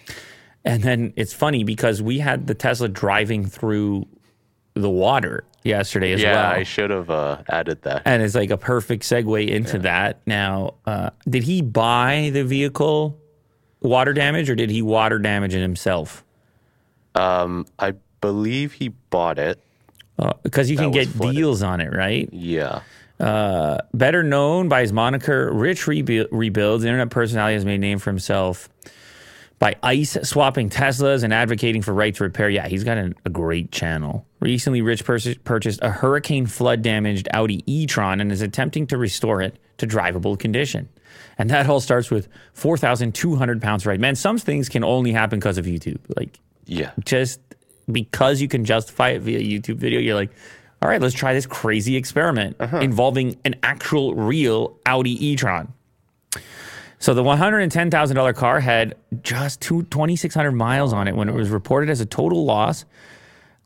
And 0.65 0.83
then 0.83 1.13
it's 1.17 1.35
funny 1.35 1.65
because 1.65 2.01
we 2.01 2.21
had 2.21 2.47
the 2.47 2.55
Tesla 2.55 2.89
driving 2.89 3.45
through 3.45 4.07
the 4.75 4.91
water 4.91 5.45
yesterday 5.65 6.13
as 6.13 6.23
Yeah, 6.23 6.33
well. 6.35 6.53
Yeah, 6.53 6.59
I 6.59 6.63
should 6.63 6.91
have 6.91 7.11
uh, 7.11 7.43
added 7.49 7.83
that. 7.83 8.03
and 8.05 8.23
it's 8.23 8.35
like 8.35 8.51
a 8.51 8.57
perfect 8.57 9.03
segue 9.05 9.49
into 9.49 9.79
that. 9.81 10.21
Now, 10.27 10.75
uh, 10.87 11.11
did 11.29 11.43
he 11.45 11.63
buy 11.63 12.31
the 12.33 12.45
vehicle 12.45 13.19
water 13.81 14.13
damage 14.13 14.49
or 14.49 14.55
did 14.55 14.71
he 14.71 14.83
water 14.83 15.19
damage 15.19 15.55
it 15.55 15.61
himself? 15.61 16.25
Um, 17.15 17.67
I 17.79 17.95
believe 18.21 18.73
he 18.75 18.89
bought 18.89 19.39
it. 19.39 19.59
Because 20.43 20.71
you 20.71 20.77
can 20.77 20.93
get 20.93 21.09
flooded. 21.09 21.35
deals 21.37 21.63
on 21.63 21.81
it, 21.81 21.93
right? 21.93 22.29
Yeah. 22.33 22.83
Better 23.19 24.23
known 24.23 24.69
by 24.69 24.83
his 24.83 24.93
moniker, 24.93 25.51
Rich 25.53 25.87
Rebu- 25.89 26.29
Rebuilds, 26.31 26.85
internet 26.85 27.11
personality 27.11 27.55
has 27.55 27.65
made 27.65 27.75
a 27.75 27.79
name 27.79 27.99
for 27.99 28.11
himself 28.11 28.69
by 29.63 29.77
ice 29.85 30.19
swapping 30.25 30.69
Teslas 30.69 31.23
and 31.23 31.33
advocating 31.33 31.83
for 31.83 31.95
right 31.95 32.13
to 32.17 32.25
repair. 32.25 32.51
Yeah, 32.51 32.67
he's 32.67 32.83
got 32.83 32.99
an, 32.99 33.15
a 33.25 33.31
great 33.31 33.71
channel. 33.71 34.27
Recently, 34.41 34.83
Rich 34.83 35.05
pers- 35.05 35.37
purchased 35.45 35.79
a 35.83 35.89
hurricane 35.89 36.47
flood 36.47 36.83
damaged 36.83 37.29
Audi 37.33 37.63
e 37.73 37.87
tron 37.87 38.21
and 38.21 38.33
is 38.33 38.43
attempting 38.43 38.89
to 38.89 38.99
restore 38.99 39.41
it 39.41 39.57
to 39.79 39.87
drivable 39.87 40.37
condition. 40.37 40.89
And 41.39 41.49
that 41.51 41.69
all 41.69 41.79
starts 41.79 42.11
with 42.11 42.27
4,200 42.55 43.63
pounds 43.63 43.87
right. 43.87 44.01
Man, 44.01 44.17
some 44.17 44.37
things 44.37 44.69
can 44.69 44.83
only 44.83 45.13
happen 45.13 45.39
because 45.39 45.59
of 45.59 45.67
YouTube. 45.67 46.01
Like, 46.17 46.41
Yeah. 46.67 46.91
just 47.05 47.39
because 47.87 48.41
you 48.41 48.49
can 48.49 48.65
justify 48.65 49.11
it 49.11 49.23
via 49.23 49.39
YouTube 49.39 49.77
video, 49.77 50.01
you're 50.01 50.17
like, 50.17 50.33
all 50.83 50.89
right, 50.89 51.01
let's 51.01 51.15
try 51.15 51.35
this 51.35 51.47
crazy 51.47 51.95
experiment 51.95 52.57
uh-huh. 52.59 52.79
involving 52.79 53.37
an 53.45 53.55
actual 53.63 54.17
real 54.17 54.77
Audi 54.87 55.25
e-tron. 55.25 55.73
So 57.03 57.15
the 57.15 57.25
$110,000 57.25 58.37
car 58.37 58.61
had 58.61 58.95
just 59.25 59.61
two, 59.61 59.83
2,600 59.83 60.53
miles 60.53 60.93
on 60.93 61.09
it 61.09 61.17
when 61.17 61.29
it 61.29 61.35
was 61.35 61.51
reported 61.51 61.91
as 61.91 62.01
a 62.01 62.07
total 62.07 62.45
loss. 62.45 62.85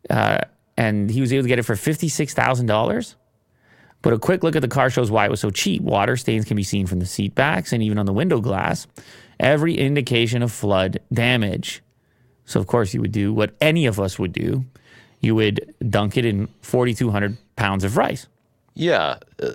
Uh, 0.09 0.39
and 0.79 1.11
he 1.11 1.21
was 1.21 1.35
able 1.35 1.43
to 1.43 1.49
get 1.49 1.59
it 1.59 1.65
for 1.65 1.75
$56,000. 1.75 3.15
But 4.01 4.13
a 4.15 4.19
quick 4.19 4.43
look 4.43 4.57
at 4.57 4.63
the 4.63 4.69
car 4.69 4.89
shows 4.89 5.11
why 5.11 5.27
it 5.27 5.31
was 5.31 5.41
so 5.41 5.51
cheap. 5.51 5.83
Water 5.83 6.17
stains 6.17 6.47
can 6.47 6.57
be 6.57 6.63
seen 6.63 6.87
from 6.87 6.99
the 6.99 7.05
seat 7.05 7.35
backs 7.35 7.75
and 7.75 7.83
even 7.83 7.99
on 7.99 8.07
the 8.07 8.13
window 8.15 8.41
glass. 8.41 8.87
Every 9.39 9.77
indication 9.77 10.43
of 10.43 10.51
flood 10.51 11.01
damage. 11.13 11.83
So, 12.47 12.59
of 12.59 12.67
course, 12.67 12.95
you 12.95 13.03
would 13.03 13.13
do 13.13 13.35
what 13.35 13.55
any 13.61 13.85
of 13.85 14.01
us 14.01 14.19
would 14.19 14.33
do. 14.33 14.65
You 15.21 15.35
would 15.35 15.75
dunk 15.91 16.17
it 16.17 16.25
in 16.25 16.47
4,200 16.63 17.37
pounds 17.55 17.85
of 17.85 17.99
rice. 17.99 18.29
Yeah. 18.73 19.19
Uh, 19.39 19.51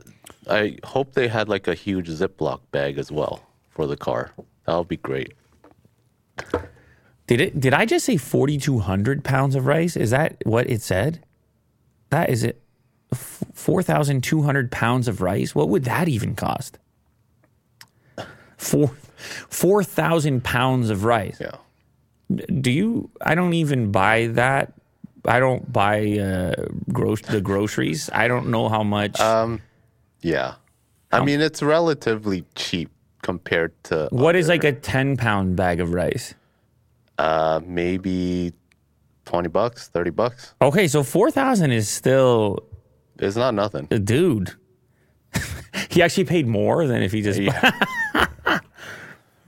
I 0.48 0.78
hope 0.84 1.14
they 1.14 1.28
had 1.28 1.50
like 1.50 1.68
a 1.68 1.74
huge 1.74 2.10
Ziploc 2.10 2.60
bag 2.72 3.00
as 3.00 3.12
well 3.12 3.42
for 3.72 3.88
the 3.88 3.98
car. 3.98 4.32
That 4.66 4.78
would 4.78 4.88
be 4.88 4.98
great. 4.98 5.34
Did 7.28 7.42
it? 7.42 7.60
Did 7.60 7.74
I 7.74 7.86
just 7.86 8.06
say 8.06 8.18
4,200 8.18 9.24
pounds 9.24 9.56
of 9.56 9.66
rice? 9.66 9.96
Is 9.96 10.12
that 10.12 10.38
what 10.46 10.70
it 10.70 10.82
said? 10.82 11.24
That 12.10 12.30
is 12.30 12.44
it. 12.44 12.62
4,200 13.14 14.72
pounds 14.72 15.08
of 15.08 15.22
rice? 15.22 15.54
What 15.56 15.70
would 15.70 15.84
that 15.86 16.08
even 16.08 16.36
cost? 16.36 16.78
Four, 18.58 18.90
4,000 19.50 20.44
pounds 20.44 20.90
of 20.90 21.04
rice. 21.04 21.38
Yeah. 21.42 21.56
Do 22.62 22.72
you? 22.72 23.10
I 23.22 23.36
don't 23.36 23.54
even 23.54 23.92
buy 23.92 24.28
that. 24.28 24.74
I 25.26 25.40
don't 25.40 25.72
buy 25.72 26.18
uh, 26.20 26.66
gro- 26.92 27.16
the 27.16 27.42
groceries. 27.42 28.10
I 28.14 28.28
don't 28.28 28.50
know 28.50 28.70
how 28.70 28.84
much. 28.84 29.20
Um, 29.20 29.62
Yeah. 30.22 30.56
I 31.12 31.24
mean, 31.26 31.42
it's 31.42 31.62
relatively 31.62 32.46
cheap 32.56 32.90
compared 33.22 33.72
to 33.86 34.08
What 34.12 34.36
is 34.36 34.48
like 34.48 34.64
a 34.64 34.72
10 34.74 35.18
pound 35.18 35.56
bag 35.56 35.80
of 35.80 35.94
rice? 35.94 36.34
uh, 37.18 37.60
maybe 37.66 38.52
20 39.26 39.50
bucks, 39.50 39.88
30 39.90 40.10
bucks. 40.10 40.54
Okay, 40.62 40.88
so 40.88 41.04
4,000 41.04 41.72
is 41.72 41.88
still 41.88 42.60
It's 43.20 43.36
not 43.36 43.54
nothing. 43.54 43.86
dude. 43.86 44.54
he 45.90 46.02
actually 46.02 46.26
paid 46.26 46.48
more 46.48 46.88
than 46.88 47.02
if 47.04 47.12
he 47.12 47.22
just. 47.22 47.40
Yeah. 47.40 47.72
I 48.46 48.60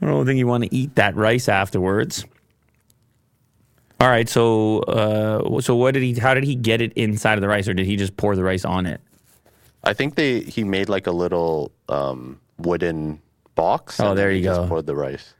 don't 0.06 0.24
think 0.26 0.38
you 0.38 0.46
want 0.46 0.64
to 0.64 0.74
eat 0.74 0.94
that 0.96 1.16
rice 1.16 1.48
afterwards. 1.48 2.24
All 4.00 4.08
right, 4.08 4.28
so 4.28 4.80
uh, 4.80 5.60
so 5.60 5.74
what 5.76 5.94
did 5.94 6.02
he? 6.02 6.14
How 6.14 6.34
did 6.34 6.44
he 6.44 6.54
get 6.54 6.80
it 6.80 6.92
inside 6.94 7.34
of 7.34 7.40
the 7.42 7.48
rice, 7.48 7.68
or 7.68 7.74
did 7.74 7.86
he 7.86 7.96
just 7.96 8.16
pour 8.16 8.36
the 8.36 8.42
rice 8.44 8.64
on 8.64 8.86
it? 8.86 9.00
I 9.82 9.94
think 9.94 10.14
they 10.16 10.40
he 10.40 10.62
made 10.64 10.88
like 10.88 11.06
a 11.06 11.12
little 11.12 11.72
um, 11.88 12.40
wooden 12.58 13.20
box. 13.54 14.00
Oh, 14.00 14.10
and 14.10 14.18
there 14.18 14.30
he 14.30 14.38
you 14.38 14.44
just 14.44 14.60
go. 14.60 14.68
poured 14.68 14.86
the 14.86 14.94
rice. 14.96 15.34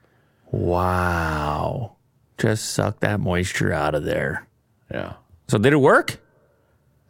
Wow, 0.53 1.97
just 2.39 2.71
suck 2.75 3.01
that 3.01 3.21
moisture 3.21 3.73
out 3.73 3.95
of 3.95 4.05
there. 4.05 4.47
Yeah. 4.91 5.15
So 5.49 5.59
did 5.59 5.73
it 5.73 5.77
work? 5.81 6.21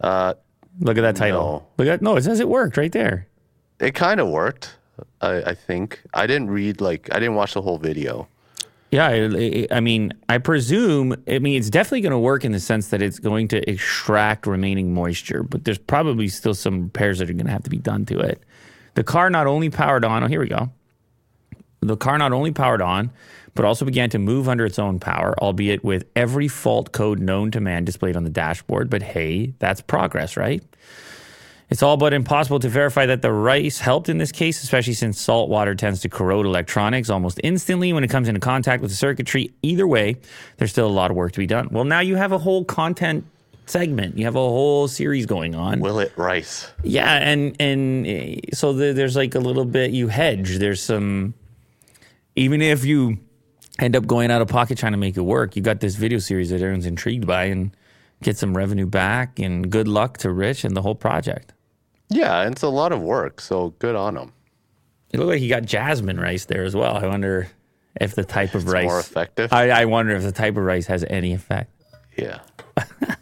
Uh, 0.01 0.35
Look 0.81 0.99
at 0.99 1.03
that 1.03 1.15
title. 1.17 1.41
No. 1.79 1.85
Look 1.85 1.93
at 1.93 2.03
no, 2.03 2.17
it 2.17 2.25
says 2.25 2.41
it 2.41 2.49
worked 2.49 2.77
right 2.77 2.91
there. 2.91 3.29
it 3.81 3.95
kind 3.95 4.19
of 4.21 4.29
worked. 4.29 4.77
I, 5.21 5.43
I 5.43 5.55
think 5.55 6.03
I 6.15 6.27
didn't 6.27 6.51
read 6.51 6.81
like 6.81 7.09
I 7.15 7.19
didn't 7.21 7.37
watch 7.37 7.55
the 7.55 7.63
whole 7.63 7.79
video. 7.79 8.27
Yeah, 8.91 9.07
I, 9.09 9.67
I 9.73 9.81
mean, 9.81 10.13
I 10.29 10.39
presume. 10.39 11.15
I 11.29 11.39
mean, 11.41 11.59
it's 11.59 11.71
definitely 11.71 12.01
going 12.03 12.13
to 12.13 12.19
work 12.19 12.45
in 12.45 12.53
the 12.53 12.61
sense 12.61 12.89
that 12.89 13.03
it's 13.03 13.19
going 13.19 13.49
to 13.49 13.69
extract 13.71 14.47
remaining 14.47 14.95
moisture, 14.95 15.43
but 15.43 15.65
there's 15.65 15.79
probably 15.79 16.29
still 16.29 16.55
some 16.55 16.85
repairs 16.85 17.19
that 17.19 17.29
are 17.29 17.33
going 17.33 17.47
to 17.47 17.53
have 17.53 17.65
to 17.65 17.71
be 17.71 17.79
done 17.79 18.05
to 18.07 18.21
it. 18.21 18.43
The 18.95 19.03
car 19.05 19.31
not 19.31 19.47
only 19.49 19.69
powered 19.71 20.05
on. 20.05 20.23
Oh, 20.23 20.29
here 20.29 20.39
we 20.41 20.49
go. 20.49 20.71
The 21.87 21.97
car 21.97 22.19
not 22.19 22.33
only 22.33 22.53
powered 22.53 22.83
on, 22.83 23.11
but 23.55 23.65
also 23.65 23.85
began 23.85 24.11
to 24.11 24.19
move 24.19 24.49
under 24.49 24.65
its 24.65 24.79
own 24.79 24.99
power, 24.99 25.35
albeit 25.39 25.85
with 25.85 26.05
every 26.17 26.49
fault 26.49 26.93
code 26.93 27.21
known 27.21 27.51
to 27.53 27.61
man 27.61 27.85
displayed 27.85 28.17
on 28.17 28.25
the 28.25 28.31
dashboard. 28.31 28.91
But 28.91 29.03
hey, 29.03 29.55
that's 29.59 29.81
progress, 29.81 30.37
right? 30.37 30.63
It's 31.71 31.83
all 31.83 31.97
but 31.97 32.13
impossible 32.13 32.61
to 32.61 32.69
verify 32.69 33.07
that 33.07 33.23
the 33.23 33.33
rice 33.33 33.79
helped 33.79 34.09
in 34.09 34.19
this 34.19 34.33
case, 34.33 34.63
especially 34.63 34.93
since 34.93 35.21
salt 35.21 35.49
water 35.49 35.75
tends 35.75 36.01
to 36.01 36.09
corrode 36.09 36.47
electronics 36.47 37.11
almost 37.11 37.41
instantly 37.43 37.93
when 37.93 38.05
it 38.05 38.11
comes 38.11 38.29
into 38.29 38.41
contact 38.41 38.83
with 38.83 38.91
the 38.91 38.97
circuitry. 38.97 39.51
Either 39.63 39.87
way, 39.87 40.17
there's 40.59 40.71
still 40.71 40.87
a 40.87 40.89
lot 40.89 41.11
of 41.11 41.17
work 41.17 41.33
to 41.33 41.39
be 41.39 41.47
done. 41.47 41.69
Well, 41.71 41.85
now 41.85 42.01
you 42.01 42.17
have 42.17 42.33
a 42.33 42.39
whole 42.39 42.65
content 42.65 43.25
segment. 43.67 44.19
You 44.19 44.27
have 44.27 44.37
a 44.37 44.41
whole 44.41 44.89
series 44.89 45.27
going 45.27 45.55
on. 45.55 45.81
Will 45.81 45.99
it 46.01 46.13
rice? 46.17 46.71
Yeah, 46.83 47.13
and 47.15 47.57
and 47.59 48.07
eh, 48.07 48.37
so 48.53 48.73
the, 48.73 48.93
there's 48.93 49.17
like 49.17 49.35
a 49.35 49.41
little 49.41 49.65
bit 49.65 49.91
you 49.91 50.09
hedge. 50.09 50.59
There's 50.59 50.83
some 50.83 51.35
even 52.37 52.61
if 52.63 52.85
you 52.85 53.19
end 53.79 53.97
up 53.97 54.07
going 54.07 54.31
out 54.31 54.41
of 54.41 54.49
pocket 54.49 54.79
trying 54.79 54.93
to 54.93 54.99
make 54.99 55.17
it 55.17 55.23
work, 55.23 55.57
you 55.57 55.63
got 55.63 55.81
this 55.81 55.97
video 55.97 56.19
series 56.19 56.51
that 56.51 56.57
everyone's 56.57 56.87
intrigued 56.87 57.27
by 57.27 57.45
and 57.45 57.77
get 58.23 58.37
some 58.37 58.57
revenue 58.57 58.87
back. 58.87 59.39
And 59.39 59.71
good 59.71 59.89
luck 59.89 60.19
to 60.19 60.31
Rich 60.31 60.65
and 60.65 60.77
the 60.77 60.83
whole 60.83 60.95
project. 60.95 61.53
Yeah, 62.09 62.43
and 62.43 62.53
it's 62.53 62.63
a 62.63 62.69
lot 62.69 62.93
of 62.93 63.01
work. 63.03 63.41
So 63.41 63.71
good 63.79 63.97
on 63.97 64.17
him. 64.17 64.33
It 65.11 65.19
looked 65.19 65.31
like 65.31 65.41
he 65.41 65.49
got 65.49 65.65
jasmine 65.65 66.19
rice 66.19 66.45
there 66.47 66.65
as 66.65 66.75
well. 66.75 66.97
I 66.97 67.07
wonder 67.07 67.49
if 68.01 68.15
the 68.15 68.25
type 68.25 68.55
of 68.55 68.67
rice 68.69 68.85
More 68.87 68.99
effective. 69.01 69.53
I, 69.53 69.71
I 69.71 69.85
wonder 69.85 70.15
if 70.15 70.23
the 70.23 70.33
type 70.33 70.57
of 70.57 70.65
rice 70.65 70.87
has 70.87 71.05
any 71.09 71.33
effect. 71.33 71.71
yeah. 72.17 72.41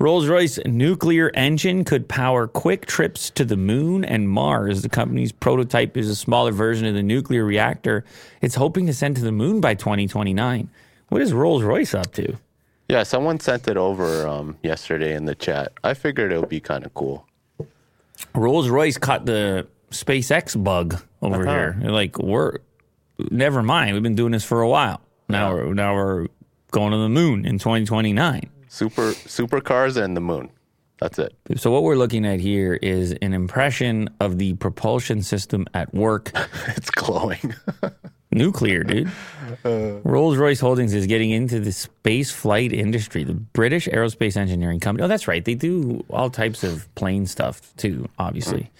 Rolls 0.00 0.28
Royce 0.28 0.60
nuclear 0.64 1.30
engine 1.34 1.84
could 1.84 2.08
power 2.08 2.46
quick 2.46 2.86
trips 2.86 3.30
to 3.30 3.44
the 3.44 3.56
moon 3.56 4.04
and 4.04 4.28
Mars. 4.28 4.82
The 4.82 4.88
company's 4.88 5.32
prototype 5.32 5.96
is 5.96 6.08
a 6.08 6.14
smaller 6.14 6.52
version 6.52 6.86
of 6.86 6.94
the 6.94 7.02
nuclear 7.02 7.44
reactor 7.44 8.04
it's 8.40 8.54
hoping 8.54 8.86
to 8.86 8.94
send 8.94 9.16
to 9.16 9.22
the 9.22 9.32
moon 9.32 9.60
by 9.60 9.74
2029. 9.74 10.70
What 11.08 11.20
is 11.22 11.32
Rolls 11.32 11.64
Royce 11.64 11.94
up 11.94 12.12
to? 12.12 12.36
Yeah, 12.88 13.02
someone 13.02 13.40
sent 13.40 13.66
it 13.66 13.76
over 13.76 14.26
um, 14.28 14.56
yesterday 14.62 15.14
in 15.14 15.24
the 15.24 15.34
chat. 15.34 15.72
I 15.82 15.94
figured 15.94 16.32
it 16.32 16.38
would 16.38 16.48
be 16.48 16.60
kind 16.60 16.86
of 16.86 16.94
cool. 16.94 17.26
Rolls 18.34 18.68
Royce 18.68 18.98
caught 18.98 19.26
the 19.26 19.66
SpaceX 19.90 20.62
bug 20.62 21.02
over 21.22 21.42
Uh-huh. 21.42 21.50
here. 21.50 21.76
They're 21.80 21.90
like, 21.90 22.18
we're 22.18 22.58
never 23.30 23.62
mind. 23.64 23.94
We've 23.94 24.02
been 24.02 24.14
doing 24.14 24.32
this 24.32 24.44
for 24.44 24.60
a 24.62 24.68
while. 24.68 25.00
Now 25.28 25.52
we're 25.52 25.74
now 25.74 25.94
we're 25.94 26.28
going 26.70 26.92
to 26.92 26.98
the 26.98 27.08
moon 27.08 27.44
in 27.44 27.58
2029. 27.58 28.48
Super 28.68 29.12
supercars 29.12 30.02
and 30.02 30.16
the 30.16 30.20
moon. 30.20 30.50
That's 31.00 31.18
it. 31.18 31.34
So 31.56 31.70
what 31.70 31.84
we're 31.84 31.94
looking 31.96 32.26
at 32.26 32.40
here 32.40 32.74
is 32.74 33.12
an 33.22 33.32
impression 33.32 34.10
of 34.20 34.38
the 34.38 34.54
propulsion 34.54 35.22
system 35.22 35.66
at 35.74 35.92
work. 35.94 36.32
It's 36.76 36.90
glowing. 36.90 37.54
Nuclear, 38.30 38.84
dude. 38.84 39.10
Uh. 39.64 40.00
Rolls 40.04 40.36
Royce 40.36 40.60
Holdings 40.60 40.92
is 40.92 41.06
getting 41.06 41.30
into 41.30 41.60
the 41.60 41.72
space 41.72 42.30
flight 42.30 42.72
industry. 42.72 43.24
The 43.24 43.34
British 43.34 43.88
aerospace 43.88 44.36
engineering 44.36 44.80
company. 44.80 45.04
Oh, 45.04 45.08
that's 45.08 45.26
right. 45.26 45.44
They 45.44 45.54
do 45.54 46.04
all 46.10 46.28
types 46.30 46.62
of 46.62 46.92
plane 46.94 47.26
stuff 47.26 47.74
too, 47.76 48.08
obviously. 48.18 48.70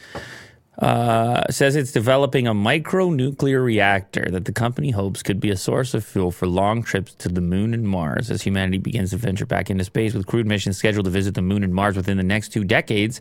Uh, 0.79 1.43
says 1.51 1.75
it's 1.75 1.91
developing 1.91 2.47
a 2.47 2.55
micro 2.55 3.11
nuclear 3.11 3.61
reactor 3.61 4.29
that 4.31 4.45
the 4.45 4.53
company 4.53 4.93
hopes 4.93 5.25
could 5.25 5.41
be 5.41 5.51
a 5.51 5.57
source 5.57 5.93
of 5.93 6.05
fuel 6.05 6.31
for 6.31 6.47
long 6.47 6.85
trips 6.85 7.13
to 7.15 7.29
the 7.29 7.41
moon 7.41 7.75
and 7.75 7.89
Mars 7.89 8.31
as 8.31 8.43
humanity 8.43 8.79
begins 8.79 9.11
to 9.11 9.17
venture 9.17 9.45
back 9.45 9.71
into 9.71 9.83
space 9.83 10.15
with 10.15 10.27
crewed 10.27 10.47
missions 10.47 10.77
scheduled 10.77 11.07
to 11.07 11.11
visit 11.11 11.35
the 11.35 11.43
moon 11.43 11.65
and 11.65 11.75
Mars 11.75 11.97
within 11.97 12.17
the 12.17 12.23
next 12.23 12.51
two 12.51 12.63
decades. 12.63 13.21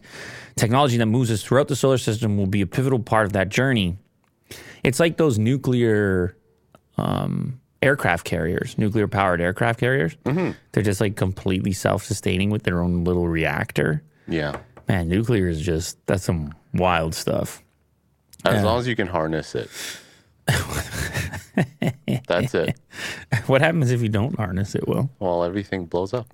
Technology 0.56 0.98
that 0.98 1.08
moves 1.08 1.32
us 1.32 1.42
throughout 1.42 1.68
the 1.68 1.76
solar 1.76 1.98
system 1.98 2.38
will 2.38 2.46
be 2.46 2.62
a 2.62 2.68
pivotal 2.68 3.00
part 3.00 3.26
of 3.26 3.34
that 3.34 3.50
journey. 3.50 3.98
It's 4.84 5.00
like 5.00 5.18
those 5.18 5.40
nuclear 5.40 6.38
um, 6.98 7.60
aircraft 7.82 8.24
carriers, 8.24 8.78
nuclear 8.78 9.08
powered 9.08 9.42
aircraft 9.42 9.80
carriers. 9.80 10.16
They're 10.74 10.84
just 10.84 11.02
like 11.02 11.16
completely 11.16 11.74
self 11.74 12.04
sustaining 12.04 12.52
with 12.52 12.62
their 12.64 12.82
own 12.84 13.04
little 13.04 13.28
reactor. 13.28 14.04
yeah. 14.28 14.60
Man, 14.88 15.10
nuclear 15.10 15.50
is 15.50 15.60
just, 15.60 15.98
that's 16.06 16.24
some 16.24 16.54
wild 16.74 17.16
stuff. 17.16 17.62
As 18.46 18.64
long 18.64 18.80
as 18.80 18.88
you 18.88 18.96
can 18.96 19.08
harness 19.08 19.56
it. 19.56 19.70
That's 22.28 22.54
it. 22.56 22.76
What 23.48 23.62
happens 23.62 23.92
if 23.92 24.02
you 24.02 24.10
don't 24.10 24.36
harness 24.36 24.76
it? 24.76 24.88
Well, 24.88 25.10
Well, 25.20 25.44
everything 25.44 25.86
blows 25.86 26.14
up. 26.14 26.28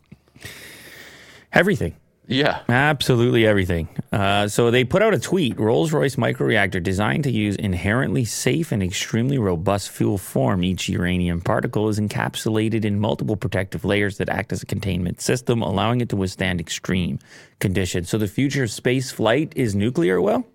everything. 1.51 1.95
Yeah. 2.25 2.61
Absolutely 2.69 3.45
everything. 3.45 3.89
Uh, 4.11 4.47
so 4.47 4.71
they 4.71 4.83
put 4.83 5.01
out 5.01 5.13
a 5.13 5.19
tweet 5.19 5.59
Rolls 5.59 5.91
Royce 5.91 6.15
microreactor 6.15 6.81
designed 6.81 7.25
to 7.25 7.31
use 7.31 7.55
inherently 7.57 8.23
safe 8.23 8.71
and 8.71 8.81
extremely 8.81 9.37
robust 9.37 9.89
fuel 9.89 10.17
form. 10.17 10.63
Each 10.63 10.87
uranium 10.87 11.41
particle 11.41 11.89
is 11.89 11.99
encapsulated 11.99 12.85
in 12.85 12.99
multiple 12.99 13.35
protective 13.35 13.83
layers 13.83 14.17
that 14.17 14.29
act 14.29 14.53
as 14.53 14.63
a 14.63 14.65
containment 14.65 15.19
system, 15.19 15.61
allowing 15.61 15.99
it 15.99 16.09
to 16.09 16.15
withstand 16.15 16.61
extreme 16.61 17.19
conditions. 17.59 18.09
So 18.09 18.17
the 18.17 18.27
future 18.27 18.63
of 18.63 18.71
space 18.71 19.11
flight 19.11 19.51
is 19.55 19.75
nuclear, 19.75 20.21
well? 20.21 20.45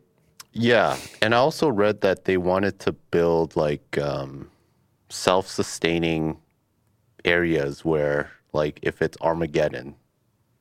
Yeah. 0.52 0.96
And 1.20 1.34
I 1.34 1.38
also 1.38 1.68
read 1.68 2.00
that 2.00 2.24
they 2.24 2.38
wanted 2.38 2.78
to 2.80 2.92
build 2.92 3.56
like 3.56 3.98
um, 3.98 4.50
self 5.10 5.46
sustaining 5.48 6.38
areas 7.24 7.84
where, 7.84 8.30
like, 8.52 8.78
if 8.82 9.02
it's 9.02 9.18
Armageddon, 9.20 9.94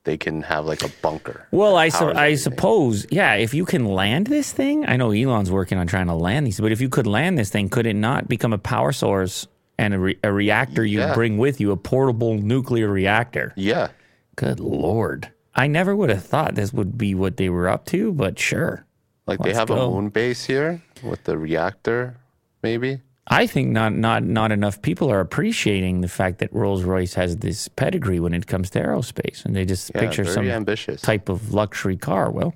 they 0.08 0.16
can 0.16 0.40
have 0.40 0.64
like 0.64 0.82
a 0.82 0.88
bunker. 1.02 1.46
Well, 1.50 1.76
I, 1.76 1.90
su- 1.90 2.06
I 2.14 2.34
suppose, 2.36 3.06
yeah, 3.10 3.34
if 3.34 3.52
you 3.52 3.66
can 3.66 3.84
land 3.84 4.26
this 4.26 4.50
thing, 4.50 4.88
I 4.88 4.96
know 4.96 5.10
Elon's 5.10 5.50
working 5.50 5.76
on 5.76 5.86
trying 5.86 6.06
to 6.06 6.14
land 6.14 6.46
these, 6.46 6.58
but 6.58 6.72
if 6.72 6.80
you 6.80 6.88
could 6.88 7.06
land 7.06 7.36
this 7.36 7.50
thing, 7.50 7.68
could 7.68 7.84
it 7.86 7.92
not 7.94 8.26
become 8.26 8.54
a 8.54 8.58
power 8.58 8.90
source 8.92 9.46
and 9.76 9.92
a, 9.92 9.98
re- 9.98 10.18
a 10.24 10.32
reactor 10.32 10.82
you 10.82 11.00
Yeah. 11.00 11.12
bring 11.12 11.36
with 11.36 11.60
you, 11.60 11.72
a 11.72 11.76
portable 11.76 12.38
nuclear 12.38 12.88
reactor? 12.88 13.52
Yeah. 13.54 13.88
Good 14.36 14.60
Lord. 14.60 15.30
I 15.54 15.66
never 15.66 15.94
would 15.94 16.08
have 16.08 16.24
thought 16.24 16.54
this 16.54 16.72
would 16.72 16.96
be 16.96 17.14
what 17.14 17.36
they 17.36 17.50
were 17.50 17.68
up 17.68 17.84
to, 17.86 18.10
but 18.14 18.38
sure. 18.38 18.86
Like 19.26 19.40
they 19.40 19.50
Let's 19.50 19.58
have 19.58 19.68
go. 19.68 19.88
a 19.88 19.90
moon 19.90 20.08
base 20.08 20.46
here 20.46 20.80
with 21.02 21.24
the 21.24 21.36
reactor, 21.36 22.16
maybe. 22.62 23.02
I 23.30 23.46
think 23.46 23.68
not, 23.68 23.92
not, 23.92 24.22
not 24.22 24.52
enough 24.52 24.80
people 24.80 25.10
are 25.10 25.20
appreciating 25.20 26.00
the 26.00 26.08
fact 26.08 26.38
that 26.38 26.52
Rolls 26.52 26.82
Royce 26.82 27.14
has 27.14 27.36
this 27.36 27.68
pedigree 27.68 28.20
when 28.20 28.32
it 28.32 28.46
comes 28.46 28.70
to 28.70 28.80
aerospace, 28.82 29.44
and 29.44 29.54
they 29.54 29.64
just 29.66 29.90
Yeah, 29.94 30.00
picture 30.00 30.24
some 30.24 30.48
ambitious. 30.48 31.02
type 31.02 31.28
of 31.28 31.52
luxury 31.52 31.96
car. 31.96 32.30
Well, 32.30 32.54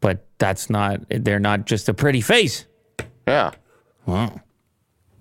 but 0.00 0.26
that's 0.38 0.68
not, 0.68 1.00
they're 1.08 1.38
not 1.38 1.66
just 1.66 1.88
a 1.88 1.94
pretty 1.94 2.20
face. 2.20 2.66
Yeah. 3.28 3.52
Wow. 4.06 4.40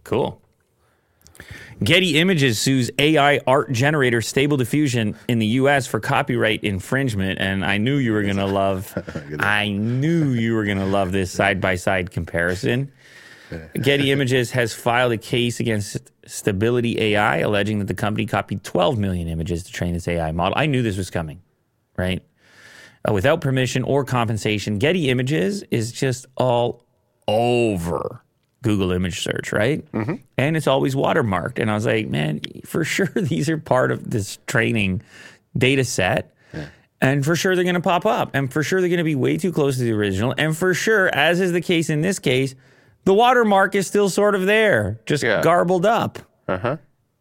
Cool. 0.04 0.42
Getty 1.84 2.20
Images 2.20 2.60
sues 2.60 2.92
AI 3.00 3.40
art 3.48 3.72
generator 3.72 4.22
Stable 4.22 4.58
Diffusion 4.58 5.16
in 5.28 5.40
the 5.40 5.46
US 5.48 5.88
for 5.88 6.00
copyright 6.00 6.64
infringement. 6.64 7.40
And 7.40 7.66
I 7.66 7.78
knew 7.78 7.98
you 7.98 8.14
were 8.14 8.22
going 8.24 8.36
to 8.38 8.46
love, 8.46 8.94
I 9.40 9.70
knew 9.70 10.30
you 10.30 10.54
were 10.56 10.66
going 10.66 10.78
to 10.78 10.86
love 10.86 11.12
this 11.12 11.32
side 11.32 11.60
by 11.62 11.76
side 11.76 12.12
comparison. 12.12 12.92
Getty 13.82 14.12
Images 14.12 14.52
has 14.52 14.74
filed 14.74 15.12
a 15.12 15.18
case 15.18 15.60
against 15.60 16.12
Stability 16.26 17.00
AI, 17.00 17.38
alleging 17.38 17.80
that 17.80 17.86
the 17.86 17.94
company 17.94 18.26
copied 18.26 18.64
12 18.64 18.98
million 18.98 19.28
images 19.28 19.64
to 19.64 19.72
train 19.72 19.96
its 19.96 20.08
AI 20.08 20.32
model. 20.32 20.58
I 20.58 20.66
knew 20.66 20.82
this 20.82 20.98
was 20.98 21.10
coming, 21.10 21.42
right? 21.98 22.24
uh, 23.08 23.14
without 23.14 23.42
permission 23.42 23.84
or 23.84 24.04
compensation. 24.04 24.78
Getty 24.78 25.10
Images 25.10 25.64
is 25.72 25.92
just 25.92 26.26
all 26.38 26.86
over 27.28 28.24
Google 28.64 28.92
image 28.92 29.22
search, 29.22 29.52
right? 29.52 29.90
Mm-hmm. 29.92 30.16
And 30.38 30.58
it's 30.58 30.68
always 30.68 30.96
watermarked. 30.96 31.60
And 31.60 31.72
I 31.72 31.74
was 31.74 31.86
like, 31.86 32.10
man, 32.10 32.42
for 32.66 32.84
sure 32.86 33.08
these 33.08 33.50
are 33.50 33.58
part 33.58 33.92
of 33.92 34.12
this 34.12 34.38
training 34.48 35.02
data 35.58 35.84
set. 35.84 36.36
Yeah. 36.54 36.68
And 37.02 37.26
for 37.26 37.36
sure 37.36 37.56
they're 37.56 37.64
going 37.64 37.76
to 37.76 37.82
pop 37.82 38.06
up. 38.06 38.32
And 38.36 38.52
for 38.52 38.62
sure 38.62 38.80
they're 38.80 38.90
going 38.90 39.00
to 39.00 39.04
be 39.04 39.16
way 39.16 39.38
too 39.38 39.52
close 39.52 39.78
to 39.78 39.84
the 39.84 39.92
original. 39.92 40.36
And 40.38 40.56
for 40.56 40.74
sure, 40.74 41.08
as 41.16 41.40
is 41.40 41.52
the 41.52 41.62
case 41.62 41.90
in 41.90 42.02
this 42.02 42.20
case, 42.20 42.54
the 43.06 43.14
watermark 43.14 43.76
is 43.76 43.88
still 43.88 44.10
sort 44.10 44.36
of 44.36 44.46
there, 44.46 45.00
just 45.06 45.24
yeah. 45.24 45.42
garbled 45.42 45.86
up. 45.86 46.20
Uh-huh. 46.48 46.78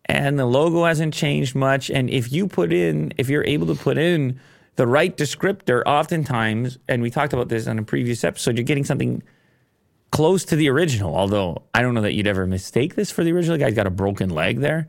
And 0.07 0.39
the 0.39 0.47
logo 0.47 0.85
hasn't 0.85 1.15
changed 1.15 1.55
much. 1.55 1.91
And 1.91 2.11
if 2.11 2.33
you 2.33 2.49
put 2.49 2.73
in, 2.73 3.13
if 3.17 3.29
you're 3.29 3.45
able 3.45 3.69
to 3.69 3.75
put 3.75 3.97
in 3.97 4.41
the 4.77 4.87
right 4.87 5.17
descriptor, 5.17 5.83
oftentimes, 5.87 6.79
and 6.89 7.01
we 7.03 7.11
talked 7.11 7.33
about 7.33 7.49
this 7.49 7.67
on 7.67 7.79
a 7.79 7.83
previous 7.83 8.25
episode, 8.25 8.57
you're 8.57 8.65
getting 8.65 8.85
something 8.85 9.23
close 10.11 10.45
to 10.47 10.57
the 10.57 10.69
original. 10.69 11.15
Although 11.15 11.63
I 11.73 11.83
don't 11.83 11.95
know 11.95 12.03
that 12.03 12.15
you'd 12.15 12.27
ever 12.27 12.47
mistake 12.47 12.97
this 12.97 13.11
for 13.11 13.23
the 13.23 13.33
original. 13.33 13.57
The 13.57 13.65
guy's 13.65 13.75
got 13.75 13.87
a 13.87 13.91
broken 13.91 14.31
leg 14.31 14.59
there. 14.61 14.89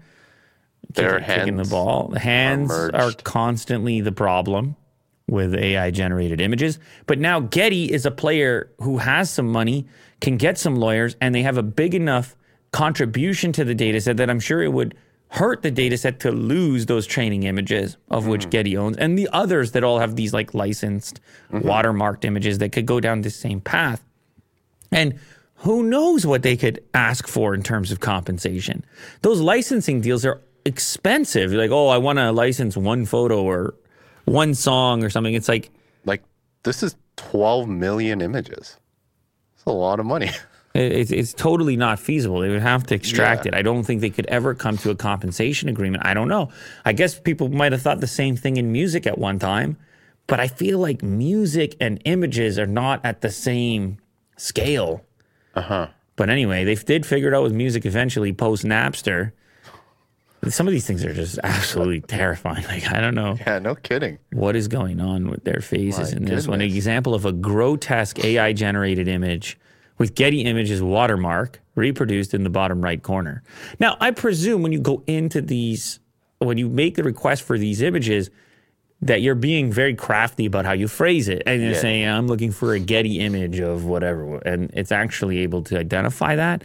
Their 0.94 1.20
hands 1.20 1.42
kicking 1.42 1.58
the 1.58 1.66
ball. 1.66 2.10
The 2.10 2.20
hands 2.20 2.72
are, 2.72 2.94
are 2.94 3.12
constantly 3.24 4.02
the 4.02 4.12
problem 4.12 4.76
with 5.28 5.56
AI 5.56 5.92
generated 5.92 6.42
images. 6.42 6.80
But 7.06 7.20
now 7.20 7.40
Getty 7.40 7.92
is 7.92 8.06
a 8.06 8.12
player 8.12 8.70
who 8.80 8.98
has 8.98 9.30
some 9.30 9.48
money, 9.48 9.88
can 10.22 10.38
get 10.38 10.58
some 10.58 10.76
lawyers, 10.76 11.16
and 11.20 11.36
they 11.36 11.42
have 11.42 11.58
a 11.58 11.64
big 11.64 11.94
enough 11.94 12.36
contribution 12.72 13.52
to 13.52 13.66
the 13.66 13.76
data 13.76 14.00
set 14.00 14.18
that 14.18 14.30
I'm 14.30 14.40
sure 14.40 14.64
it 14.64 14.72
would 14.72 14.96
hurt 15.32 15.62
the 15.62 15.72
data 15.72 15.98
set 15.98 16.20
to 16.22 16.32
lose 16.32 16.86
those 16.86 17.06
training 17.08 17.44
images 17.44 17.96
of 18.10 18.28
which 18.28 18.48
mm. 18.48 18.50
Getty 18.50 18.76
owns 18.76 18.98
and 18.98 19.18
the 19.18 19.30
others 19.32 19.72
that 19.72 19.84
all 19.84 20.00
have 20.00 20.18
these 20.18 20.34
like 20.34 20.54
licensed 20.54 21.22
mm-hmm. 21.52 21.68
watermarked 21.68 22.26
images 22.26 22.58
that 22.58 22.74
could 22.74 22.86
go 22.86 23.00
down 23.00 23.22
the 23.22 23.30
same 23.30 23.62
path. 23.62 24.04
And 24.92 25.20
who 25.56 25.84
knows 25.84 26.26
what 26.26 26.44
they 26.44 26.58
could 26.58 26.84
ask 26.94 27.28
for 27.28 27.54
in 27.54 27.64
terms 27.64 27.92
of 27.92 28.02
compensation. 28.02 28.84
Those 29.22 29.40
licensing 29.40 30.02
deals 30.02 30.26
are 30.26 30.42
expensive. 30.66 31.52
You're 31.52 31.62
like, 31.62 31.72
oh, 31.72 31.88
I 31.88 31.98
want 31.98 32.20
to 32.20 32.32
license 32.32 32.76
one 32.76 33.06
photo 33.06 33.42
or 33.42 33.76
one 34.26 34.54
song 34.54 35.04
or 35.04 35.10
something. 35.10 35.34
It's 35.34 35.48
like 35.48 35.70
like 36.04 36.24
this 36.64 36.84
is 36.84 36.96
12 37.16 37.70
million 37.70 38.22
images. 38.22 38.78
It's 39.62 39.68
a 39.68 39.72
lot 39.72 40.00
of 40.00 40.06
money. 40.08 40.32
It's, 40.74 41.12
it's 41.12 41.34
totally 41.34 41.76
not 41.76 42.00
feasible. 42.00 42.40
They 42.40 42.48
would 42.48 42.62
have 42.62 42.86
to 42.88 42.96
extract 42.96 43.46
yeah. 43.46 43.50
it. 43.50 43.56
I 43.56 43.62
don't 43.62 43.84
think 43.84 44.00
they 44.00 44.10
could 44.10 44.26
ever 44.28 44.56
come 44.56 44.78
to 44.78 44.90
a 44.90 44.96
compensation 44.96 45.68
agreement. 45.68 46.06
I 46.06 46.14
don't 46.14 46.30
know. 46.30 46.50
I 46.86 46.94
guess 46.94 47.20
people 47.20 47.50
might 47.50 47.74
have 47.74 47.82
thought 47.82 48.00
the 48.00 48.08
same 48.08 48.38
thing 48.38 48.56
in 48.56 48.72
music 48.72 49.06
at 49.06 49.18
one 49.18 49.38
time, 49.38 49.76
but 50.28 50.40
I 50.40 50.48
feel 50.48 50.80
like 50.80 51.04
music 51.04 51.76
and 51.82 52.02
images 52.06 52.58
are 52.58 52.68
not 52.68 53.04
at 53.04 53.20
the 53.20 53.30
same 53.30 53.98
scale. 54.38 55.04
Uh 55.56 55.62
huh. 55.62 55.88
But 56.16 56.30
anyway, 56.30 56.64
they 56.64 56.76
did 56.76 57.06
figure 57.06 57.28
it 57.28 57.34
out 57.34 57.44
with 57.44 57.52
music 57.54 57.86
eventually 57.86 58.32
post 58.32 58.64
Napster. 58.64 59.34
Some 60.50 60.68
of 60.68 60.74
these 60.74 60.88
things 60.88 61.06
are 61.06 61.14
just 61.14 61.40
absolutely 61.44 62.02
terrifying. 62.02 62.64
Like 62.68 62.90
I 62.92 63.02
don't 63.02 63.16
know. 63.16 63.38
Yeah, 63.40 63.60
no 63.60 63.76
kidding. 63.76 64.18
What 64.32 64.56
is 64.56 64.68
going 64.68 65.00
on 65.00 65.30
with 65.30 65.44
their 65.44 65.62
faces 65.62 66.12
My 66.12 66.18
in 66.18 66.26
this 66.26 66.48
one? 66.48 66.62
An 66.62 66.68
example 66.68 67.14
of 67.14 67.26
a 67.26 67.32
grotesque 67.32 68.24
AI 68.24 68.54
generated 68.54 69.08
image 69.08 69.58
with 69.98 70.16
Getty 70.16 70.42
Images 70.42 70.82
watermark 70.82 71.62
reproduced 71.76 72.34
in 72.34 72.44
the 72.44 72.50
bottom 72.50 72.82
right 72.82 73.02
corner. 73.02 73.44
Now, 73.80 73.98
I 74.00 74.12
presume 74.12 74.64
when 74.64 74.72
you 74.72 74.80
go 74.80 75.04
into 75.06 75.42
these, 75.42 76.00
when 76.40 76.58
you 76.58 76.70
make 76.70 76.96
the 76.96 77.04
request 77.04 77.44
for 77.44 77.58
these 77.58 77.82
images, 77.82 78.30
that 79.02 79.22
you're 79.22 79.36
being 79.36 79.72
very 79.72 79.96
crafty 79.96 80.46
about 80.46 80.66
how 80.66 80.74
you 80.74 80.88
phrase 80.88 81.28
it. 81.28 81.44
And 81.46 81.62
you're 81.62 81.72
yeah. 81.72 81.80
saying, 81.80 82.08
I'm 82.08 82.28
looking 82.28 82.52
for 82.52 82.74
a 82.74 82.80
Getty 82.80 83.20
image 83.20 83.60
of 83.60 83.86
whatever. 83.86 84.38
And 84.38 84.72
it's 84.74 84.92
actually 84.92 85.40
able 85.40 85.64
to 85.64 85.78
identify 85.78 86.36
that. 86.36 86.64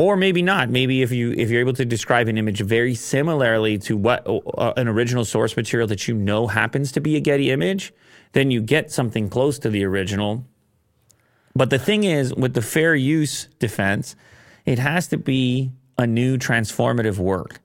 Or 0.00 0.16
maybe 0.16 0.42
not. 0.42 0.70
Maybe 0.70 1.02
if 1.02 1.10
you 1.10 1.32
if 1.32 1.50
you're 1.50 1.60
able 1.60 1.72
to 1.72 1.84
describe 1.84 2.28
an 2.28 2.38
image 2.38 2.60
very 2.60 2.94
similarly 2.94 3.78
to 3.78 3.96
what 3.96 4.24
uh, 4.26 4.72
an 4.76 4.86
original 4.86 5.24
source 5.24 5.56
material 5.56 5.88
that 5.88 6.06
you 6.06 6.14
know 6.14 6.46
happens 6.46 6.92
to 6.92 7.00
be 7.00 7.16
a 7.16 7.20
Getty 7.20 7.50
image, 7.50 7.92
then 8.32 8.52
you 8.52 8.60
get 8.60 8.92
something 8.92 9.28
close 9.28 9.58
to 9.58 9.70
the 9.70 9.84
original. 9.84 10.44
But 11.56 11.70
the 11.70 11.80
thing 11.80 12.04
is, 12.04 12.32
with 12.32 12.54
the 12.54 12.62
fair 12.62 12.94
use 12.94 13.48
defense, 13.58 14.14
it 14.64 14.78
has 14.78 15.08
to 15.08 15.18
be 15.18 15.72
a 15.98 16.06
new 16.06 16.38
transformative 16.38 17.18
work. 17.18 17.60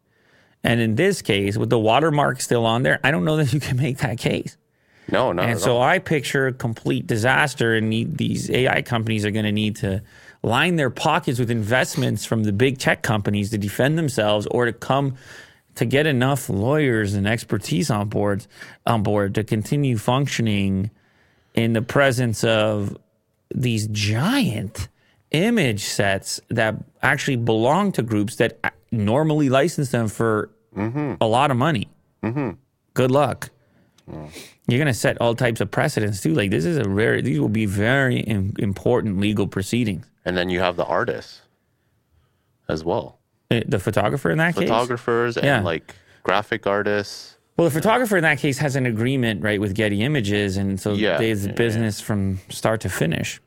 And 0.64 0.82
in 0.82 0.96
this 0.96 1.22
case, 1.22 1.56
with 1.56 1.70
the 1.70 1.78
watermark 1.78 2.42
still 2.42 2.66
on 2.66 2.82
there, 2.82 3.00
I 3.04 3.12
don't 3.12 3.26
know 3.26 3.38
that 3.38 3.54
you 3.54 3.60
can 3.60 3.78
make 3.78 4.00
that 4.00 4.18
case. 4.18 4.58
No, 5.12 5.34
no. 5.34 5.44
And 5.44 5.60
so 5.60 5.82
I 5.82 6.00
picture 6.00 6.48
a 6.48 6.54
complete 6.54 7.06
disaster, 7.06 7.76
and 7.76 7.92
these 8.18 8.50
AI 8.50 8.82
companies 8.82 9.26
are 9.26 9.32
going 9.32 9.46
to 9.46 9.52
need 9.52 9.76
to 9.78 10.02
line 10.44 10.76
their 10.76 10.90
pockets 10.90 11.40
with 11.40 11.50
investments 11.50 12.26
from 12.26 12.44
the 12.44 12.52
big 12.52 12.78
tech 12.78 13.02
companies 13.02 13.50
to 13.52 13.58
defend 13.58 13.98
themselves, 13.98 14.46
or 14.48 14.66
to 14.66 14.74
come 14.74 15.16
to 15.76 15.86
get 15.86 16.06
enough 16.06 16.50
lawyers 16.50 17.16
and 17.16 17.28
expertise 17.28 17.90
on 17.90 18.08
board 18.10 18.46
on 18.86 19.02
board 19.02 19.34
to 19.36 19.44
continue 19.44 19.98
functioning 19.98 20.92
in 21.56 21.74
the 21.74 21.82
presence 21.82 22.44
of 22.44 22.96
these 23.54 23.88
giant 23.88 24.88
image 25.32 25.84
sets 25.84 26.40
that 26.50 26.76
actually 27.02 27.38
belong 27.38 27.92
to 27.92 28.04
groups 28.04 28.36
that 28.36 28.60
normally 28.92 29.50
license 29.50 29.90
them 29.90 30.08
for 30.08 30.52
mm-hmm. 30.76 31.16
a 31.20 31.26
lot 31.26 31.50
of 31.50 31.58
money. 31.58 31.88
Mm-hmm. 32.22 32.52
Good 32.94 33.12
luck. 33.12 33.50
You're 34.68 34.78
going 34.78 34.88
to 34.88 34.94
set 34.94 35.20
all 35.22 35.34
types 35.34 35.62
of 35.62 35.72
precedents 35.72 36.22
too. 36.22 36.34
Like 36.34 36.52
this 36.52 36.66
is 36.66 36.78
a 36.78 36.84
very, 36.84 37.22
these 37.22 37.40
will 37.40 37.50
be 37.50 37.66
very 37.66 38.20
in, 38.20 38.54
important 38.60 39.20
legal 39.20 39.48
proceedings. 39.48 40.06
And 40.26 40.38
then 40.38 40.50
you 40.50 40.60
have 40.60 40.76
the 40.76 40.86
artists 40.86 41.42
as 42.70 42.84
well. 42.84 43.20
Uh, 43.52 43.62
the 43.68 43.80
photographer 43.80 44.32
in 44.32 44.38
that 44.38 44.56
Photographers 44.56 44.70
case? 44.70 44.70
Photographers 44.70 45.38
and 45.38 45.46
yeah. 45.46 45.62
like 45.62 45.96
graphic 46.24 46.66
artists. 46.66 47.38
Well, 47.58 47.66
the 47.66 47.74
photographer 47.74 48.18
in 48.18 48.24
that 48.24 48.40
case 48.40 48.58
has 48.58 48.76
an 48.76 48.88
agreement, 48.88 49.44
right, 49.44 49.62
with 49.62 49.76
Getty 49.76 50.02
Images, 50.02 50.58
and 50.58 50.80
so 50.80 50.94
yeah. 50.94 51.18
there's 51.18 51.48
business 51.50 52.00
yeah. 52.00 52.06
from 52.06 52.40
start 52.50 52.82
to 52.82 52.90
finish. 52.90 53.40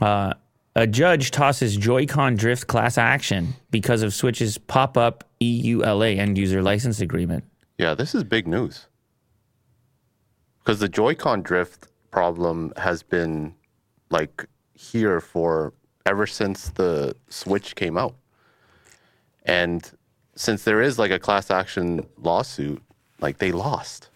Uh, 0.00 0.32
a 0.76 0.86
judge 0.86 1.30
tosses 1.30 1.76
Joy-Con 1.76 2.36
drift 2.36 2.66
class 2.66 2.96
action 2.96 3.54
because 3.70 4.02
of 4.02 4.14
Switch's 4.14 4.56
pop-up 4.56 5.28
EULA 5.40 6.18
end 6.18 6.38
user 6.38 6.62
license 6.62 7.00
agreement. 7.00 7.44
Yeah, 7.78 7.94
this 7.94 8.14
is 8.14 8.24
big 8.24 8.48
news. 8.48 8.86
Because 10.60 10.80
the 10.80 10.88
Joy-Con 10.88 11.42
drift 11.42 11.88
problem 12.10 12.72
has 12.76 13.02
been 13.02 13.54
like 14.10 14.46
here 14.72 15.20
for 15.20 15.74
ever 16.06 16.26
since 16.26 16.68
the 16.70 17.16
Switch 17.28 17.74
came 17.74 17.96
out. 17.96 18.14
And 19.44 19.90
since 20.36 20.64
there 20.64 20.80
is 20.80 20.98
like 20.98 21.10
a 21.10 21.18
class 21.18 21.50
action 21.50 22.06
lawsuit, 22.18 22.82
like 23.20 23.38
they 23.38 23.52
lost. 23.52 24.08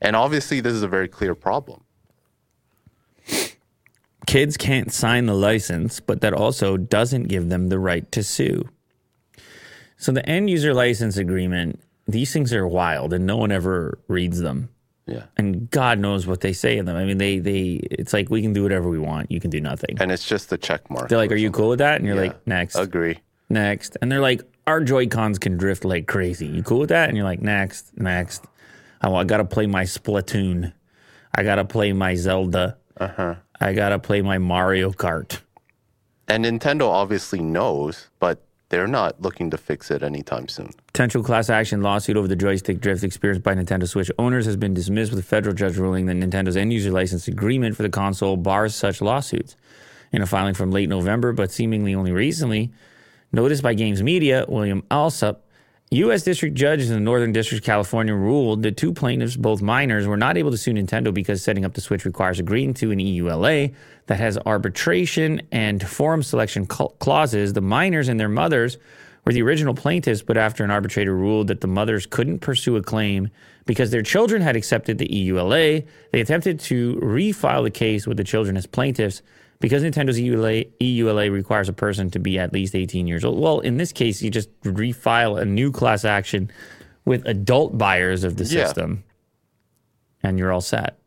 And 0.00 0.16
obviously 0.16 0.60
this 0.60 0.72
is 0.72 0.82
a 0.82 0.88
very 0.88 1.08
clear 1.08 1.34
problem 1.34 1.84
kids 4.32 4.56
can't 4.56 4.90
sign 4.90 5.26
the 5.26 5.34
license, 5.34 6.00
but 6.00 6.22
that 6.22 6.32
also 6.32 6.78
doesn't 6.78 7.24
give 7.24 7.50
them 7.50 7.68
the 7.68 7.78
right 7.78 8.10
to 8.12 8.22
sue. 8.22 8.66
So 9.98 10.10
the 10.10 10.26
end 10.26 10.48
user 10.48 10.72
license 10.72 11.18
agreement, 11.18 11.80
these 12.06 12.32
things 12.32 12.50
are 12.54 12.66
wild 12.66 13.12
and 13.12 13.26
no 13.26 13.36
one 13.36 13.52
ever 13.52 13.98
reads 14.08 14.40
them. 14.40 14.70
Yeah. 15.06 15.24
And 15.36 15.70
God 15.70 15.98
knows 15.98 16.26
what 16.26 16.40
they 16.40 16.52
say 16.52 16.78
in 16.78 16.86
them. 16.86 16.96
I 16.96 17.04
mean, 17.04 17.18
they, 17.18 17.38
they, 17.38 17.80
it's 17.90 18.12
like 18.12 18.30
we 18.30 18.42
can 18.42 18.52
do 18.52 18.62
whatever 18.62 18.88
we 18.88 18.98
want. 18.98 19.30
You 19.30 19.40
can 19.40 19.50
do 19.50 19.60
nothing. 19.60 19.96
And 20.00 20.12
it's 20.12 20.26
just 20.26 20.50
the 20.50 20.58
check 20.58 20.88
mark. 20.90 21.08
They're 21.08 21.18
like, 21.18 21.32
are 21.32 21.36
you 21.36 21.50
cool 21.50 21.70
with 21.70 21.80
that? 21.80 21.96
And 21.96 22.06
you're 22.06 22.16
yeah. 22.16 22.28
like, 22.28 22.46
next. 22.46 22.76
Agree. 22.76 23.18
Next. 23.48 23.96
And 24.00 24.10
they're 24.10 24.20
like, 24.20 24.42
our 24.66 24.80
Joy-Cons 24.80 25.38
can 25.38 25.56
drift 25.56 25.84
like 25.84 26.06
crazy. 26.06 26.46
You 26.46 26.62
cool 26.62 26.78
with 26.78 26.90
that? 26.90 27.08
And 27.08 27.16
you're 27.16 27.26
like, 27.26 27.42
next, 27.42 27.96
next. 27.98 28.44
Oh, 29.02 29.14
I 29.14 29.24
got 29.24 29.38
to 29.38 29.44
play 29.44 29.66
my 29.66 29.84
Splatoon. 29.84 30.72
I 31.34 31.42
got 31.42 31.56
to 31.56 31.64
play 31.64 31.92
my 31.92 32.14
Zelda. 32.14 32.78
Uh 32.98 33.08
huh. 33.08 33.34
I 33.60 33.74
gotta 33.74 34.00
play 34.00 34.22
my 34.22 34.38
Mario 34.38 34.90
Kart. 34.90 35.40
And 36.26 36.44
Nintendo 36.44 36.88
obviously 36.88 37.40
knows, 37.40 38.08
but 38.18 38.44
they're 38.72 38.88
not 38.88 39.20
looking 39.20 39.50
to 39.50 39.58
fix 39.58 39.90
it 39.90 40.02
anytime 40.02 40.48
soon. 40.48 40.70
Potential 40.86 41.22
class 41.22 41.50
action 41.50 41.82
lawsuit 41.82 42.16
over 42.16 42.26
the 42.26 42.34
joystick 42.34 42.80
drift 42.80 43.04
experienced 43.04 43.42
by 43.42 43.54
Nintendo 43.54 43.86
Switch 43.86 44.10
owners 44.18 44.46
has 44.46 44.56
been 44.56 44.72
dismissed 44.72 45.12
with 45.12 45.20
a 45.20 45.22
federal 45.22 45.54
judge 45.54 45.76
ruling 45.76 46.06
that 46.06 46.16
Nintendo's 46.16 46.56
end 46.56 46.72
user 46.72 46.90
license 46.90 47.28
agreement 47.28 47.76
for 47.76 47.82
the 47.82 47.90
console 47.90 48.38
bars 48.38 48.74
such 48.74 49.02
lawsuits. 49.02 49.56
In 50.10 50.22
a 50.22 50.26
filing 50.26 50.54
from 50.54 50.70
late 50.70 50.88
November, 50.88 51.34
but 51.34 51.52
seemingly 51.52 51.94
only 51.94 52.12
recently, 52.12 52.72
noticed 53.30 53.62
by 53.62 53.74
Games 53.74 54.02
Media, 54.02 54.46
William 54.48 54.80
Alsup 54.90 55.40
U.S. 55.96 56.22
district 56.22 56.54
judges 56.54 56.88
in 56.88 56.94
the 56.94 57.02
Northern 57.02 57.32
District 57.32 57.62
of 57.62 57.66
California 57.66 58.14
ruled 58.14 58.62
that 58.62 58.78
two 58.78 58.94
plaintiffs, 58.94 59.36
both 59.36 59.60
minors, 59.60 60.06
were 60.06 60.16
not 60.16 60.38
able 60.38 60.50
to 60.50 60.56
sue 60.56 60.72
Nintendo 60.72 61.12
because 61.12 61.42
setting 61.42 61.66
up 61.66 61.74
the 61.74 61.82
Switch 61.82 62.06
requires 62.06 62.40
agreeing 62.40 62.72
to 62.74 62.92
an 62.92 62.98
EULA 62.98 63.74
that 64.06 64.18
has 64.18 64.38
arbitration 64.46 65.42
and 65.52 65.86
forum 65.86 66.22
selection 66.22 66.64
clauses. 66.64 67.52
The 67.52 67.60
minors 67.60 68.08
and 68.08 68.18
their 68.18 68.30
mothers 68.30 68.78
were 69.26 69.34
the 69.34 69.42
original 69.42 69.74
plaintiffs, 69.74 70.22
but 70.22 70.38
after 70.38 70.64
an 70.64 70.70
arbitrator 70.70 71.14
ruled 71.14 71.48
that 71.48 71.60
the 71.60 71.66
mothers 71.66 72.06
couldn't 72.06 72.38
pursue 72.38 72.76
a 72.76 72.82
claim 72.82 73.28
because 73.66 73.90
their 73.90 74.02
children 74.02 74.40
had 74.40 74.56
accepted 74.56 74.96
the 74.96 75.08
EULA, 75.08 75.86
they 76.10 76.20
attempted 76.22 76.58
to 76.60 76.96
refile 77.02 77.64
the 77.64 77.70
case 77.70 78.06
with 78.06 78.16
the 78.16 78.24
children 78.24 78.56
as 78.56 78.66
plaintiffs 78.66 79.20
because 79.62 79.82
Nintendo's 79.82 80.18
EULA, 80.18 80.68
EULA 80.80 81.30
requires 81.32 81.70
a 81.70 81.72
person 81.72 82.10
to 82.10 82.18
be 82.18 82.38
at 82.38 82.52
least 82.52 82.74
18 82.74 83.06
years 83.06 83.24
old. 83.24 83.38
Well, 83.40 83.60
in 83.60 83.78
this 83.78 83.92
case, 83.92 84.20
you 84.20 84.30
just 84.30 84.50
refile 84.62 85.40
a 85.40 85.44
new 85.46 85.72
class 85.72 86.04
action 86.04 86.50
with 87.06 87.24
adult 87.26 87.78
buyers 87.78 88.24
of 88.24 88.36
the 88.36 88.44
Yeah. 88.44 88.64
system, 88.66 89.04
and 90.22 90.38
you're 90.38 90.52
all 90.52 90.60
set. 90.60 90.98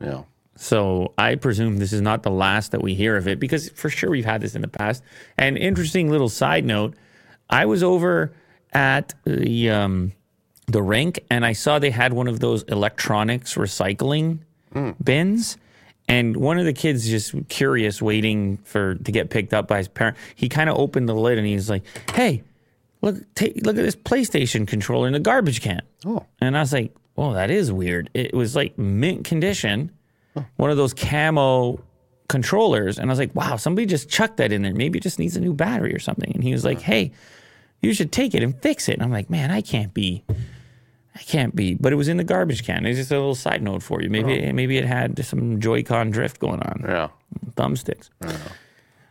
Yeah. 0.00 0.22
So 0.56 1.14
I 1.16 1.36
presume 1.36 1.78
this 1.78 1.92
is 1.92 2.00
not 2.02 2.22
the 2.24 2.30
last 2.30 2.72
that 2.72 2.82
we 2.82 2.94
hear 2.94 3.16
of 3.16 3.26
it 3.26 3.40
because 3.40 3.70
for 3.70 3.88
sure 3.88 4.10
we've 4.10 4.24
had 4.24 4.40
this 4.42 4.54
in 4.54 4.62
the 4.62 4.68
past. 4.68 5.02
And 5.38 5.56
interesting 5.56 6.10
little 6.10 6.28
side 6.28 6.64
note, 6.64 6.94
I 7.48 7.64
was 7.66 7.82
over 7.82 8.32
at 8.72 9.14
the 9.24 9.70
um, 9.70 10.12
the 10.66 10.82
rink 10.82 11.20
and 11.30 11.44
I 11.44 11.52
saw 11.54 11.78
they 11.78 11.90
had 11.90 12.12
one 12.12 12.28
of 12.28 12.40
those 12.40 12.62
electronics 12.64 13.54
recycling 13.54 14.40
bins. 15.02 15.56
And 16.12 16.36
one 16.36 16.58
of 16.58 16.66
the 16.66 16.74
kids 16.74 17.08
just 17.08 17.34
curious, 17.48 18.02
waiting 18.02 18.58
for 18.64 18.96
to 18.96 19.12
get 19.12 19.30
picked 19.30 19.54
up 19.54 19.66
by 19.66 19.78
his 19.78 19.88
parent. 19.88 20.18
He 20.34 20.46
kind 20.46 20.68
of 20.68 20.76
opened 20.76 21.08
the 21.08 21.14
lid 21.14 21.38
and 21.38 21.46
he's 21.46 21.70
like, 21.70 21.84
"Hey, 22.10 22.42
look, 23.00 23.16
take, 23.34 23.64
look 23.64 23.78
at 23.78 23.82
this 23.82 23.96
PlayStation 23.96 24.66
controller 24.66 25.06
in 25.06 25.14
the 25.14 25.20
garbage 25.20 25.62
can." 25.62 25.80
Oh. 26.04 26.26
And 26.38 26.54
I 26.54 26.60
was 26.60 26.74
like, 26.74 26.94
"Well, 27.16 27.32
that 27.32 27.50
is 27.50 27.72
weird." 27.72 28.10
It 28.12 28.34
was 28.34 28.54
like 28.54 28.76
mint 28.76 29.24
condition, 29.24 29.90
one 30.56 30.70
of 30.70 30.76
those 30.76 30.92
camo 30.92 31.82
controllers, 32.28 32.98
and 32.98 33.10
I 33.10 33.12
was 33.12 33.18
like, 33.18 33.34
"Wow, 33.34 33.56
somebody 33.56 33.86
just 33.86 34.10
chucked 34.10 34.36
that 34.36 34.52
in 34.52 34.60
there. 34.60 34.74
Maybe 34.74 34.98
it 34.98 35.02
just 35.02 35.18
needs 35.18 35.34
a 35.34 35.40
new 35.40 35.54
battery 35.54 35.94
or 35.94 35.98
something." 35.98 36.30
And 36.34 36.44
he 36.44 36.52
was 36.52 36.62
like, 36.62 36.82
"Hey, 36.82 37.12
you 37.80 37.94
should 37.94 38.12
take 38.12 38.34
it 38.34 38.42
and 38.42 38.54
fix 38.60 38.86
it." 38.86 38.96
And 38.96 39.02
I'm 39.02 39.10
like, 39.10 39.30
"Man, 39.30 39.50
I 39.50 39.62
can't 39.62 39.94
be." 39.94 40.24
I 41.14 41.18
can't 41.20 41.54
be, 41.54 41.74
but 41.74 41.92
it 41.92 41.96
was 41.96 42.08
in 42.08 42.16
the 42.16 42.24
garbage 42.24 42.64
can. 42.64 42.86
It's 42.86 42.98
just 42.98 43.10
a 43.10 43.16
little 43.16 43.34
side 43.34 43.62
note 43.62 43.82
for 43.82 44.00
you. 44.02 44.08
Maybe 44.08 44.50
maybe 44.52 44.78
it 44.78 44.86
had 44.86 45.22
some 45.24 45.60
Joy-Con 45.60 46.10
drift 46.10 46.38
going 46.40 46.60
on 46.62 46.84
Yeah. 46.88 47.08
thumbsticks. 47.56 48.08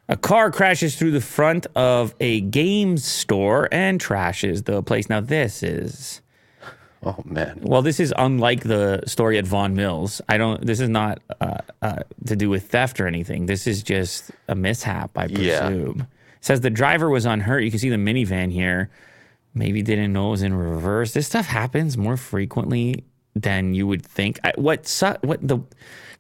A 0.10 0.18
car 0.18 0.52
crashes 0.52 0.98
through 0.98 1.12
the 1.12 1.22
front 1.22 1.68
of 1.76 2.16
a 2.20 2.42
game 2.42 2.98
store 2.98 3.70
and 3.72 4.02
trashes 4.02 4.66
the 4.66 4.82
place. 4.84 5.10
Now, 5.10 5.22
this 5.22 5.64
is 5.64 6.22
Oh 7.04 7.16
man. 7.24 7.60
well, 7.62 7.82
this 7.82 8.00
is 8.00 8.14
unlike 8.18 8.64
the 8.64 9.04
story 9.06 9.38
at 9.38 9.46
Vaughan 9.46 9.76
Mills. 9.76 10.22
I 10.28 10.38
don't. 10.38 10.66
This 10.66 10.80
is 10.80 10.90
not 10.90 11.20
uh, 11.40 11.58
uh, 11.82 12.00
to 12.26 12.36
do 12.36 12.50
with 12.50 12.70
theft 12.70 13.00
or 13.00 13.08
anything. 13.08 13.46
This 13.46 13.68
is 13.68 13.84
just 13.84 14.32
a 14.48 14.56
mishap, 14.56 15.12
I 15.18 15.26
Yeah. 15.28 15.68
presume. 15.68 16.02
It 16.40 16.46
says 16.46 16.62
the 16.62 16.70
driver 16.72 17.10
was 17.10 17.26
unhurt. 17.26 17.64
You 17.64 17.70
can 17.70 17.80
see 17.80 17.90
the 17.90 17.96
minivan 17.98 18.52
here. 18.52 18.90
Maybe 19.54 19.82
didn't 19.82 20.14
know 20.14 20.28
it 20.30 20.32
was 20.32 20.42
in 20.44 20.54
reverse. 20.54 21.14
This 21.14 21.28
stuff 21.28 21.46
happens 21.46 21.98
more 21.98 22.16
frequently 22.18 23.04
than 23.36 23.74
you 23.74 23.86
would 23.88 24.06
think. 24.06 24.40
I, 24.44 24.54
what 24.56 24.88
su- 24.88 25.16
what 25.22 25.46
the 25.46 25.60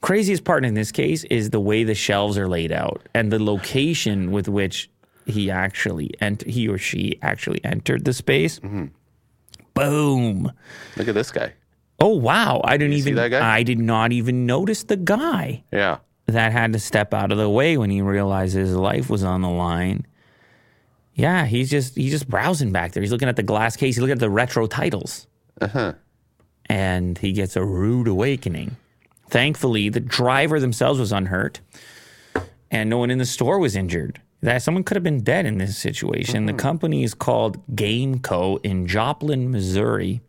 craziest 0.01 0.43
part 0.43 0.65
in 0.65 0.73
this 0.73 0.91
case 0.91 1.23
is 1.25 1.49
the 1.51 1.59
way 1.59 1.83
the 1.83 1.95
shelves 1.95 2.37
are 2.37 2.47
laid 2.49 2.71
out 2.71 3.07
and 3.13 3.31
the 3.31 3.41
location 3.41 4.31
with 4.31 4.47
which 4.49 4.89
he 5.25 5.49
actually 5.51 6.09
ent- 6.19 6.43
he 6.47 6.67
or 6.67 6.77
she 6.77 7.17
actually 7.21 7.63
entered 7.63 8.03
the 8.05 8.13
space. 8.13 8.59
Mm-hmm. 8.59 8.85
Boom. 9.73 10.51
Look 10.97 11.07
at 11.07 11.15
this 11.15 11.31
guy. 11.31 11.53
Oh 11.99 12.15
wow! 12.15 12.61
I 12.63 12.77
didn't 12.77 12.93
see 12.95 12.99
even. 13.01 13.15
that 13.15 13.29
guy? 13.29 13.55
I 13.57 13.63
did 13.63 13.79
not 13.79 14.11
even 14.11 14.45
notice 14.45 14.83
the 14.83 14.97
guy 14.97 15.63
Yeah. 15.71 15.99
that 16.25 16.51
had 16.51 16.73
to 16.73 16.79
step 16.79 17.13
out 17.13 17.31
of 17.31 17.37
the 17.37 17.49
way 17.49 17.77
when 17.77 17.91
he 17.91 18.01
realized 18.01 18.55
his 18.55 18.75
life 18.75 19.09
was 19.09 19.23
on 19.23 19.41
the 19.41 19.49
line. 19.49 20.05
Yeah, 21.13 21.45
he's 21.45 21.69
just 21.69 21.95
he's 21.95 22.11
just 22.11 22.29
browsing 22.29 22.71
back 22.71 22.93
there. 22.93 23.01
He's 23.01 23.11
looking 23.11 23.27
at 23.29 23.35
the 23.35 23.43
glass 23.43 23.75
case. 23.75 23.95
He's 23.95 23.99
looking 24.01 24.13
at 24.13 24.19
the 24.19 24.29
retro 24.29 24.65
titles, 24.67 25.27
Uh-huh. 25.59 25.93
and 26.67 27.17
he 27.17 27.31
gets 27.33 27.55
a 27.55 27.63
rude 27.63 28.07
awakening. 28.07 28.77
Thankfully, 29.29 29.89
the 29.89 29.99
driver 29.99 30.59
themselves 30.59 30.99
was 30.99 31.11
unhurt, 31.11 31.59
and 32.69 32.89
no 32.89 32.97
one 32.97 33.11
in 33.11 33.17
the 33.17 33.25
store 33.25 33.59
was 33.59 33.75
injured. 33.75 34.21
That 34.41 34.61
someone 34.63 34.83
could 34.83 34.95
have 34.97 35.03
been 35.03 35.21
dead 35.23 35.45
in 35.45 35.57
this 35.59 35.77
situation. 35.77 36.47
The 36.47 36.53
company 36.53 37.03
is 37.03 37.13
called 37.13 37.61
Game 37.75 38.19
Co. 38.19 38.57
in 38.63 38.87
Joplin, 38.87 39.51
Missouri. 39.51 40.21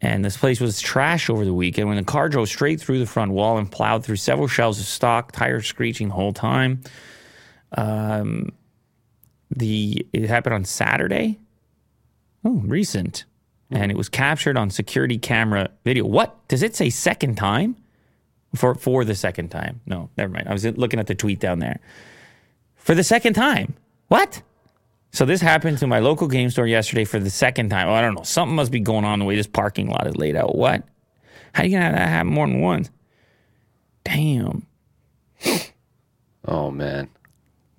And 0.00 0.24
this 0.24 0.36
place 0.36 0.60
was 0.60 0.80
trash 0.80 1.28
over 1.30 1.44
the 1.44 1.54
weekend 1.54 1.88
when 1.88 1.96
the 1.98 2.04
car 2.04 2.28
drove 2.28 2.48
straight 2.48 2.80
through 2.80 2.98
the 2.98 3.06
front 3.06 3.30
wall 3.32 3.56
and 3.58 3.70
plowed 3.70 4.04
through 4.04 4.16
several 4.16 4.48
shelves 4.48 4.78
of 4.80 4.86
stock, 4.86 5.32
tires 5.32 5.66
screeching 5.66 6.08
the 6.08 6.14
whole 6.14 6.32
time. 6.32 6.80
Um, 7.76 8.50
the 9.50 10.06
it 10.12 10.28
happened 10.28 10.54
on 10.54 10.64
Saturday. 10.64 11.38
Oh, 12.44 12.62
recent, 12.64 13.24
hmm. 13.70 13.76
and 13.76 13.90
it 13.90 13.96
was 13.96 14.08
captured 14.08 14.56
on 14.56 14.70
security 14.70 15.18
camera 15.18 15.70
video. 15.84 16.04
What 16.04 16.46
does 16.48 16.62
it 16.62 16.76
say? 16.76 16.90
Second 16.90 17.36
time 17.36 17.76
for 18.54 18.74
for 18.74 19.04
the 19.04 19.14
second 19.14 19.48
time? 19.48 19.80
No, 19.86 20.10
never 20.16 20.32
mind. 20.32 20.48
I 20.48 20.52
was 20.52 20.64
looking 20.64 21.00
at 21.00 21.06
the 21.06 21.14
tweet 21.14 21.40
down 21.40 21.58
there 21.58 21.80
for 22.76 22.94
the 22.94 23.04
second 23.04 23.34
time. 23.34 23.74
What? 24.08 24.42
So 25.10 25.24
this 25.24 25.40
happened 25.40 25.78
to 25.78 25.86
my 25.86 26.00
local 26.00 26.28
game 26.28 26.50
store 26.50 26.66
yesterday 26.66 27.04
for 27.04 27.18
the 27.18 27.30
second 27.30 27.70
time. 27.70 27.88
Oh, 27.88 27.94
I 27.94 28.02
don't 28.02 28.14
know. 28.14 28.22
Something 28.22 28.56
must 28.56 28.70
be 28.70 28.80
going 28.80 29.04
on 29.04 29.18
the 29.18 29.24
way 29.24 29.36
this 29.36 29.46
parking 29.46 29.88
lot 29.88 30.06
is 30.06 30.16
laid 30.16 30.36
out. 30.36 30.54
What? 30.54 30.84
How 31.52 31.64
you 31.64 31.70
gonna 31.70 31.84
have 31.84 31.94
that 31.94 32.08
happen 32.08 32.32
more 32.32 32.46
than 32.46 32.60
once? 32.60 32.90
Damn. 34.04 34.66
Oh 36.44 36.70
man. 36.70 37.08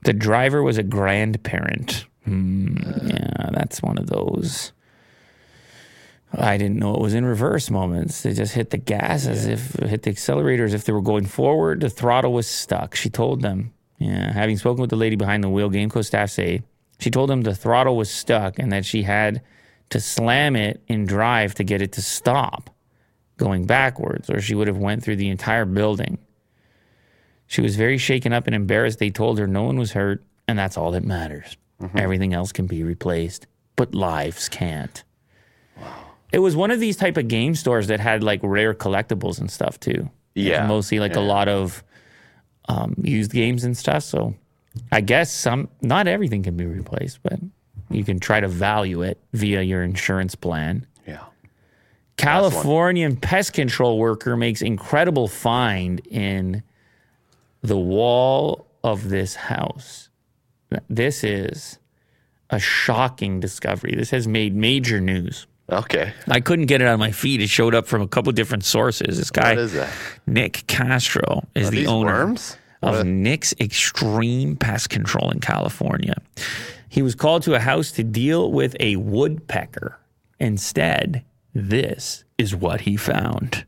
The 0.03 0.13
driver 0.13 0.63
was 0.63 0.77
a 0.77 0.83
grandparent. 0.83 2.05
Hmm, 2.25 2.77
yeah, 3.07 3.49
that's 3.51 3.81
one 3.81 3.97
of 3.97 4.07
those. 4.07 4.71
I 6.31 6.57
didn't 6.57 6.77
know 6.77 6.93
it 6.93 7.01
was 7.01 7.15
in 7.15 7.25
reverse 7.25 7.69
moments. 7.69 8.21
They 8.21 8.33
just 8.33 8.53
hit 8.53 8.69
the 8.69 8.77
gas 8.77 9.25
as 9.25 9.47
if 9.47 9.73
hit 9.73 10.03
the 10.03 10.11
accelerator 10.11 10.63
as 10.63 10.73
if 10.73 10.85
they 10.85 10.93
were 10.93 11.01
going 11.01 11.25
forward. 11.25 11.81
The 11.81 11.89
throttle 11.89 12.33
was 12.33 12.47
stuck. 12.47 12.95
She 12.95 13.09
told 13.09 13.41
them. 13.41 13.73
Yeah, 13.97 14.31
having 14.31 14.57
spoken 14.57 14.79
with 14.79 14.91
the 14.91 14.95
lady 14.95 15.17
behind 15.17 15.43
the 15.43 15.49
wheel, 15.49 15.69
Gameco 15.69 16.05
staff 16.05 16.29
say 16.29 16.61
she 16.99 17.09
told 17.11 17.29
them 17.29 17.41
the 17.41 17.55
throttle 17.55 17.97
was 17.97 18.09
stuck 18.09 18.59
and 18.59 18.71
that 18.71 18.85
she 18.85 19.03
had 19.03 19.41
to 19.89 19.99
slam 19.99 20.55
it 20.55 20.81
in 20.87 21.05
drive 21.05 21.55
to 21.55 21.63
get 21.63 21.81
it 21.81 21.91
to 21.93 22.01
stop 22.01 22.69
going 23.37 23.65
backwards, 23.65 24.29
or 24.29 24.39
she 24.39 24.53
would 24.53 24.67
have 24.67 24.77
went 24.77 25.03
through 25.03 25.15
the 25.15 25.29
entire 25.29 25.65
building. 25.65 26.17
She 27.49 27.61
was 27.61 27.75
very 27.75 27.97
shaken 27.97 28.31
up 28.31 28.45
and 28.45 28.55
embarrassed. 28.55 28.99
They 28.99 29.09
told 29.09 29.39
her 29.39 29.47
no 29.47 29.63
one 29.63 29.79
was 29.79 29.91
hurt, 29.91 30.23
and 30.47 30.57
that's 30.57 30.77
all 30.77 30.91
that 30.91 31.03
matters. 31.03 31.57
Everything 31.95 32.31
else 32.31 32.51
can 32.51 32.67
be 32.67 32.83
replaced, 32.83 33.47
but 33.75 33.95
lives 33.95 34.49
can't. 34.49 35.03
Wow. 35.75 35.95
It 36.31 36.39
was 36.39 36.55
one 36.55 36.69
of 36.69 36.79
these 36.79 36.95
type 36.95 37.17
of 37.17 37.27
game 37.27 37.55
stores 37.55 37.87
that 37.87 37.99
had 37.99 38.21
like 38.23 38.39
rare 38.43 38.75
collectibles 38.75 39.39
and 39.39 39.49
stuff 39.49 39.79
too. 39.79 40.11
Yeah, 40.35 40.67
mostly 40.67 40.99
like 40.99 41.15
a 41.15 41.21
lot 41.21 41.47
of 41.47 41.83
um, 42.67 42.95
used 43.01 43.31
games 43.31 43.63
and 43.63 43.75
stuff. 43.75 44.03
So 44.03 44.35
I 44.91 45.01
guess 45.01 45.33
some, 45.33 45.69
not 45.81 46.07
everything 46.07 46.43
can 46.43 46.55
be 46.55 46.65
replaced, 46.65 47.23
but 47.23 47.39
you 47.89 48.03
can 48.03 48.19
try 48.19 48.39
to 48.41 48.47
value 48.47 49.01
it 49.01 49.17
via 49.33 49.63
your 49.63 49.81
insurance 49.81 50.35
plan. 50.35 50.85
Yeah. 51.07 51.23
Californian 52.17 53.15
pest 53.15 53.53
control 53.53 53.97
worker 53.97 54.37
makes 54.37 54.61
incredible 54.61 55.27
find 55.27 56.05
in 56.07 56.61
the 57.61 57.77
wall 57.77 58.67
of 58.83 59.09
this 59.09 59.35
house. 59.35 60.09
This 60.89 61.23
is 61.23 61.79
a 62.49 62.59
shocking 62.59 63.39
discovery. 63.39 63.95
This 63.95 64.11
has 64.11 64.27
made 64.27 64.55
major 64.55 64.99
news. 65.01 65.47
Okay. 65.71 66.13
I 66.27 66.39
couldn't 66.39 66.65
get 66.65 66.81
it 66.81 66.87
on 66.87 66.97
my 66.99 67.11
feed. 67.11 67.41
It 67.41 67.49
showed 67.49 67.75
up 67.75 67.85
from 67.87 68.01
a 68.01 68.07
couple 68.07 68.31
different 68.31 68.63
sources. 68.65 69.17
This 69.17 69.29
guy, 69.29 69.49
What 69.51 69.57
is 69.59 69.73
that? 69.73 69.91
Nick 70.25 70.63
Castro, 70.67 71.47
is 71.53 71.67
Are 71.67 71.71
the 71.71 71.85
owner 71.87 72.07
worms? 72.25 72.57
of 72.81 72.95
What- 72.97 73.05
Nick's 73.05 73.53
Extreme 73.59 74.55
Pest 74.57 74.89
Control 74.89 75.29
in 75.29 75.39
California. 75.39 76.15
He 76.87 77.03
was 77.03 77.13
called 77.13 77.43
to 77.43 77.53
a 77.53 77.59
house 77.59 77.91
to 77.93 78.03
deal 78.03 78.51
with 78.51 78.75
a 78.79 78.95
woodpecker. 78.95 79.99
Instead, 80.39 81.23
this 81.53 82.23
is 82.39 82.55
what 82.55 82.81
he 82.81 82.95
found. 82.97 83.65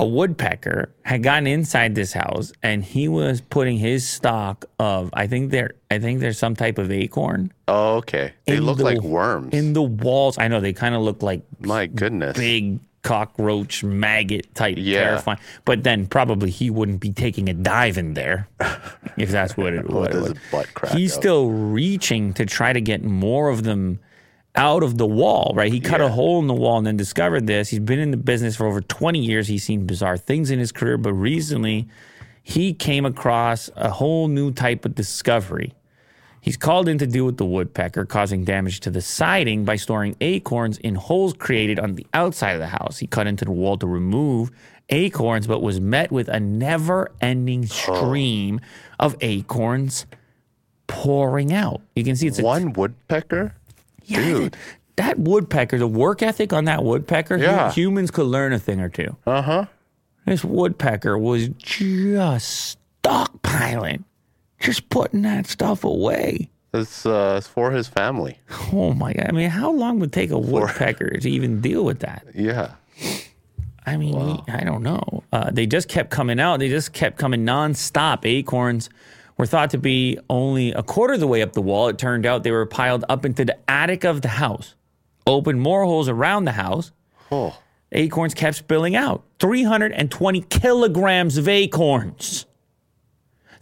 A 0.00 0.06
woodpecker 0.06 0.90
had 1.04 1.22
gotten 1.22 1.46
inside 1.46 1.94
this 1.94 2.14
house 2.14 2.52
and 2.62 2.82
he 2.82 3.06
was 3.06 3.42
putting 3.42 3.76
his 3.76 4.08
stock 4.08 4.64
of 4.78 5.10
I 5.12 5.26
think 5.26 5.50
there 5.50 5.74
I 5.90 5.98
think 5.98 6.20
there's 6.20 6.38
some 6.38 6.56
type 6.56 6.78
of 6.78 6.90
acorn 6.90 7.52
Oh, 7.68 7.96
okay. 7.96 8.32
They 8.46 8.60
look 8.60 8.78
the- 8.78 8.84
like 8.84 9.02
worms. 9.02 9.52
in 9.52 9.74
the 9.74 9.82
walls. 9.82 10.38
I 10.38 10.48
know 10.48 10.58
they 10.60 10.72
kind 10.72 10.94
of 10.94 11.02
look 11.02 11.22
like 11.22 11.42
My 11.60 11.86
goodness. 11.86 12.34
big 12.36 12.80
cockroach 13.02 13.84
maggot 13.84 14.54
type 14.54 14.76
Yeah. 14.78 15.04
terrifying. 15.04 15.38
But 15.66 15.82
then 15.84 16.06
probably 16.06 16.50
he 16.50 16.70
wouldn't 16.70 17.00
be 17.00 17.12
taking 17.12 17.48
a 17.50 17.54
dive 17.54 17.98
in 17.98 18.14
there 18.14 18.48
if 19.18 19.30
that's 19.30 19.54
what 19.56 19.74
it, 19.74 19.84
oh, 19.90 20.00
what 20.00 20.14
it 20.14 20.20
was. 20.20 20.34
butt 20.50 20.72
crack 20.74 20.92
He's 20.92 21.12
up? 21.14 21.20
still 21.20 21.50
reaching 21.50 22.32
to 22.34 22.46
try 22.46 22.72
to 22.72 22.80
get 22.80 23.04
more 23.04 23.50
of 23.50 23.64
them 23.64 24.00
out 24.56 24.82
of 24.82 24.98
the 24.98 25.06
wall, 25.06 25.52
right? 25.54 25.72
He 25.72 25.80
cut 25.80 26.00
a 26.00 26.08
hole 26.08 26.40
in 26.40 26.46
the 26.46 26.54
wall 26.54 26.78
and 26.78 26.86
then 26.86 26.96
discovered 26.96 27.46
this. 27.46 27.68
He's 27.68 27.80
been 27.80 28.00
in 28.00 28.10
the 28.10 28.16
business 28.16 28.56
for 28.56 28.66
over 28.66 28.80
20 28.80 29.18
years. 29.18 29.46
He's 29.48 29.64
seen 29.64 29.86
bizarre 29.86 30.16
things 30.16 30.50
in 30.50 30.58
his 30.58 30.72
career, 30.72 30.98
but 30.98 31.12
recently 31.12 31.88
he 32.42 32.74
came 32.74 33.06
across 33.06 33.70
a 33.76 33.90
whole 33.90 34.28
new 34.28 34.52
type 34.52 34.84
of 34.84 34.94
discovery. 34.94 35.74
He's 36.40 36.56
called 36.56 36.88
in 36.88 36.98
to 36.98 37.06
deal 37.06 37.26
with 37.26 37.36
the 37.36 37.44
woodpecker, 37.44 38.06
causing 38.06 38.44
damage 38.44 38.80
to 38.80 38.90
the 38.90 39.02
siding 39.02 39.64
by 39.64 39.76
storing 39.76 40.16
acorns 40.20 40.78
in 40.78 40.94
holes 40.94 41.34
created 41.34 41.78
on 41.78 41.94
the 41.94 42.06
outside 42.14 42.52
of 42.52 42.60
the 42.60 42.66
house. 42.66 42.98
He 42.98 43.06
cut 43.06 43.26
into 43.26 43.44
the 43.44 43.52
wall 43.52 43.76
to 43.76 43.86
remove 43.86 44.50
acorns, 44.88 45.46
but 45.46 45.60
was 45.60 45.80
met 45.80 46.10
with 46.10 46.28
a 46.28 46.40
never 46.40 47.12
ending 47.20 47.66
stream 47.66 48.60
of 48.98 49.16
acorns 49.20 50.06
pouring 50.86 51.52
out. 51.52 51.82
You 51.94 52.04
can 52.04 52.16
see 52.16 52.26
it's 52.26 52.38
a 52.38 52.42
One 52.42 52.72
woodpecker? 52.72 53.54
Yeah, 54.10 54.24
Dude. 54.24 54.56
That 54.96 55.18
woodpecker, 55.18 55.78
the 55.78 55.86
work 55.86 56.22
ethic 56.22 56.52
on 56.52 56.66
that 56.66 56.84
woodpecker, 56.84 57.36
yeah. 57.36 57.72
humans 57.72 58.10
could 58.10 58.26
learn 58.26 58.52
a 58.52 58.58
thing 58.58 58.80
or 58.80 58.88
two. 58.90 59.16
Uh 59.26 59.40
huh. 59.42 59.64
This 60.26 60.44
woodpecker 60.44 61.16
was 61.16 61.48
just 61.58 62.78
stockpiling, 63.02 64.04
just 64.58 64.90
putting 64.90 65.22
that 65.22 65.46
stuff 65.46 65.84
away. 65.84 66.50
It's, 66.72 67.04
uh, 67.06 67.36
it's 67.38 67.46
for 67.46 67.70
his 67.70 67.88
family. 67.88 68.38
Oh 68.72 68.92
my 68.92 69.12
god! 69.12 69.26
I 69.28 69.32
mean, 69.32 69.50
how 69.50 69.72
long 69.72 69.98
would 70.00 70.10
it 70.10 70.12
take 70.12 70.30
a 70.30 70.38
woodpecker 70.38 71.18
to 71.18 71.30
even 71.30 71.60
deal 71.60 71.84
with 71.84 72.00
that? 72.00 72.26
Yeah. 72.34 72.74
I 73.86 73.96
mean, 73.96 74.42
I 74.46 74.62
don't 74.62 74.82
know. 74.82 75.24
Uh, 75.32 75.50
they 75.50 75.66
just 75.66 75.88
kept 75.88 76.10
coming 76.10 76.38
out. 76.38 76.58
They 76.58 76.68
just 76.68 76.92
kept 76.92 77.16
coming 77.18 77.44
nonstop. 77.44 78.24
Acorns 78.24 78.90
were 79.40 79.46
thought 79.46 79.70
to 79.70 79.78
be 79.78 80.18
only 80.28 80.70
a 80.72 80.82
quarter 80.82 81.14
of 81.14 81.20
the 81.20 81.26
way 81.26 81.40
up 81.40 81.54
the 81.54 81.62
wall. 81.62 81.88
It 81.88 81.96
turned 81.96 82.26
out 82.26 82.42
they 82.42 82.50
were 82.50 82.66
piled 82.66 83.06
up 83.08 83.24
into 83.24 83.46
the 83.46 83.56
attic 83.70 84.04
of 84.04 84.20
the 84.20 84.28
house. 84.28 84.74
Opened 85.26 85.62
more 85.62 85.82
holes 85.86 86.10
around 86.10 86.44
the 86.44 86.52
house. 86.52 86.92
Oh. 87.32 87.58
Acorns 87.92 88.34
kept 88.34 88.58
spilling 88.58 88.96
out. 88.96 89.24
320 89.38 90.42
kilograms 90.42 91.38
of 91.38 91.48
acorns. 91.48 92.44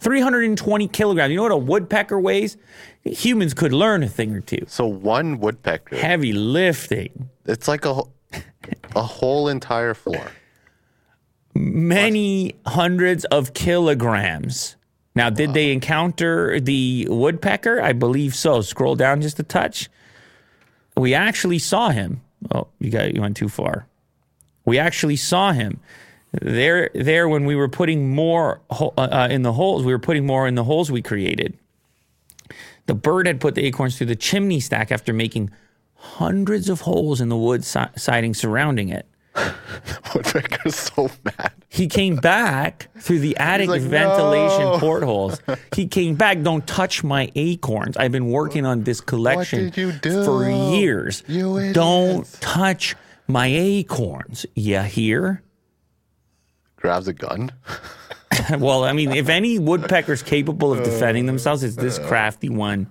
320 0.01 0.89
kilograms. 0.89 1.31
You 1.31 1.37
know 1.37 1.43
what 1.43 1.51
a 1.53 1.57
woodpecker 1.57 2.19
weighs? 2.19 2.57
Humans 3.05 3.53
could 3.53 3.71
learn 3.71 4.03
a 4.03 4.09
thing 4.09 4.35
or 4.35 4.41
two. 4.41 4.65
So 4.67 4.85
one 4.85 5.39
woodpecker. 5.39 5.95
Heavy 5.95 6.33
lifting. 6.33 7.29
It's 7.45 7.69
like 7.69 7.85
a, 7.85 8.01
a 8.97 9.01
whole 9.01 9.47
entire 9.47 9.93
floor. 9.93 10.29
many 11.55 12.55
hundreds 12.65 13.23
of 13.25 13.53
kilograms. 13.53 14.75
Now, 15.19 15.29
did 15.29 15.53
they 15.53 15.73
encounter 15.73 16.61
the 16.61 17.05
woodpecker? 17.09 17.81
I 17.81 17.91
believe 17.91 18.33
so. 18.33 18.61
Scroll 18.61 18.95
down 18.95 19.19
just 19.19 19.37
a 19.37 19.43
touch. 19.43 19.89
We 20.95 21.13
actually 21.13 21.59
saw 21.59 21.89
him. 21.89 22.21
Oh, 22.55 22.67
you 22.79 22.89
got 22.89 23.13
you 23.13 23.19
went 23.19 23.35
too 23.35 23.49
far. 23.49 23.85
We 24.63 24.79
actually 24.79 25.17
saw 25.17 25.51
him 25.51 25.81
there. 26.31 26.89
There 26.95 27.27
when 27.27 27.43
we 27.43 27.53
were 27.53 27.67
putting 27.67 28.15
more 28.15 28.61
uh, 28.69 28.91
uh, 28.95 29.27
in 29.29 29.41
the 29.41 29.51
holes, 29.51 29.83
we 29.83 29.91
were 29.91 29.99
putting 29.99 30.25
more 30.25 30.47
in 30.47 30.55
the 30.55 30.63
holes 30.63 30.89
we 30.89 31.01
created. 31.01 31.57
The 32.85 32.95
bird 32.95 33.27
had 33.27 33.41
put 33.41 33.55
the 33.55 33.65
acorns 33.65 33.97
through 33.97 34.07
the 34.07 34.15
chimney 34.15 34.61
stack 34.61 34.89
after 34.89 35.11
making 35.11 35.51
hundreds 35.95 36.69
of 36.69 36.79
holes 36.79 37.19
in 37.19 37.27
the 37.27 37.35
wood 37.35 37.65
si- 37.65 37.91
siding 37.97 38.33
surrounding 38.33 38.87
it. 38.87 39.05
Woodpecker's 40.15 40.75
so 40.75 41.09
mad. 41.23 41.53
He 41.69 41.87
came 41.87 42.15
back 42.15 42.89
through 42.97 43.19
the 43.19 43.37
attic 43.37 43.69
like, 43.69 43.81
ventilation 43.81 44.65
"No." 44.65 44.79
portholes. 44.79 45.39
He 45.73 45.87
came 45.87 46.15
back. 46.15 46.41
Don't 46.41 46.65
touch 46.67 47.03
my 47.03 47.31
acorns. 47.35 47.95
I've 47.97 48.11
been 48.11 48.29
working 48.29 48.65
on 48.65 48.83
this 48.83 49.01
collection 49.01 49.69
do? 49.69 49.91
for 50.25 50.49
years. 50.49 51.21
Don't 51.73 52.31
touch 52.41 52.95
my 53.27 53.47
acorns. 53.47 54.45
You 54.55 54.81
hear? 54.81 55.43
Grabs 56.75 57.07
a 57.07 57.13
gun. 57.13 57.51
well, 58.57 58.83
I 58.83 58.93
mean, 58.93 59.11
if 59.11 59.29
any 59.29 59.59
woodpecker's 59.59 60.23
capable 60.23 60.71
of 60.71 60.83
defending 60.83 61.25
oh, 61.25 61.27
themselves, 61.27 61.63
it's 61.63 61.75
this 61.75 61.99
crafty 61.99 62.49
one 62.49 62.87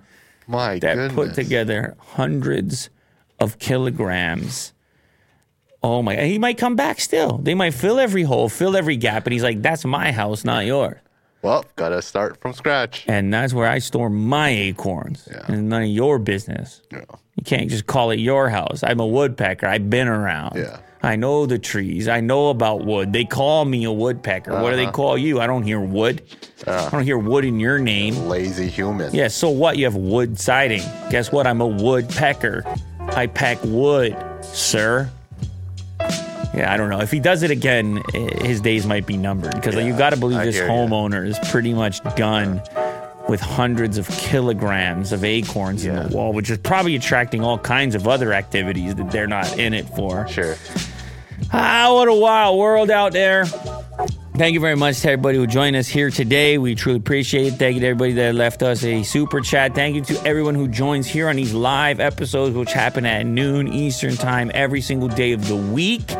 My 0.47 0.79
that 0.79 0.95
goodness. 0.95 1.13
put 1.13 1.33
together 1.33 1.95
hundreds 1.99 2.89
of 3.39 3.59
kilograms. 3.59 4.73
Oh 5.81 6.01
my! 6.01 6.15
He 6.17 6.37
might 6.39 6.57
come 6.57 6.75
back 6.75 6.99
still. 6.99 7.37
They 7.37 7.55
might 7.55 7.73
fill 7.73 7.99
every 7.99 8.23
hole, 8.23 8.49
fill 8.49 8.75
every 8.75 8.97
gap, 8.97 9.25
and 9.25 9.33
he's 9.33 9.43
like, 9.43 9.61
"That's 9.61 9.85
my 9.85 10.11
house, 10.11 10.43
not 10.43 10.65
yours." 10.65 10.97
Well, 11.41 11.63
gotta 11.77 12.01
start 12.01 12.41
from 12.41 12.51
scratch. 12.51 13.05
and 13.07 13.33
that's 13.33 13.53
where 13.53 13.65
I 13.69 13.79
store 13.79 14.09
my 14.09 14.49
acorns. 14.49 15.25
Yeah. 15.31 15.45
And 15.47 15.69
none 15.69 15.83
of 15.83 15.87
your 15.87 16.19
business. 16.19 16.81
Yeah. 16.91 17.05
You 17.35 17.43
can't 17.45 17.69
just 17.69 17.85
call 17.85 18.11
it 18.11 18.19
your 18.19 18.49
house. 18.49 18.83
I'm 18.83 18.99
a 18.99 19.07
woodpecker. 19.07 19.65
I've 19.65 19.89
been 19.89 20.09
around. 20.09 20.57
Yeah. 20.57 20.79
I 21.01 21.15
know 21.15 21.45
the 21.45 21.57
trees. 21.57 22.09
I 22.09 22.19
know 22.19 22.49
about 22.49 22.83
wood. 22.83 23.13
They 23.13 23.23
call 23.23 23.63
me 23.63 23.85
a 23.85 23.91
woodpecker. 23.91 24.51
What 24.51 24.59
do 24.59 24.65
Uh-huh. 24.67 24.75
they 24.75 24.91
call 24.91 25.17
you? 25.17 25.39
I 25.39 25.47
don't 25.47 25.63
hear 25.63 25.79
wood. 25.79 26.21
I 26.67 26.89
don't 26.89 27.03
hear 27.05 27.17
wood 27.17 27.45
in 27.45 27.57
your 27.57 27.79
name. 27.79 28.27
Lazy 28.27 28.67
human. 28.67 29.15
Yeah, 29.15 29.29
so 29.29 29.49
what? 29.49 29.77
You 29.77 29.85
have 29.85 29.95
wood 29.95 30.37
siding. 30.37 30.81
Guess 31.09 31.31
what? 31.31 31.47
I'm 31.47 31.61
a 31.61 31.67
woodpecker. 31.67 32.65
I 33.15 33.27
pack 33.27 33.59
wood, 33.63 34.13
sir. 34.41 35.09
Yeah, 36.53 36.73
I 36.73 36.77
don't 36.77 36.89
know. 36.89 36.99
If 36.99 37.11
he 37.11 37.19
does 37.19 37.43
it 37.43 37.51
again, 37.51 38.01
his 38.13 38.59
days 38.61 38.85
might 38.85 39.05
be 39.05 39.17
numbered 39.17 39.53
because 39.55 39.75
you've 39.75 39.97
got 39.97 40.11
to 40.11 40.17
believe 40.17 40.39
I 40.39 40.45
this 40.45 40.57
homeowner 40.57 41.25
is 41.27 41.37
pretty 41.49 41.73
much 41.73 42.01
done 42.15 42.61
with 43.27 43.39
hundreds 43.39 43.97
of 43.99 44.07
kilograms 44.09 45.11
of 45.11 45.23
acorns 45.23 45.85
in 45.85 45.95
the 45.95 46.15
wall, 46.15 46.33
which 46.33 46.49
is 46.49 46.57
probably 46.57 46.95
attracting 46.95 47.43
all 47.43 47.59
kinds 47.59 47.93
of 47.93 48.07
other 48.07 48.33
activities 48.33 48.95
that 48.95 49.11
they're 49.11 49.27
not 49.27 49.59
in 49.59 49.73
it 49.73 49.87
for. 49.89 50.27
Sure. 50.27 50.55
Ah, 51.53 51.93
what 51.93 52.07
a 52.07 52.13
wild 52.13 52.57
world 52.57 52.89
out 52.89 53.11
there. 53.11 53.45
Thank 54.39 54.53
you 54.53 54.61
very 54.61 54.77
much 54.77 55.01
to 55.01 55.09
everybody 55.11 55.37
who 55.37 55.45
joined 55.45 55.75
us 55.75 55.89
here 55.89 56.09
today. 56.09 56.57
We 56.57 56.73
truly 56.73 56.97
appreciate 56.97 57.47
it. 57.47 57.53
Thank 57.57 57.75
you 57.75 57.81
to 57.81 57.87
everybody 57.87 58.13
that 58.13 58.35
left 58.35 58.63
us 58.63 58.85
a 58.85 59.03
super 59.03 59.41
chat. 59.41 59.75
Thank 59.75 59.97
you 59.97 60.01
to 60.15 60.25
everyone 60.25 60.55
who 60.55 60.69
joins 60.69 61.07
here 61.07 61.27
on 61.27 61.35
these 61.35 61.53
live 61.53 61.99
episodes, 61.99 62.55
which 62.55 62.71
happen 62.71 63.05
at 63.05 63.25
noon 63.25 63.67
Eastern 63.67 64.15
time 64.15 64.49
every 64.53 64.79
single 64.79 65.09
day 65.09 65.33
of 65.33 65.45
the 65.49 65.57
week. 65.57 66.13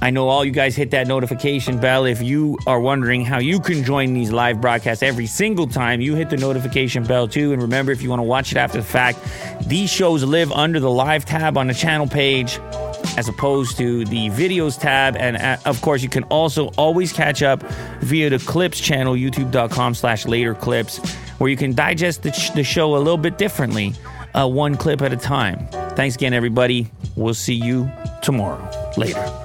I 0.00 0.10
know 0.10 0.28
all 0.28 0.44
you 0.44 0.52
guys 0.52 0.76
hit 0.76 0.92
that 0.92 1.08
notification 1.08 1.80
bell. 1.80 2.04
If 2.04 2.22
you 2.22 2.56
are 2.68 2.78
wondering 2.78 3.24
how 3.24 3.40
you 3.40 3.58
can 3.58 3.82
join 3.82 4.14
these 4.14 4.30
live 4.30 4.60
broadcasts 4.60 5.02
every 5.02 5.26
single 5.26 5.66
time, 5.66 6.00
you 6.00 6.14
hit 6.14 6.30
the 6.30 6.36
notification 6.36 7.02
bell 7.02 7.26
too. 7.26 7.52
And 7.52 7.60
remember, 7.60 7.90
if 7.90 8.00
you 8.00 8.10
want 8.10 8.20
to 8.20 8.24
watch 8.24 8.52
it 8.52 8.58
after 8.58 8.78
the 8.78 8.84
fact, 8.84 9.18
these 9.66 9.90
shows 9.90 10.22
live 10.22 10.52
under 10.52 10.78
the 10.78 10.90
live 10.90 11.24
tab 11.24 11.58
on 11.58 11.66
the 11.66 11.74
channel 11.74 12.06
page 12.06 12.60
as 13.16 13.28
opposed 13.28 13.76
to 13.78 14.04
the 14.04 14.28
videos 14.30 14.78
tab. 14.78 15.16
And 15.16 15.36
uh, 15.36 15.56
of 15.64 15.80
course, 15.82 16.02
you 16.02 16.08
can 16.08 16.24
also 16.24 16.68
always 16.76 17.12
catch 17.12 17.42
up 17.42 17.62
via 18.00 18.30
the 18.30 18.38
clips 18.38 18.80
channel, 18.80 19.14
youtube.com 19.14 19.94
slash 19.94 20.26
later 20.26 20.54
clips, 20.54 20.98
where 21.38 21.50
you 21.50 21.56
can 21.56 21.74
digest 21.74 22.22
the, 22.22 22.32
sh- 22.32 22.50
the 22.50 22.64
show 22.64 22.96
a 22.96 22.98
little 22.98 23.18
bit 23.18 23.38
differently, 23.38 23.92
uh, 24.34 24.48
one 24.48 24.76
clip 24.76 25.02
at 25.02 25.12
a 25.12 25.16
time. 25.16 25.66
Thanks 25.96 26.16
again, 26.16 26.32
everybody. 26.32 26.90
We'll 27.16 27.34
see 27.34 27.54
you 27.54 27.90
tomorrow. 28.22 28.68
Later. 28.96 29.43